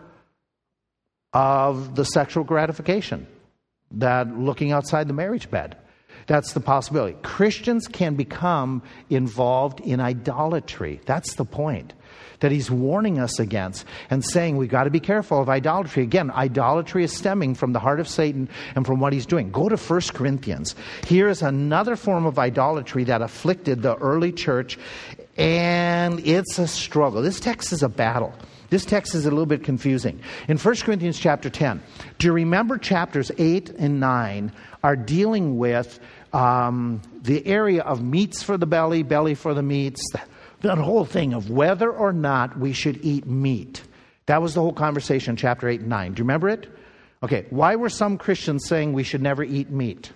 of 1.33 1.97
the 1.97 2.05
sexual 2.05 2.45
gratification, 2.45 3.27
that 3.91 4.39
looking 4.39 4.73
outside 4.73 5.09
the 5.09 5.15
marriage 5.15 5.51
bed. 5.51 5.77
That's 6.27 6.55
the 6.55 6.61
possibility. 6.61 7.19
Christians 7.23 7.87
can 7.87 8.15
become 8.15 8.83
involved 9.11 9.81
in 9.81 10.01
idolatry. 10.01 11.01
That's 11.05 11.35
the 11.35 11.45
point 11.45 11.93
that 12.41 12.53
he's 12.53 12.71
warning 12.71 13.19
us 13.19 13.39
against 13.39 13.87
and 14.11 14.25
saying 14.25 14.57
we've 14.57 14.71
got 14.71 14.85
to 14.85 14.91
be 14.91 15.01
careful 15.01 15.41
of 15.41 15.49
idolatry. 15.49 16.03
Again, 16.03 16.31
idolatry 16.31 17.05
is 17.05 17.13
stemming 17.13 17.55
from 17.55 17.73
the 17.73 17.79
heart 17.79 18.01
of 18.01 18.09
Satan 18.09 18.49
and 18.75 18.87
from 18.87 19.01
what 19.01 19.13
he's 19.13 19.27
doing. 19.27 19.51
Go 19.51 19.69
to 19.69 19.77
1 19.77 20.01
Corinthians. 20.13 20.75
Here 21.07 21.29
is 21.29 21.43
another 21.43 21.97
form 21.97 22.27
of 22.27 22.39
idolatry 22.39 23.05
that 23.05 23.23
afflicted 23.23 23.83
the 23.83 23.97
early 23.97 24.33
church, 24.33 24.79
and 25.37 26.21
it's 26.27 26.59
a 26.59 26.67
struggle. 26.67 27.23
This 27.23 27.41
text 27.41 27.73
is 27.73 27.83
a 27.83 27.89
battle. 27.89 28.35
This 28.71 28.85
text 28.85 29.15
is 29.15 29.27
a 29.27 29.31
little 29.31 29.47
bit 29.47 29.63
confusing. 29.63 30.21
In 30.49 30.59
1 30.59 30.77
Corinthians 30.77 31.19
chapter 31.19 31.51
10, 31.51 31.81
do 32.19 32.27
you 32.27 32.33
remember 32.33 32.79
chapters 32.79 33.31
8 33.39 33.71
and 33.71 34.01
9 34.01 34.53
are 34.83 34.97
dealing 34.97 35.59
with 35.59 36.01
um, 36.33 37.01
the 37.23 37.47
area 37.47 37.83
of 37.83 38.03
meats 38.03 38.43
for 38.43 38.57
the 38.57 38.67
belly, 38.67 39.03
belly 39.03 39.35
for 39.35 39.55
the 39.55 39.63
meats, 39.63 40.03
that 40.65 40.79
whole 40.79 41.05
thing 41.05 41.33
of 41.33 41.51
whether 41.51 41.91
or 41.91 42.13
not 42.13 42.59
we 42.59 42.73
should 42.73 42.99
eat 43.03 43.27
meat. 43.27 43.83
That 44.27 44.43
was 44.43 44.55
the 44.55 44.61
whole 44.61 44.73
conversation 44.73 45.37
chapter 45.37 45.69
8 45.69 45.81
and 45.81 45.89
9. 45.89 46.15
Do 46.15 46.21
you 46.21 46.25
remember 46.25 46.49
it? 46.49 46.69
Okay, 47.23 47.47
why 47.51 47.77
were 47.77 47.89
some 47.89 48.19
Christians 48.19 48.67
saying 48.67 48.93
we 48.93 49.03
should 49.03 49.23
never 49.23 49.43
eat 49.43 49.71
meat? 49.71 50.13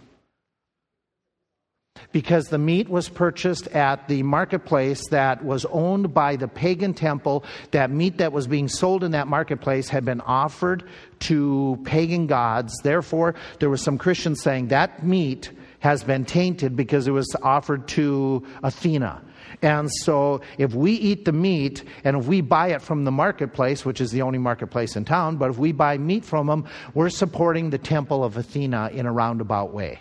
Because 2.13 2.49
the 2.49 2.59
meat 2.59 2.89
was 2.89 3.09
purchased 3.09 3.67
at 3.69 4.09
the 4.09 4.23
marketplace 4.23 5.09
that 5.09 5.45
was 5.45 5.65
owned 5.67 6.15
by 6.15 6.37
the 6.37 6.49
pagan 6.49 6.95
temple. 6.95 7.45
That 7.73 7.91
meat 7.91 8.19
that 8.19 8.33
was 8.33 8.47
being 8.47 8.69
sold 8.69 9.05
in 9.05 9.13
that 9.13 9.27
marketplace 9.27 9.89
had 9.89 10.05
been 10.05 10.21
offered 10.21 10.85
to 11.21 11.79
pagan 11.85 12.27
gods. 12.27 12.75
Therefore, 12.83 13.35
there 13.59 13.69
were 13.69 13.77
some 13.77 13.99
Christians 13.99 14.43
saying 14.43 14.69
that 14.69 15.05
meat 15.05 15.51
has 15.81 16.03
been 16.03 16.25
tainted 16.25 16.77
because 16.77 17.07
it 17.07 17.13
was 17.13 17.29
offered 17.43 17.89
to 17.89 18.47
Athena. 18.63 19.23
And 19.63 19.91
so, 19.91 20.41
if 20.57 20.75
we 20.75 20.93
eat 20.93 21.25
the 21.25 21.33
meat 21.33 21.85
and 22.05 22.17
if 22.17 22.27
we 22.27 22.41
buy 22.41 22.69
it 22.69 22.83
from 22.83 23.05
the 23.05 23.11
marketplace, 23.11 23.85
which 23.85 24.01
is 24.01 24.11
the 24.11 24.23
only 24.23 24.39
marketplace 24.39 24.97
in 24.97 25.05
town, 25.05 25.37
but 25.37 25.51
if 25.51 25.59
we 25.59 25.73
buy 25.73 25.99
meat 25.99 26.25
from 26.25 26.47
them, 26.47 26.67
we're 26.95 27.11
supporting 27.11 27.71
the 27.71 27.79
temple 27.79 28.23
of 28.23 28.37
Athena 28.37 28.91
in 28.93 29.07
a 29.07 29.13
roundabout 29.13 29.73
way. 29.73 29.99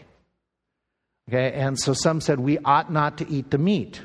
Okay, 1.30 1.52
and 1.54 1.78
so 1.78 1.94
some 1.94 2.22
said 2.22 2.40
we 2.40 2.58
ought 2.60 2.92
not 2.92 3.18
to 3.18 3.30
eat 3.30 3.52
the 3.52 3.58
meat 3.58 4.02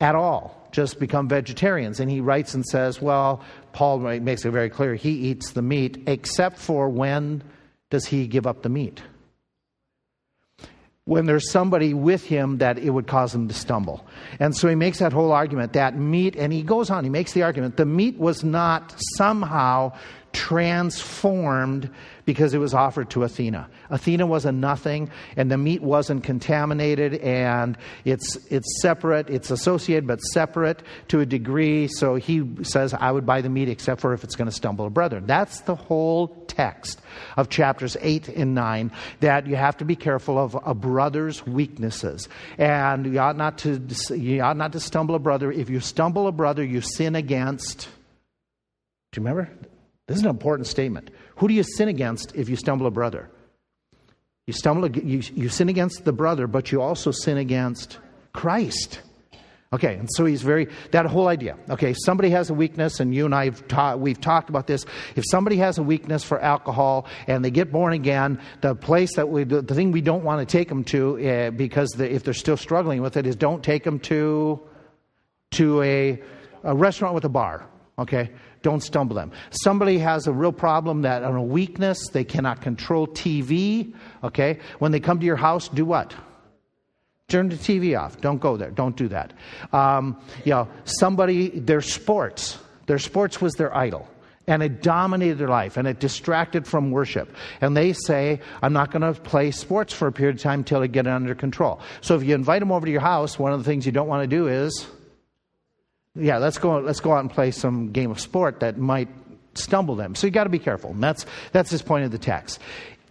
at 0.00 0.16
all, 0.16 0.68
just 0.72 0.98
become 0.98 1.28
vegetarians. 1.28 2.00
And 2.00 2.10
he 2.10 2.20
writes 2.20 2.54
and 2.54 2.66
says, 2.66 3.00
well, 3.00 3.44
Paul 3.72 4.00
makes 4.00 4.44
it 4.44 4.50
very 4.50 4.68
clear 4.68 4.94
he 4.94 5.12
eats 5.12 5.52
the 5.52 5.62
meat, 5.62 6.02
except 6.08 6.58
for 6.58 6.88
when 6.88 7.44
does 7.90 8.06
he 8.06 8.26
give 8.26 8.46
up 8.46 8.62
the 8.62 8.68
meat? 8.68 9.02
When 11.04 11.26
there's 11.26 11.50
somebody 11.50 11.94
with 11.94 12.24
him 12.24 12.58
that 12.58 12.78
it 12.78 12.90
would 12.90 13.08
cause 13.08 13.34
him 13.34 13.48
to 13.48 13.54
stumble. 13.54 14.06
And 14.38 14.56
so 14.56 14.68
he 14.68 14.76
makes 14.76 15.00
that 15.00 15.12
whole 15.12 15.32
argument 15.32 15.72
that 15.72 15.96
meat, 15.96 16.36
and 16.36 16.52
he 16.52 16.62
goes 16.62 16.90
on, 16.90 17.02
he 17.02 17.10
makes 17.10 17.32
the 17.32 17.42
argument 17.42 17.76
the 17.76 17.86
meat 17.86 18.18
was 18.18 18.44
not 18.44 18.94
somehow 19.16 19.92
transformed 20.32 21.90
because 22.24 22.54
it 22.54 22.58
was 22.58 22.72
offered 22.72 23.10
to 23.10 23.24
Athena. 23.24 23.68
Athena 23.90 24.26
was 24.26 24.44
a 24.44 24.52
nothing, 24.52 25.10
and 25.36 25.50
the 25.50 25.58
meat 25.58 25.82
wasn't 25.82 26.22
contaminated, 26.22 27.14
and 27.14 27.76
it's, 28.04 28.36
it's 28.50 28.80
separate, 28.80 29.28
it's 29.28 29.50
associated 29.50 30.06
but 30.06 30.20
separate 30.20 30.82
to 31.08 31.20
a 31.20 31.26
degree. 31.26 31.88
So 31.88 32.14
he 32.14 32.48
says, 32.62 32.94
I 32.94 33.10
would 33.10 33.26
buy 33.26 33.40
the 33.40 33.48
meat 33.48 33.68
except 33.68 34.00
for 34.00 34.14
if 34.14 34.24
it's 34.24 34.36
going 34.36 34.48
to 34.48 34.54
stumble 34.54 34.86
a 34.86 34.90
brother. 34.90 35.20
That's 35.20 35.62
the 35.62 35.74
whole 35.74 36.28
text 36.46 37.00
of 37.36 37.48
chapters 37.48 37.96
8 38.00 38.28
and 38.28 38.54
9 38.54 38.92
that 39.20 39.46
you 39.46 39.56
have 39.56 39.76
to 39.78 39.84
be 39.84 39.96
careful 39.96 40.38
of 40.38 40.56
a 40.64 40.74
brother's 40.74 41.44
weaknesses. 41.46 42.28
And 42.58 43.12
you 43.12 43.18
ought 43.18 43.36
not 43.36 43.58
to, 43.58 43.80
you 44.16 44.42
ought 44.42 44.56
not 44.56 44.72
to 44.72 44.80
stumble 44.80 45.14
a 45.14 45.18
brother. 45.18 45.50
If 45.50 45.70
you 45.70 45.80
stumble 45.80 46.28
a 46.28 46.32
brother, 46.32 46.64
you 46.64 46.80
sin 46.80 47.16
against. 47.16 47.88
Do 49.12 49.20
you 49.20 49.26
remember? 49.26 49.50
This 50.06 50.16
is 50.16 50.24
an 50.24 50.30
important 50.30 50.66
statement. 50.66 51.10
Who 51.36 51.48
do 51.48 51.54
you 51.54 51.62
sin 51.62 51.88
against 51.88 52.34
if 52.34 52.48
you 52.48 52.56
stumble 52.56 52.86
a 52.86 52.90
brother? 52.90 53.30
You 54.46 54.52
stumble, 54.52 54.90
you, 54.90 55.22
you 55.34 55.48
sin 55.48 55.68
against 55.68 56.04
the 56.04 56.12
brother, 56.12 56.46
but 56.46 56.72
you 56.72 56.82
also 56.82 57.12
sin 57.12 57.38
against 57.38 57.98
Christ. 58.32 59.00
Okay, 59.72 59.94
and 59.94 60.08
so 60.12 60.26
he's 60.26 60.42
very, 60.42 60.68
that 60.90 61.06
whole 61.06 61.28
idea. 61.28 61.56
Okay, 61.70 61.94
somebody 61.94 62.28
has 62.30 62.50
a 62.50 62.54
weakness, 62.54 63.00
and 63.00 63.14
you 63.14 63.24
and 63.24 63.34
I, 63.34 63.46
have 63.46 63.66
ta- 63.68 63.96
we've 63.96 64.20
talked 64.20 64.50
about 64.50 64.66
this. 64.66 64.84
If 65.16 65.24
somebody 65.30 65.56
has 65.56 65.78
a 65.78 65.82
weakness 65.82 66.22
for 66.22 66.38
alcohol 66.38 67.06
and 67.26 67.42
they 67.42 67.50
get 67.50 67.72
born 67.72 67.94
again, 67.94 68.38
the 68.60 68.74
place 68.74 69.16
that 69.16 69.30
we, 69.30 69.44
the 69.44 69.62
thing 69.62 69.90
we 69.90 70.02
don't 70.02 70.24
want 70.24 70.46
to 70.46 70.52
take 70.58 70.68
them 70.68 70.84
to, 70.84 71.26
uh, 71.26 71.50
because 71.52 71.88
the, 71.90 72.12
if 72.12 72.22
they're 72.22 72.34
still 72.34 72.58
struggling 72.58 73.00
with 73.00 73.16
it, 73.16 73.26
is 73.26 73.34
don't 73.34 73.64
take 73.64 73.82
them 73.82 73.98
to, 74.00 74.60
to 75.52 75.80
a, 75.82 76.22
a 76.64 76.74
restaurant 76.76 77.14
with 77.14 77.24
a 77.24 77.30
bar. 77.30 77.66
Okay? 77.98 78.30
Don't 78.62 78.82
stumble 78.82 79.16
them. 79.16 79.32
Somebody 79.50 79.98
has 79.98 80.26
a 80.26 80.32
real 80.32 80.52
problem 80.52 81.02
that 81.02 81.24
on 81.24 81.34
a 81.34 81.42
weakness, 81.42 82.08
they 82.12 82.24
cannot 82.24 82.60
control 82.60 83.06
TV. 83.06 83.92
Okay? 84.22 84.60
When 84.78 84.92
they 84.92 85.00
come 85.00 85.20
to 85.20 85.26
your 85.26 85.36
house, 85.36 85.68
do 85.68 85.84
what? 85.84 86.14
Turn 87.28 87.48
the 87.48 87.56
TV 87.56 87.98
off. 87.98 88.20
Don't 88.20 88.40
go 88.40 88.56
there. 88.56 88.70
Don't 88.70 88.96
do 88.96 89.08
that. 89.08 89.32
Um, 89.72 90.20
you 90.44 90.50
know, 90.50 90.68
somebody, 90.84 91.48
their 91.48 91.80
sports, 91.80 92.58
their 92.86 92.98
sports 92.98 93.40
was 93.40 93.54
their 93.54 93.74
idol. 93.76 94.08
And 94.46 94.62
it 94.62 94.82
dominated 94.82 95.38
their 95.38 95.48
life 95.48 95.76
and 95.76 95.86
it 95.86 96.00
distracted 96.00 96.66
from 96.66 96.90
worship. 96.90 97.34
And 97.60 97.76
they 97.76 97.92
say, 97.92 98.40
I'm 98.60 98.72
not 98.72 98.90
going 98.90 99.02
to 99.02 99.18
play 99.18 99.52
sports 99.52 99.92
for 99.92 100.08
a 100.08 100.12
period 100.12 100.36
of 100.36 100.42
time 100.42 100.60
until 100.60 100.82
I 100.82 100.88
get 100.88 101.06
it 101.06 101.10
under 101.10 101.34
control. 101.34 101.80
So 102.00 102.16
if 102.16 102.24
you 102.24 102.34
invite 102.34 102.60
them 102.60 102.72
over 102.72 102.84
to 102.84 102.90
your 102.92 103.00
house, 103.00 103.38
one 103.38 103.52
of 103.52 103.60
the 103.60 103.64
things 103.64 103.86
you 103.86 103.92
don't 103.92 104.08
want 104.08 104.28
to 104.28 104.36
do 104.36 104.48
is 104.48 104.86
yeah, 106.14 106.38
let's 106.38 106.58
go, 106.58 106.78
let's 106.78 107.00
go 107.00 107.12
out 107.12 107.20
and 107.20 107.30
play 107.30 107.50
some 107.50 107.90
game 107.92 108.10
of 108.10 108.20
sport 108.20 108.60
that 108.60 108.78
might 108.78 109.08
stumble 109.54 109.96
them. 109.96 110.14
So 110.14 110.26
you 110.26 110.30
got 110.30 110.44
to 110.44 110.50
be 110.50 110.58
careful. 110.58 110.90
And 110.90 111.02
that's, 111.02 111.26
that's 111.52 111.70
his 111.70 111.82
point 111.82 112.04
of 112.04 112.10
the 112.10 112.18
text. 112.18 112.58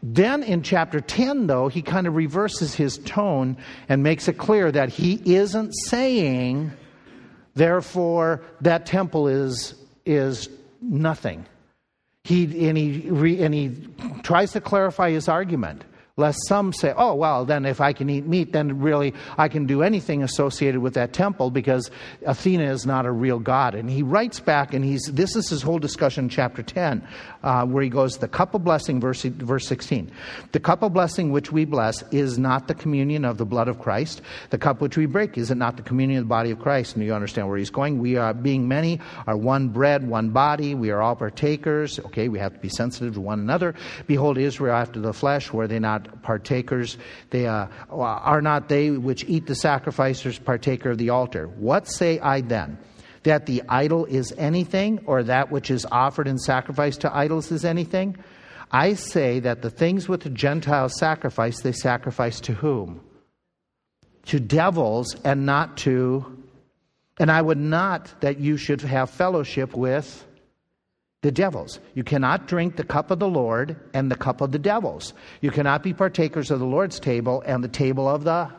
Then 0.04 0.44
in 0.44 0.64
chapter 0.64 1.00
10, 1.00 1.48
though, 1.48 1.68
he 1.68 1.82
kind 1.82 2.08
of 2.08 2.16
reverses 2.16 2.74
his 2.74 2.98
tone 3.00 3.58
and 3.88 4.02
makes 4.02 4.28
it 4.28 4.38
clear 4.38 4.72
that 4.72 4.90
he 4.90 5.22
isn't 5.36 5.74
saying, 5.88 6.72
therefore, 7.54 8.42
that 8.62 8.86
temple 8.86 9.28
is, 9.28 9.76
is 10.06 10.50
nothing. 10.82 11.46
He, 12.24 12.68
and, 12.68 12.78
he, 12.78 13.44
and 13.44 13.54
he 13.54 13.78
tries 14.24 14.52
to 14.54 14.62
clarify 14.62 15.12
his 15.12 15.28
argument. 15.28 15.84
Lest 16.18 16.40
some 16.48 16.74
say, 16.74 16.94
oh, 16.96 17.16
well, 17.16 17.46
then 17.46 17.66
if 17.66 17.80
I 17.80 17.94
can 17.94 18.10
eat 18.10 18.28
meat, 18.28 18.52
then 18.52 18.80
really 18.80 19.14
I 19.38 19.48
can 19.48 19.66
do 19.66 19.82
anything 19.82 20.24
associated 20.24 20.82
with 20.82 20.94
that 20.96 21.14
temple 21.14 21.52
because 21.52 21.90
Athena 22.26 22.70
is 22.72 22.86
not 22.86 23.06
a 23.06 23.12
real 23.12 23.40
god. 23.40 23.76
And 23.76 23.90
he 23.90 24.04
writes 24.04 24.40
back, 24.40 24.74
and 24.74 24.84
he's, 24.84 25.04
this 25.14 25.38
is 25.38 25.50
his 25.50 25.62
whole 25.62 25.80
discussion 25.80 26.26
in 26.26 26.30
chapter 26.30 26.64
10, 26.64 27.08
uh, 27.44 27.66
where 27.66 27.82
he 27.82 27.90
goes, 27.90 28.18
the 28.18 28.28
cup 28.28 28.54
of 28.54 28.64
blessing, 28.64 29.00
verse, 29.00 29.24
verse 29.24 29.66
16. 29.68 30.12
The 30.52 30.60
cup 30.60 30.84
of 30.84 30.94
blessing 30.94 31.32
which 31.32 31.52
we 31.52 31.64
bless 31.64 32.04
is 32.12 32.38
not 32.38 32.68
the 32.68 32.76
communion 32.76 33.24
of 33.24 33.38
the 33.38 33.46
blood 33.46 33.70
of 33.70 33.80
Christ. 33.80 34.22
The 34.50 34.58
cup 34.58 34.82
which 34.82 34.98
we 34.98 35.06
break, 35.06 35.38
is 35.38 35.50
it 35.50 35.56
not 35.56 35.78
the 35.78 35.84
communion 35.84 36.20
of 36.20 36.26
the 36.26 36.30
body 36.30 36.52
of 36.52 36.60
Christ? 36.60 36.96
And 36.96 37.06
you 37.06 37.14
understand 37.14 37.48
where 37.48 37.58
he's 37.58 37.70
going. 37.70 38.00
We 38.00 38.18
are, 38.18 38.34
being 38.34 38.68
many, 38.68 39.00
are 39.28 39.38
one 39.38 39.70
bread, 39.70 40.08
one 40.08 40.32
body. 40.32 40.76
We 40.76 40.92
are 40.92 41.02
all 41.02 41.16
partakers. 41.16 42.00
Okay, 42.00 42.28
we 42.28 42.40
have 42.40 42.54
to 42.54 42.60
be 42.60 42.70
sensitive 42.70 43.14
to 43.14 43.22
one 43.22 43.40
another. 43.40 43.76
Behold, 44.08 44.38
Israel 44.38 44.76
after 44.76 45.00
the 45.00 45.14
flesh, 45.14 45.54
were 45.54 45.68
they 45.68 45.80
not 45.80 46.01
partakers. 46.22 46.98
They 47.30 47.48
uh, 47.48 47.68
are 47.90 48.42
not 48.42 48.70
they 48.70 48.92
which 48.92 49.24
eat 49.26 49.48
the 49.48 49.56
sacrifices 49.56 50.40
partaker 50.40 50.92
of 50.92 50.98
the 50.98 51.10
altar. 51.10 51.48
What 51.48 51.88
say 51.88 52.20
I 52.20 52.42
then? 52.42 52.78
That 53.24 53.46
the 53.46 53.62
idol 53.70 54.06
is 54.06 54.34
anything, 54.38 55.04
or 55.06 55.24
that 55.24 55.52
which 55.52 55.70
is 55.70 55.86
offered 55.92 56.28
in 56.28 56.40
sacrifice 56.40 56.98
to 56.98 57.16
idols 57.16 57.52
is 57.52 57.64
anything? 57.64 58.18
I 58.72 58.94
say 58.94 59.40
that 59.42 59.62
the 59.62 59.70
things 59.70 60.08
which 60.08 60.24
the 60.24 60.30
Gentiles 60.30 60.94
sacrifice, 60.98 61.62
they 61.62 61.74
sacrifice 61.74 62.40
to 62.42 62.54
whom? 62.54 63.02
To 64.28 64.40
devils 64.40 65.16
and 65.24 65.46
not 65.46 65.78
to. 65.78 66.38
And 67.20 67.30
I 67.30 67.42
would 67.42 67.60
not 67.60 68.22
that 68.22 68.40
you 68.40 68.58
should 68.58 68.82
have 68.82 69.10
fellowship 69.10 69.76
with 69.76 70.26
the 71.22 71.32
devils. 71.32 71.80
You 71.94 72.04
cannot 72.04 72.48
drink 72.48 72.76
the 72.76 72.84
cup 72.84 73.12
of 73.12 73.20
the 73.20 73.28
Lord 73.28 73.76
and 73.94 74.10
the 74.10 74.16
cup 74.16 74.42
of 74.42 74.52
the 74.52 74.60
devils. 74.60 75.14
You 75.42 75.52
cannot 75.52 75.84
be 75.84 75.94
partakers 75.94 76.50
of 76.50 76.60
the 76.60 76.66
Lord's 76.66 77.00
table 77.00 77.44
and 77.46 77.64
the 77.64 77.68
table 77.68 78.10
of 78.10 78.24
the 78.24 78.50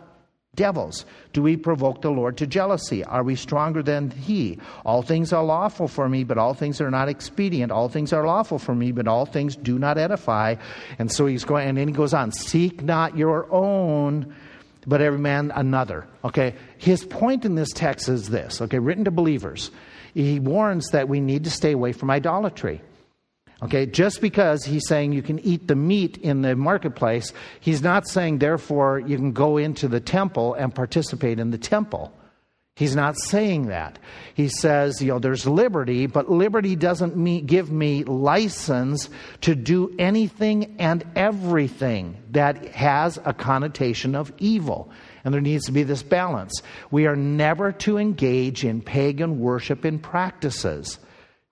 devils. 0.55 1.05
Do 1.33 1.43
we 1.43 1.57
provoke 1.57 2.03
the 2.03 2.11
Lord 2.11 2.37
to 2.37 2.47
jealousy? 2.47 3.03
Are 3.05 3.25
we 3.25 3.35
stronger 3.35 3.83
than 3.83 4.11
He? 4.11 4.59
All 4.85 5.03
things 5.03 5.33
are 5.33 5.43
lawful 5.43 5.89
for 5.89 6.09
me, 6.09 6.25
but 6.25 6.39
all 6.39 6.55
things 6.55 6.81
are 6.81 6.91
not 6.91 7.09
expedient. 7.09 7.73
All 7.73 7.89
things 7.89 8.13
are 8.13 8.25
lawful 8.25 8.59
for 8.59 8.75
me, 8.75 8.93
but 8.93 9.09
all 9.09 9.27
things 9.27 9.57
do 9.57 9.79
not 9.79 9.99
edify. 9.99 10.57
And 10.99 11.11
so 11.11 11.27
he's 11.27 11.45
going, 11.45 11.69
and 11.69 11.79
then 11.79 11.89
he 11.89 11.95
goes 11.95 12.15
on, 12.15 12.33
seek 12.33 12.83
not 12.83 13.17
your 13.17 13.51
own, 13.53 14.35
but 14.87 15.01
every 15.01 15.19
man 15.19 15.53
another. 15.55 16.07
Okay? 16.23 16.55
His 16.79 17.05
point 17.05 17.45
in 17.45 17.55
this 17.55 17.71
text 17.73 18.09
is 18.09 18.29
this, 18.29 18.61
okay, 18.61 18.79
written 18.79 19.05
to 19.05 19.11
believers 19.11 19.71
he 20.15 20.41
warns 20.41 20.89
that 20.89 21.09
we 21.09 21.21
need 21.21 21.45
to 21.45 21.51
stay 21.51 21.73
away 21.73 21.93
from 21.93 22.11
idolatry. 22.11 22.83
Okay, 23.63 23.87
just 23.87 24.21
because 24.21 24.65
he's 24.65 24.89
saying 24.89 25.13
you 25.13 25.23
can 25.23 25.39
eat 25.39 25.69
the 25.69 25.77
meat 25.77 26.19
in 26.19 26.43
the 26.43 26.57
marketplace, 26.57 27.33
he's 27.61 27.81
not 27.81 28.09
saying, 28.09 28.39
therefore, 28.39 28.99
you 28.99 29.17
can 29.17 29.31
go 29.31 29.57
into 29.57 29.87
the 29.87 30.01
temple 30.01 30.55
and 30.55 30.75
participate 30.75 31.39
in 31.39 31.53
the 31.53 31.59
temple. 31.59 32.13
He's 32.75 32.97
not 32.97 33.17
saying 33.19 33.67
that. 33.67 33.99
He 34.35 34.49
says, 34.49 35.01
you 35.01 35.09
know, 35.09 35.19
there's 35.21 35.47
liberty, 35.47 36.07
but 36.07 36.31
liberty 36.31 36.75
doesn't 36.75 37.47
give 37.47 37.71
me 37.71 38.03
license 38.03 39.11
to 39.43 39.55
do 39.55 39.95
anything 39.99 40.77
and 40.81 41.05
everything 41.15 42.17
that 42.31 42.67
has 42.75 43.21
a 43.25 43.33
connotation 43.35 44.17
of 44.17 44.33
evil. 44.39 44.91
And 45.25 45.33
there 45.33 45.41
needs 45.41 45.67
to 45.67 45.73
be 45.73 45.83
this 45.83 46.03
balance. 46.03 46.63
We 46.91 47.07
are 47.07 47.17
never 47.17 47.73
to 47.73 47.99
engage 47.99 48.65
in 48.65 48.81
pagan 48.81 49.39
worship 49.39 49.85
and 49.85 50.03
practices 50.03 50.99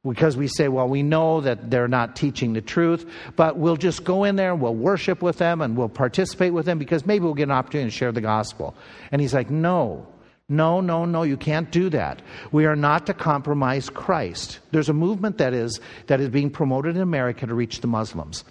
because 0.03 0.37
we 0.37 0.49
say, 0.49 0.69
well, 0.69 0.89
we 0.89 1.03
know 1.03 1.43
that 1.43 1.71
they're 1.71 1.89
not 1.89 2.17
teaching 2.17 2.55
the 2.55 2.63
truth, 2.63 3.05
but 3.37 3.59
we'll 3.59 3.77
just 3.77 4.03
go 4.03 4.25
in 4.25 4.37
there 4.37 4.53
and 4.53 4.61
we'll 4.61 4.75
worship 4.75 5.21
with 5.21 5.39
them 5.39 5.61
and 5.61 5.77
we'll 5.77 5.91
participate 5.91 6.53
with 6.53 6.65
them 6.65 6.79
because 6.79 7.05
maybe 7.05 7.25
we'll 7.25 7.35
get 7.35 7.45
an 7.45 7.51
opportunity 7.51 7.91
to 7.91 7.97
share 7.97 8.13
the 8.13 8.21
gospel. 8.21 8.75
And 9.13 9.21
he's 9.21 9.35
like, 9.35 9.51
no. 9.51 10.07
No, 10.49 10.81
no, 10.81 11.05
no, 11.05 11.23
you 11.23 11.37
can't 11.37 11.71
do 11.71 11.91
that. 11.91 12.23
We 12.51 12.67
are 12.67 12.75
not 12.75 13.07
to 13.07 13.15
compromise 13.15 13.89
Christ. 13.89 14.59
There's 14.73 14.89
a 14.89 14.93
movement 14.93 15.39
that 15.39 15.55
is, 15.55 15.79
that 16.09 16.21
is 16.21 16.29
being 16.29 16.51
promoted 16.51 16.97
in 16.97 17.03
America 17.03 17.47
to 17.47 17.55
reach 17.55 17.83
the 17.83 17.87
Muslims. 17.87 18.43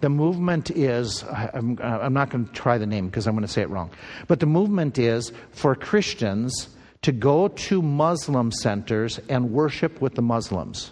The 0.00 0.08
movement 0.08 0.70
is, 0.70 1.24
I'm, 1.24 1.78
I'm 1.82 2.12
not 2.12 2.30
going 2.30 2.46
to 2.46 2.52
try 2.52 2.78
the 2.78 2.86
name 2.86 3.06
because 3.06 3.26
I'm 3.26 3.34
going 3.34 3.46
to 3.46 3.52
say 3.52 3.62
it 3.62 3.70
wrong, 3.70 3.90
but 4.28 4.40
the 4.40 4.46
movement 4.46 4.98
is 4.98 5.32
for 5.50 5.74
Christians 5.74 6.68
to 7.02 7.12
go 7.12 7.48
to 7.48 7.82
Muslim 7.82 8.50
centers 8.50 9.20
and 9.28 9.50
worship 9.50 10.00
with 10.00 10.14
the 10.14 10.22
Muslims 10.22 10.90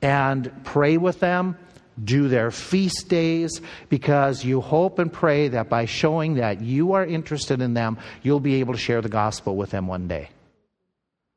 and 0.00 0.52
pray 0.64 0.96
with 0.96 1.20
them, 1.20 1.56
do 2.02 2.28
their 2.28 2.50
feast 2.50 3.08
days, 3.08 3.60
because 3.88 4.44
you 4.44 4.60
hope 4.60 4.98
and 4.98 5.12
pray 5.12 5.48
that 5.48 5.68
by 5.68 5.84
showing 5.84 6.34
that 6.34 6.60
you 6.60 6.92
are 6.92 7.04
interested 7.04 7.60
in 7.60 7.74
them, 7.74 7.98
you'll 8.22 8.40
be 8.40 8.56
able 8.56 8.74
to 8.74 8.78
share 8.78 9.00
the 9.00 9.08
gospel 9.08 9.56
with 9.56 9.70
them 9.70 9.86
one 9.86 10.08
day. 10.08 10.28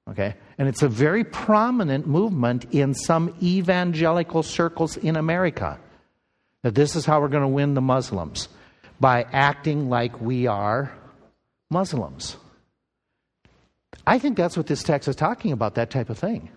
Okay? 0.09 0.35
And 0.57 0.67
it's 0.67 0.83
a 0.83 0.87
very 0.87 1.23
prominent 1.23 2.05
movement 2.07 2.65
in 2.71 2.93
some 2.93 3.35
evangelical 3.41 4.43
circles 4.43 4.97
in 4.97 5.15
America 5.15 5.79
that 6.65 6.73
this 6.73 6.95
is 6.95 7.05
how 7.05 7.21
we're 7.21 7.27
going 7.27 7.43
to 7.43 7.47
win 7.47 7.75
the 7.75 7.79
Muslims 7.79 8.49
by 8.99 9.23
acting 9.31 9.87
like 9.87 10.19
we 10.19 10.47
are 10.47 10.91
Muslims. 11.69 12.37
I 14.07 14.17
think 14.17 14.35
that's 14.35 14.57
what 14.57 14.65
this 14.65 14.81
text 14.81 15.07
is 15.07 15.15
talking 15.15 15.51
about, 15.51 15.75
that 15.75 15.91
type 15.91 16.09
of 16.09 16.17
thing. 16.17 16.49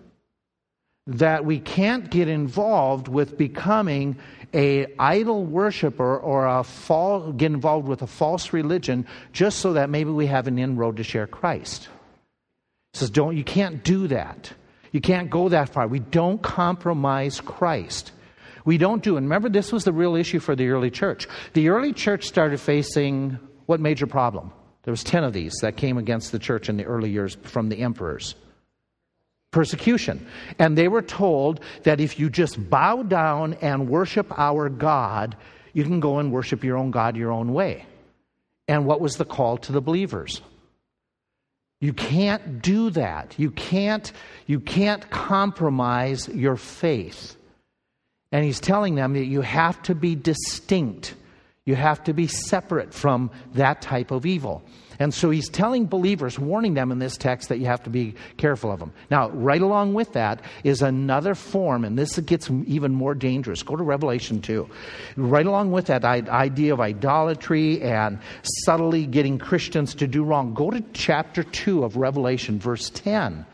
That 1.05 1.45
we 1.45 1.59
can't 1.59 2.09
get 2.09 2.27
involved 2.27 3.07
with 3.07 3.37
becoming 3.37 4.17
a 4.51 4.87
idol 4.97 5.45
worshiper 5.45 6.17
or 6.17 6.47
a 6.47 6.63
fall, 6.63 7.31
get 7.31 7.51
involved 7.51 7.87
with 7.87 8.01
a 8.01 8.07
false 8.07 8.51
religion 8.51 9.05
just 9.31 9.59
so 9.59 9.73
that 9.73 9.91
maybe 9.91 10.09
we 10.09 10.25
have 10.25 10.47
an 10.47 10.57
inroad 10.57 10.97
to 10.97 11.03
share 11.03 11.27
Christ. 11.27 11.87
He 12.93 12.97
says, 12.97 13.11
don't 13.11 13.37
you 13.37 13.43
can't 13.43 13.83
do 13.83 14.07
that. 14.07 14.51
You 14.91 15.01
can't 15.01 15.29
go 15.29 15.49
that 15.49 15.69
far. 15.69 15.85
We 15.85 15.99
don't 15.99 16.41
compromise 16.41 17.39
Christ. 17.39 18.11
We 18.69 18.77
don't 18.77 19.01
do. 19.01 19.17
And 19.17 19.25
remember, 19.25 19.49
this 19.49 19.71
was 19.71 19.83
the 19.83 19.91
real 19.91 20.15
issue 20.15 20.39
for 20.39 20.55
the 20.55 20.69
early 20.69 20.91
church. 20.91 21.27
The 21.53 21.69
early 21.69 21.91
church 21.91 22.27
started 22.27 22.59
facing 22.59 23.39
what 23.65 23.79
major 23.79 24.05
problem? 24.05 24.51
There 24.83 24.91
was 24.91 25.03
10 25.03 25.23
of 25.23 25.33
these 25.33 25.55
that 25.63 25.75
came 25.75 25.97
against 25.97 26.31
the 26.31 26.37
church 26.37 26.69
in 26.69 26.77
the 26.77 26.85
early 26.85 27.09
years 27.09 27.35
from 27.41 27.69
the 27.69 27.79
emperors. 27.79 28.35
Persecution. 29.49 30.23
And 30.59 30.77
they 30.77 30.87
were 30.87 31.01
told 31.01 31.61
that 31.81 31.99
if 31.99 32.19
you 32.19 32.29
just 32.29 32.69
bow 32.69 33.01
down 33.01 33.55
and 33.55 33.89
worship 33.89 34.31
our 34.37 34.69
God, 34.69 35.35
you 35.73 35.83
can 35.83 35.99
go 35.99 36.19
and 36.19 36.31
worship 36.31 36.63
your 36.63 36.77
own 36.77 36.91
God 36.91 37.17
your 37.17 37.31
own 37.31 37.53
way. 37.53 37.87
And 38.67 38.85
what 38.85 39.01
was 39.01 39.17
the 39.17 39.25
call 39.25 39.57
to 39.57 39.71
the 39.71 39.81
believers? 39.81 40.43
You 41.81 41.93
can't 41.93 42.61
do 42.61 42.91
that. 42.91 43.33
You 43.39 43.49
can't, 43.49 44.11
you 44.45 44.59
can't 44.59 45.09
compromise 45.09 46.29
your 46.29 46.55
faith. 46.55 47.35
And 48.31 48.45
he's 48.45 48.59
telling 48.59 48.95
them 48.95 49.13
that 49.13 49.25
you 49.25 49.41
have 49.41 49.81
to 49.83 49.95
be 49.95 50.15
distinct. 50.15 51.15
You 51.65 51.75
have 51.75 52.03
to 52.05 52.13
be 52.13 52.27
separate 52.27 52.93
from 52.93 53.31
that 53.53 53.81
type 53.81 54.11
of 54.11 54.25
evil. 54.25 54.63
And 55.01 55.13
so 55.13 55.29
he's 55.29 55.47
telling 55.47 55.85
believers, 55.85 56.37
warning 56.37 56.73
them 56.73 56.91
in 56.91 56.99
this 56.99 57.15
text 57.15 57.47
that 57.49 57.59
you 57.59 57.67
have 57.67 57.83
to 57.83 57.89
be 57.89 58.15
careful 58.35 58.69
of 58.69 58.79
them. 58.79 58.91
Now, 59.09 59.29
right 59.29 59.61
along 59.61 59.93
with 59.93 60.11
that 60.13 60.41
is 60.65 60.81
another 60.81 61.35
form, 61.35 61.85
and 61.85 61.97
this 61.97 62.19
gets 62.19 62.49
even 62.65 62.93
more 62.93 63.15
dangerous. 63.15 63.63
Go 63.63 63.77
to 63.77 63.83
Revelation 63.83 64.41
2. 64.41 64.69
Right 65.15 65.45
along 65.45 65.71
with 65.71 65.85
that 65.85 66.03
idea 66.03 66.73
of 66.73 66.81
idolatry 66.81 67.81
and 67.81 68.19
subtly 68.63 69.05
getting 69.05 69.39
Christians 69.39 69.95
to 69.95 70.07
do 70.07 70.23
wrong, 70.23 70.53
go 70.53 70.69
to 70.69 70.83
chapter 70.91 71.43
2 71.43 71.83
of 71.85 71.95
Revelation, 71.95 72.59
verse 72.59 72.89
10. 72.89 73.45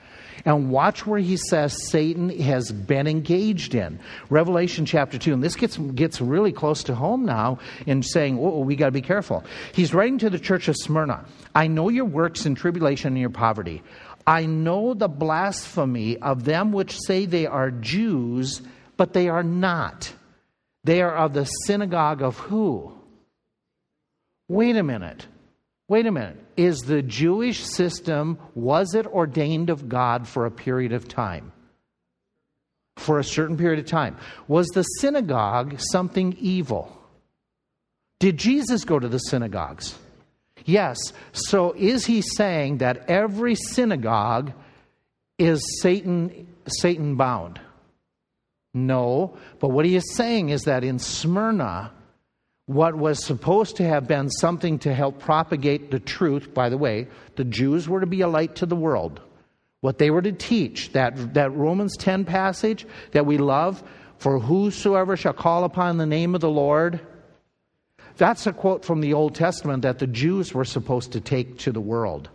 And 0.45 0.69
watch 0.69 1.07
where 1.07 1.19
he 1.19 1.37
says 1.37 1.89
Satan 1.89 2.29
has 2.39 2.71
been 2.71 3.07
engaged 3.07 3.73
in. 3.73 3.99
Revelation 4.29 4.85
chapter 4.85 5.17
2. 5.17 5.33
And 5.33 5.43
this 5.43 5.55
gets, 5.55 5.75
gets 5.77 6.21
really 6.21 6.51
close 6.51 6.83
to 6.83 6.93
home 6.93 7.25
now 7.25 7.57
in 7.87 8.03
saying, 8.03 8.37
oh, 8.39 8.59
we 8.59 8.75
got 8.75 8.85
to 8.85 8.91
be 8.91 9.01
careful. 9.01 9.43
He's 9.73 9.93
writing 9.93 10.19
to 10.19 10.29
the 10.29 10.39
church 10.39 10.67
of 10.67 10.75
Smyrna 10.77 11.25
I 11.55 11.67
know 11.67 11.89
your 11.89 12.05
works 12.05 12.45
in 12.45 12.53
tribulation 12.53 13.13
and 13.13 13.19
your 13.19 13.29
poverty. 13.31 13.81
I 14.27 14.45
know 14.45 14.93
the 14.93 15.07
blasphemy 15.07 16.17
of 16.17 16.43
them 16.43 16.71
which 16.71 16.99
say 16.99 17.25
they 17.25 17.47
are 17.47 17.71
Jews, 17.71 18.61
but 18.97 19.13
they 19.13 19.29
are 19.29 19.43
not. 19.43 20.11
They 20.83 21.01
are 21.01 21.15
of 21.15 21.33
the 21.33 21.45
synagogue 21.45 22.21
of 22.21 22.37
who? 22.37 22.93
Wait 24.47 24.75
a 24.75 24.83
minute. 24.83 25.25
Wait 25.87 26.05
a 26.05 26.11
minute. 26.11 26.44
Is 26.57 26.79
the 26.79 27.01
Jewish 27.01 27.63
system, 27.63 28.39
was 28.53 28.95
it 28.95 29.05
ordained 29.07 29.69
of 29.69 29.89
God 29.89 30.27
for 30.27 30.45
a 30.45 30.51
period 30.51 30.93
of 30.93 31.07
time? 31.07 31.51
For 32.97 33.19
a 33.19 33.23
certain 33.23 33.57
period 33.57 33.79
of 33.79 33.85
time. 33.85 34.17
Was 34.47 34.67
the 34.67 34.83
synagogue 34.83 35.79
something 35.79 36.35
evil? 36.39 36.97
Did 38.19 38.37
Jesus 38.37 38.85
go 38.85 38.97
to 38.97 39.07
the 39.07 39.17
synagogues? 39.17 39.95
Yes. 40.63 40.97
So 41.33 41.73
is 41.77 42.05
he 42.05 42.21
saying 42.21 42.77
that 42.77 43.09
every 43.09 43.55
synagogue 43.55 44.53
is 45.37 45.61
Satan 45.81 46.47
Satan 46.67 47.15
bound? 47.15 47.59
No, 48.73 49.37
but 49.59 49.69
what 49.69 49.85
he 49.85 49.95
is 49.95 50.15
saying 50.15 50.49
is 50.49 50.63
that 50.63 50.83
in 50.83 50.99
Smyrna 50.99 51.91
what 52.65 52.95
was 52.95 53.23
supposed 53.23 53.75
to 53.77 53.83
have 53.83 54.07
been 54.07 54.29
something 54.29 54.79
to 54.79 54.93
help 54.93 55.19
propagate 55.19 55.91
the 55.91 55.99
truth, 55.99 56.53
by 56.53 56.69
the 56.69 56.77
way, 56.77 57.07
the 57.35 57.43
Jews 57.43 57.87
were 57.87 57.99
to 57.99 58.07
be 58.07 58.21
a 58.21 58.27
light 58.27 58.55
to 58.55 58.65
the 58.65 58.75
world. 58.75 59.21
What 59.81 59.99
they 59.99 60.09
were 60.09 60.23
to 60.23 60.31
teach, 60.31 60.91
that, 60.93 61.35
that 61.35 61.55
Romans 61.55 61.95
10 61.97 62.25
passage 62.25 62.87
that 63.11 63.25
we 63.25 63.37
love, 63.37 63.83
for 64.17 64.39
whosoever 64.39 65.15
shall 65.15 65.33
call 65.33 65.63
upon 65.63 65.97
the 65.97 66.07
name 66.07 66.33
of 66.33 66.41
the 66.41 66.49
Lord, 66.49 66.99
that's 68.17 68.47
a 68.47 68.53
quote 68.53 68.83
from 68.83 69.01
the 69.01 69.13
Old 69.13 69.35
Testament 69.35 69.83
that 69.83 69.99
the 69.99 70.07
Jews 70.07 70.53
were 70.53 70.65
supposed 70.65 71.11
to 71.11 71.21
take 71.21 71.59
to 71.59 71.71
the 71.71 71.81
world. 71.81 72.29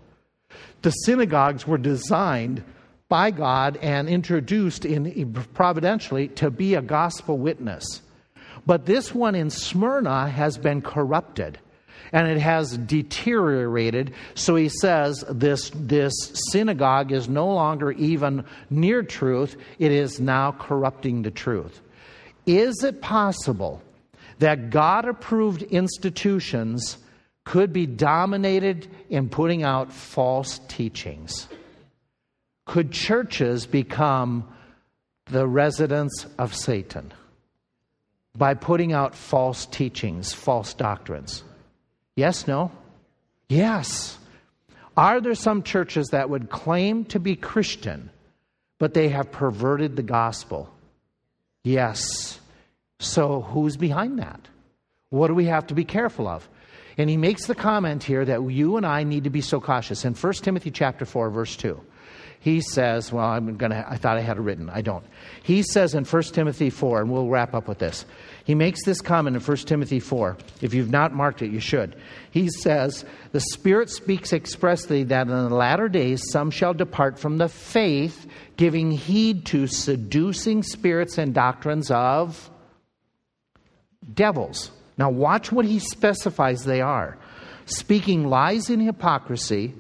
The 0.83 0.91
synagogues 0.91 1.67
were 1.67 1.79
designed 1.79 2.63
by 3.09 3.33
God 3.33 3.79
and 3.79 4.09
introduced 4.09 4.85
in, 4.85 5.33
providentially 5.55 6.29
to 6.29 6.51
be 6.51 6.75
a 6.75 6.83
gospel 6.83 7.37
witness. 7.37 8.03
But 8.71 8.87
this 8.87 9.13
one 9.13 9.35
in 9.35 9.51
Smyrna 9.51 10.29
has 10.29 10.57
been 10.57 10.81
corrupted 10.81 11.59
and 12.13 12.29
it 12.29 12.39
has 12.39 12.79
deteriorated. 12.79 14.15
So 14.37 14.55
he 14.55 14.69
says 14.69 15.25
this, 15.29 15.73
this 15.75 16.15
synagogue 16.53 17.11
is 17.11 17.29
no 17.29 17.53
longer 17.53 17.91
even 17.91 18.45
near 18.71 19.03
truth, 19.03 19.57
it 19.81 19.91
is 19.91 20.21
now 20.21 20.53
corrupting 20.53 21.23
the 21.23 21.33
truth. 21.33 21.81
Is 22.47 22.85
it 22.85 23.03
possible 23.03 23.83
that 24.39 24.71
God 24.71 25.05
approved 25.05 25.63
institutions 25.63 26.97
could 27.45 27.73
be 27.73 27.87
dominated 27.87 28.87
in 29.09 29.31
putting 29.31 29.65
out 29.65 29.93
false 29.93 30.61
teachings? 30.69 31.49
Could 32.67 32.93
churches 32.93 33.67
become 33.67 34.49
the 35.27 35.49
residence 35.49 36.27
of 36.39 36.55
Satan 36.55 37.13
by 38.37 38.55
putting 38.55 38.93
out 38.93 39.15
false 39.15 39.67
teachings, 39.67 40.33
false 40.33 40.75
doctrines? 40.75 41.43
Yes, 42.17 42.47
no? 42.47 42.71
Yes. 43.49 44.19
Are 44.97 45.21
there 45.21 45.35
some 45.35 45.63
churches 45.63 46.09
that 46.09 46.31
would 46.31 46.51
claim 46.51 47.05
to 47.07 47.19
be 47.19 47.37
Christian, 47.37 48.11
but 48.79 48.95
they 48.95 49.09
have 49.09 49.33
perverted 49.33 49.97
the 49.97 50.03
gospel? 50.03 50.73
Yes. 51.65 52.39
So 52.99 53.41
who's 53.41 53.77
behind 53.77 54.19
that? 54.19 54.41
What 55.11 55.29
do 55.29 55.35
we 55.35 55.47
have 55.47 55.67
to 55.69 55.75
be 55.75 55.85
careful 55.85 56.29
of? 56.29 56.49
And 56.99 57.09
he 57.09 57.17
makes 57.17 57.47
the 57.47 57.55
comment 57.55 58.03
here 58.05 58.25
that 58.25 58.43
you 58.51 58.77
and 58.77 58.85
I 58.85 59.05
need 59.05 59.25
to 59.25 59.31
be 59.31 59.41
so 59.41 59.61
cautious. 59.61 60.05
In 60.05 60.15
1 60.15 60.33
Timothy 60.35 60.71
chapter 60.71 61.05
4, 61.05 61.31
verse 61.31 61.57
2, 61.57 61.81
he 62.41 62.63
says, 62.63 63.13
well, 63.13 63.27
I'm 63.27 63.57
gonna 63.59 63.85
I 63.87 63.97
thought 63.99 64.17
I 64.17 64.23
had 64.23 64.39
it 64.39 64.41
written. 64.41 64.71
I 64.71 64.81
don't. 64.81 65.05
He 65.43 65.63
says 65.63 65.95
in 65.95 66.05
1 66.05 66.23
Timothy 66.23 66.71
4, 66.71 67.03
and 67.03 67.11
we'll 67.11 67.29
wrap 67.29 67.55
up 67.55 67.69
with 67.69 67.79
this. 67.79 68.07
He 68.45 68.55
makes 68.55 68.83
this 68.85 69.03
comment 69.03 69.37
in 69.37 69.43
1 69.43 69.57
Timothy 69.59 70.01
4. 70.01 70.39
If 70.63 70.73
you've 70.73 70.91
not 70.91 71.13
marked 71.13 71.43
it, 71.43 71.51
you 71.51 71.61
should. 71.61 71.95
He 72.31 72.49
says, 72.49 73.05
The 73.33 73.41
Spirit 73.41 73.91
speaks 73.91 74.33
expressly 74.33 75.05
that 75.05 75.29
in 75.29 75.33
the 75.35 75.55
latter 75.55 75.89
days 75.91 76.23
some 76.33 76.51
shall 76.51 76.73
depart 76.73 77.19
from 77.19 77.37
the 77.37 77.49
faith, 77.49 78.27
giving 78.57 78.91
heed 78.91 79.45
to 79.47 79.67
seducing 79.67 80.63
spirits 80.63 81.19
and 81.19 81.35
doctrines 81.35 81.91
of 81.91 82.51
devils. 84.15 84.71
Now, 84.97 85.11
watch 85.11 85.53
what 85.53 85.67
he 85.67 85.79
specifies 85.79 86.65
they 86.65 86.81
are 86.81 87.19
speaking 87.67 88.27
lies 88.27 88.69
in 88.69 88.81
hypocrisy, 88.81 89.75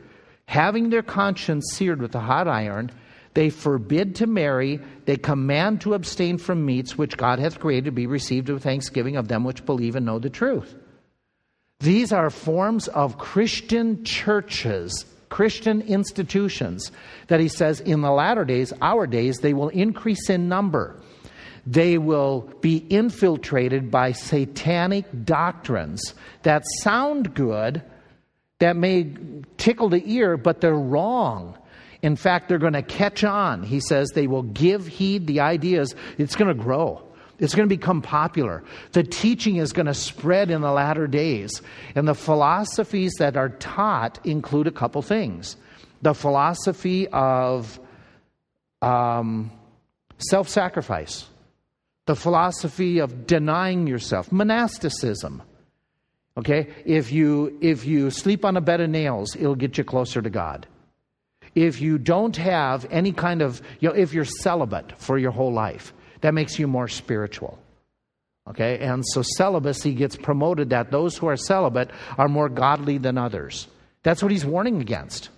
having 0.50 0.90
their 0.90 1.02
conscience 1.02 1.64
seared 1.74 2.02
with 2.02 2.12
a 2.16 2.18
hot 2.18 2.48
iron. 2.48 2.90
They 3.34 3.50
forbid 3.50 4.16
to 4.16 4.26
marry. 4.26 4.80
They 5.04 5.16
command 5.16 5.82
to 5.82 5.94
abstain 5.94 6.38
from 6.38 6.66
meats 6.66 6.98
which 6.98 7.16
God 7.16 7.38
hath 7.38 7.60
created 7.60 7.84
to 7.84 7.92
be 7.92 8.08
received 8.08 8.48
with 8.48 8.64
thanksgiving 8.64 9.14
of 9.14 9.28
them 9.28 9.44
which 9.44 9.64
believe 9.64 9.94
and 9.94 10.04
know 10.04 10.18
the 10.18 10.28
truth. 10.28 10.74
These 11.78 12.12
are 12.12 12.30
forms 12.30 12.88
of 12.88 13.16
Christian 13.16 14.02
churches, 14.02 15.06
Christian 15.28 15.82
institutions 15.82 16.90
that 17.28 17.38
he 17.38 17.46
says 17.46 17.78
in 17.78 18.00
the 18.00 18.10
latter 18.10 18.44
days, 18.44 18.72
our 18.82 19.06
days, 19.06 19.38
they 19.38 19.54
will 19.54 19.68
increase 19.68 20.28
in 20.28 20.48
number. 20.48 21.00
They 21.64 21.96
will 21.96 22.52
be 22.60 22.78
infiltrated 22.90 23.88
by 23.88 24.12
satanic 24.12 25.04
doctrines 25.24 26.12
that 26.42 26.64
sound 26.82 27.34
good, 27.34 27.82
that 28.60 28.76
may 28.76 29.12
tickle 29.56 29.88
the 29.88 30.02
ear, 30.06 30.36
but 30.36 30.60
they're 30.60 30.74
wrong. 30.74 31.58
In 32.02 32.16
fact, 32.16 32.48
they're 32.48 32.58
going 32.58 32.74
to 32.74 32.82
catch 32.82 33.24
on. 33.24 33.62
He 33.62 33.80
says 33.80 34.10
they 34.10 34.26
will 34.26 34.42
give 34.42 34.86
heed. 34.86 35.26
The 35.26 35.40
ideas, 35.40 35.94
it's 36.16 36.36
going 36.36 36.56
to 36.56 36.62
grow. 36.62 37.02
It's 37.38 37.54
going 37.54 37.68
to 37.68 37.74
become 37.74 38.02
popular. 38.02 38.62
The 38.92 39.02
teaching 39.02 39.56
is 39.56 39.72
going 39.72 39.86
to 39.86 39.94
spread 39.94 40.50
in 40.50 40.60
the 40.60 40.72
latter 40.72 41.06
days. 41.06 41.62
And 41.94 42.06
the 42.06 42.14
philosophies 42.14 43.12
that 43.18 43.36
are 43.36 43.48
taught 43.48 44.24
include 44.24 44.66
a 44.66 44.72
couple 44.72 45.02
things 45.02 45.56
the 46.02 46.14
philosophy 46.14 47.08
of 47.08 47.78
um, 48.80 49.50
self 50.18 50.48
sacrifice, 50.48 51.26
the 52.06 52.16
philosophy 52.16 52.98
of 52.98 53.26
denying 53.26 53.86
yourself, 53.86 54.30
monasticism. 54.32 55.42
Okay? 56.40 56.68
If 56.86 57.12
you, 57.12 57.58
if 57.60 57.84
you 57.84 58.10
sleep 58.10 58.44
on 58.44 58.56
a 58.56 58.60
bed 58.62 58.80
of 58.80 58.88
nails, 58.88 59.36
it'll 59.36 59.54
get 59.54 59.76
you 59.76 59.84
closer 59.84 60.22
to 60.22 60.30
God. 60.30 60.66
If 61.54 61.80
you 61.80 61.98
don't 61.98 62.36
have 62.36 62.86
any 62.90 63.12
kind 63.12 63.42
of, 63.42 63.60
you 63.80 63.88
know, 63.88 63.94
if 63.94 64.14
you're 64.14 64.24
celibate 64.24 64.96
for 64.98 65.18
your 65.18 65.32
whole 65.32 65.52
life, 65.52 65.92
that 66.22 66.32
makes 66.32 66.58
you 66.58 66.66
more 66.66 66.88
spiritual. 66.88 67.58
Okay? 68.48 68.78
And 68.78 69.04
so 69.06 69.22
celibacy 69.22 69.92
gets 69.92 70.16
promoted 70.16 70.70
that 70.70 70.90
those 70.90 71.16
who 71.18 71.26
are 71.26 71.36
celibate 71.36 71.90
are 72.16 72.28
more 72.28 72.48
godly 72.48 72.96
than 72.96 73.18
others. 73.18 73.66
That's 74.02 74.22
what 74.22 74.32
he's 74.32 74.46
warning 74.46 74.80
against. 74.80 75.28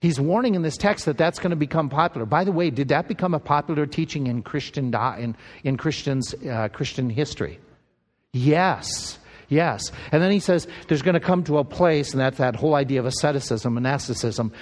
He's 0.00 0.20
warning 0.20 0.54
in 0.54 0.62
this 0.62 0.76
text 0.76 1.06
that 1.06 1.18
that's 1.18 1.40
going 1.40 1.50
to 1.50 1.56
become 1.56 1.88
popular. 1.88 2.24
By 2.24 2.44
the 2.44 2.52
way, 2.52 2.70
did 2.70 2.88
that 2.88 3.08
become 3.08 3.34
a 3.34 3.40
popular 3.40 3.86
teaching 3.86 4.28
in 4.28 4.42
Christian 4.42 4.94
in, 5.18 5.36
in 5.64 5.76
Christians 5.76 6.32
uh, 6.48 6.68
Christian 6.68 7.10
history? 7.10 7.58
Yes. 8.32 9.18
Yes. 9.48 9.92
And 10.12 10.22
then 10.22 10.30
he 10.30 10.40
says 10.40 10.66
there's 10.88 11.02
going 11.02 11.14
to 11.14 11.20
come 11.20 11.42
to 11.44 11.58
a 11.58 11.64
place, 11.64 12.12
and 12.12 12.20
that's 12.20 12.38
that 12.38 12.54
whole 12.54 12.74
idea 12.74 13.00
of 13.00 13.06
asceticism, 13.06 13.74
monasticism, 13.74 14.52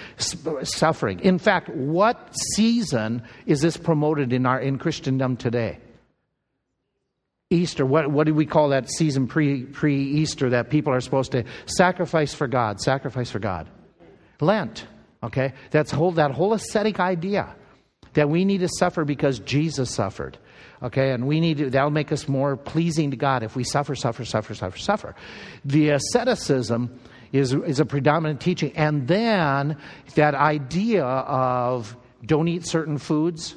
suffering. 0.62 1.20
In 1.20 1.38
fact, 1.38 1.68
what 1.70 2.32
season 2.54 3.22
is 3.46 3.60
this 3.60 3.76
promoted 3.76 4.32
in, 4.32 4.46
our, 4.46 4.60
in 4.60 4.78
Christendom 4.78 5.36
today? 5.36 5.80
Easter. 7.50 7.86
What, 7.86 8.10
what 8.10 8.26
do 8.26 8.34
we 8.34 8.46
call 8.46 8.70
that 8.70 8.90
season 8.90 9.26
pre, 9.28 9.64
pre 9.64 9.96
Easter 9.96 10.50
that 10.50 10.70
people 10.70 10.92
are 10.92 11.00
supposed 11.00 11.32
to 11.32 11.44
sacrifice 11.66 12.34
for 12.34 12.48
God? 12.48 12.80
Sacrifice 12.80 13.30
for 13.30 13.38
God. 13.38 13.68
Lent. 14.40 14.86
Okay? 15.22 15.52
That's 15.70 15.90
whole, 15.90 16.12
that 16.12 16.32
whole 16.32 16.54
ascetic 16.54 16.98
idea 17.00 17.54
that 18.14 18.28
we 18.28 18.44
need 18.44 18.58
to 18.58 18.68
suffer 18.78 19.04
because 19.04 19.38
Jesus 19.40 19.94
suffered. 19.94 20.38
Okay, 20.82 21.12
and 21.12 21.26
we 21.26 21.40
need 21.40 21.58
to, 21.58 21.70
that'll 21.70 21.90
make 21.90 22.12
us 22.12 22.28
more 22.28 22.56
pleasing 22.56 23.10
to 23.10 23.16
God 23.16 23.42
if 23.42 23.56
we 23.56 23.64
suffer, 23.64 23.94
suffer, 23.94 24.24
suffer, 24.24 24.54
suffer, 24.54 24.78
suffer. 24.78 25.14
The 25.64 25.90
asceticism 25.90 26.98
is, 27.32 27.52
is 27.52 27.80
a 27.80 27.84
predominant 27.86 28.40
teaching. 28.40 28.72
And 28.76 29.08
then 29.08 29.76
that 30.14 30.34
idea 30.34 31.04
of 31.04 31.96
don't 32.24 32.48
eat 32.48 32.66
certain 32.66 32.98
foods, 32.98 33.56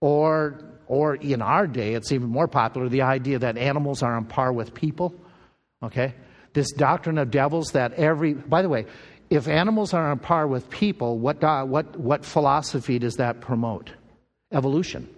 or, 0.00 0.62
or 0.86 1.14
in 1.16 1.42
our 1.42 1.66
day, 1.66 1.94
it's 1.94 2.12
even 2.12 2.28
more 2.28 2.48
popular, 2.48 2.88
the 2.88 3.02
idea 3.02 3.38
that 3.38 3.56
animals 3.56 4.02
are 4.02 4.16
on 4.16 4.24
par 4.24 4.52
with 4.52 4.74
people. 4.74 5.14
Okay? 5.82 6.14
This 6.52 6.72
doctrine 6.72 7.18
of 7.18 7.30
devils 7.30 7.72
that 7.72 7.92
every, 7.94 8.34
by 8.34 8.62
the 8.62 8.68
way, 8.68 8.86
if 9.28 9.48
animals 9.48 9.92
are 9.92 10.10
on 10.10 10.18
par 10.18 10.46
with 10.46 10.70
people, 10.70 11.18
what, 11.18 11.42
what, 11.68 11.98
what 11.98 12.24
philosophy 12.24 12.98
does 12.98 13.16
that 13.16 13.40
promote? 13.40 13.90
Evolution. 14.52 15.08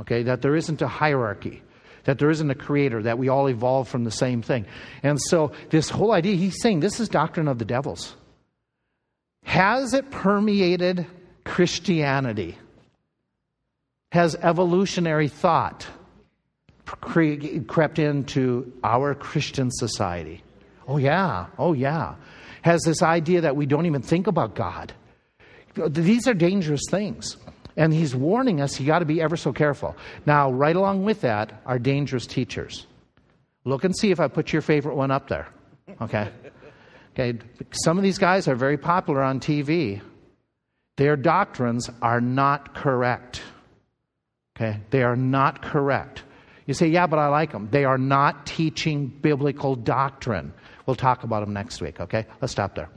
Okay, 0.00 0.22
that 0.22 0.42
there 0.42 0.54
isn't 0.54 0.80
a 0.80 0.88
hierarchy, 0.88 1.62
that 2.04 2.18
there 2.18 2.30
isn't 2.30 2.50
a 2.50 2.54
creator, 2.54 3.02
that 3.02 3.18
we 3.18 3.28
all 3.28 3.48
evolve 3.48 3.88
from 3.88 4.04
the 4.04 4.10
same 4.10 4.42
thing. 4.42 4.64
And 5.02 5.20
so, 5.20 5.52
this 5.70 5.90
whole 5.90 6.12
idea, 6.12 6.36
he's 6.36 6.60
saying 6.62 6.80
this 6.80 7.00
is 7.00 7.08
doctrine 7.08 7.48
of 7.48 7.58
the 7.58 7.64
devils. 7.64 8.14
Has 9.44 9.94
it 9.94 10.10
permeated 10.10 11.06
Christianity? 11.44 12.56
Has 14.12 14.36
evolutionary 14.36 15.28
thought 15.28 15.86
crept 16.86 17.98
into 17.98 18.72
our 18.82 19.14
Christian 19.14 19.70
society? 19.70 20.42
Oh, 20.86 20.96
yeah. 20.96 21.46
Oh, 21.58 21.74
yeah. 21.74 22.14
Has 22.62 22.80
this 22.82 23.02
idea 23.02 23.42
that 23.42 23.56
we 23.56 23.66
don't 23.66 23.86
even 23.86 24.02
think 24.02 24.26
about 24.26 24.54
God? 24.54 24.92
These 25.74 26.26
are 26.26 26.34
dangerous 26.34 26.82
things. 26.90 27.36
And 27.78 27.94
he's 27.94 28.14
warning 28.14 28.60
us, 28.60 28.80
you 28.80 28.86
got 28.86 28.98
to 28.98 29.04
be 29.04 29.22
ever 29.22 29.36
so 29.36 29.52
careful. 29.52 29.96
Now, 30.26 30.50
right 30.50 30.74
along 30.74 31.04
with 31.04 31.20
that 31.20 31.62
are 31.64 31.78
dangerous 31.78 32.26
teachers. 32.26 32.88
Look 33.64 33.84
and 33.84 33.96
see 33.96 34.10
if 34.10 34.18
I 34.18 34.26
put 34.26 34.52
your 34.52 34.62
favorite 34.62 34.96
one 34.96 35.12
up 35.12 35.28
there. 35.28 35.48
Okay? 36.00 36.28
Okay, 37.14 37.38
some 37.70 37.96
of 37.96 38.02
these 38.02 38.18
guys 38.18 38.48
are 38.48 38.56
very 38.56 38.78
popular 38.78 39.22
on 39.22 39.38
TV. 39.38 40.00
Their 40.96 41.16
doctrines 41.16 41.88
are 42.02 42.20
not 42.20 42.74
correct. 42.74 43.42
Okay? 44.56 44.80
They 44.90 45.04
are 45.04 45.16
not 45.16 45.62
correct. 45.62 46.24
You 46.66 46.74
say, 46.74 46.88
yeah, 46.88 47.06
but 47.06 47.20
I 47.20 47.28
like 47.28 47.52
them. 47.52 47.68
They 47.70 47.84
are 47.84 47.96
not 47.96 48.44
teaching 48.44 49.06
biblical 49.06 49.76
doctrine. 49.76 50.52
We'll 50.84 50.96
talk 50.96 51.22
about 51.22 51.44
them 51.44 51.52
next 51.52 51.80
week, 51.80 52.00
okay? 52.00 52.26
Let's 52.40 52.52
stop 52.52 52.74
there. 52.74 52.90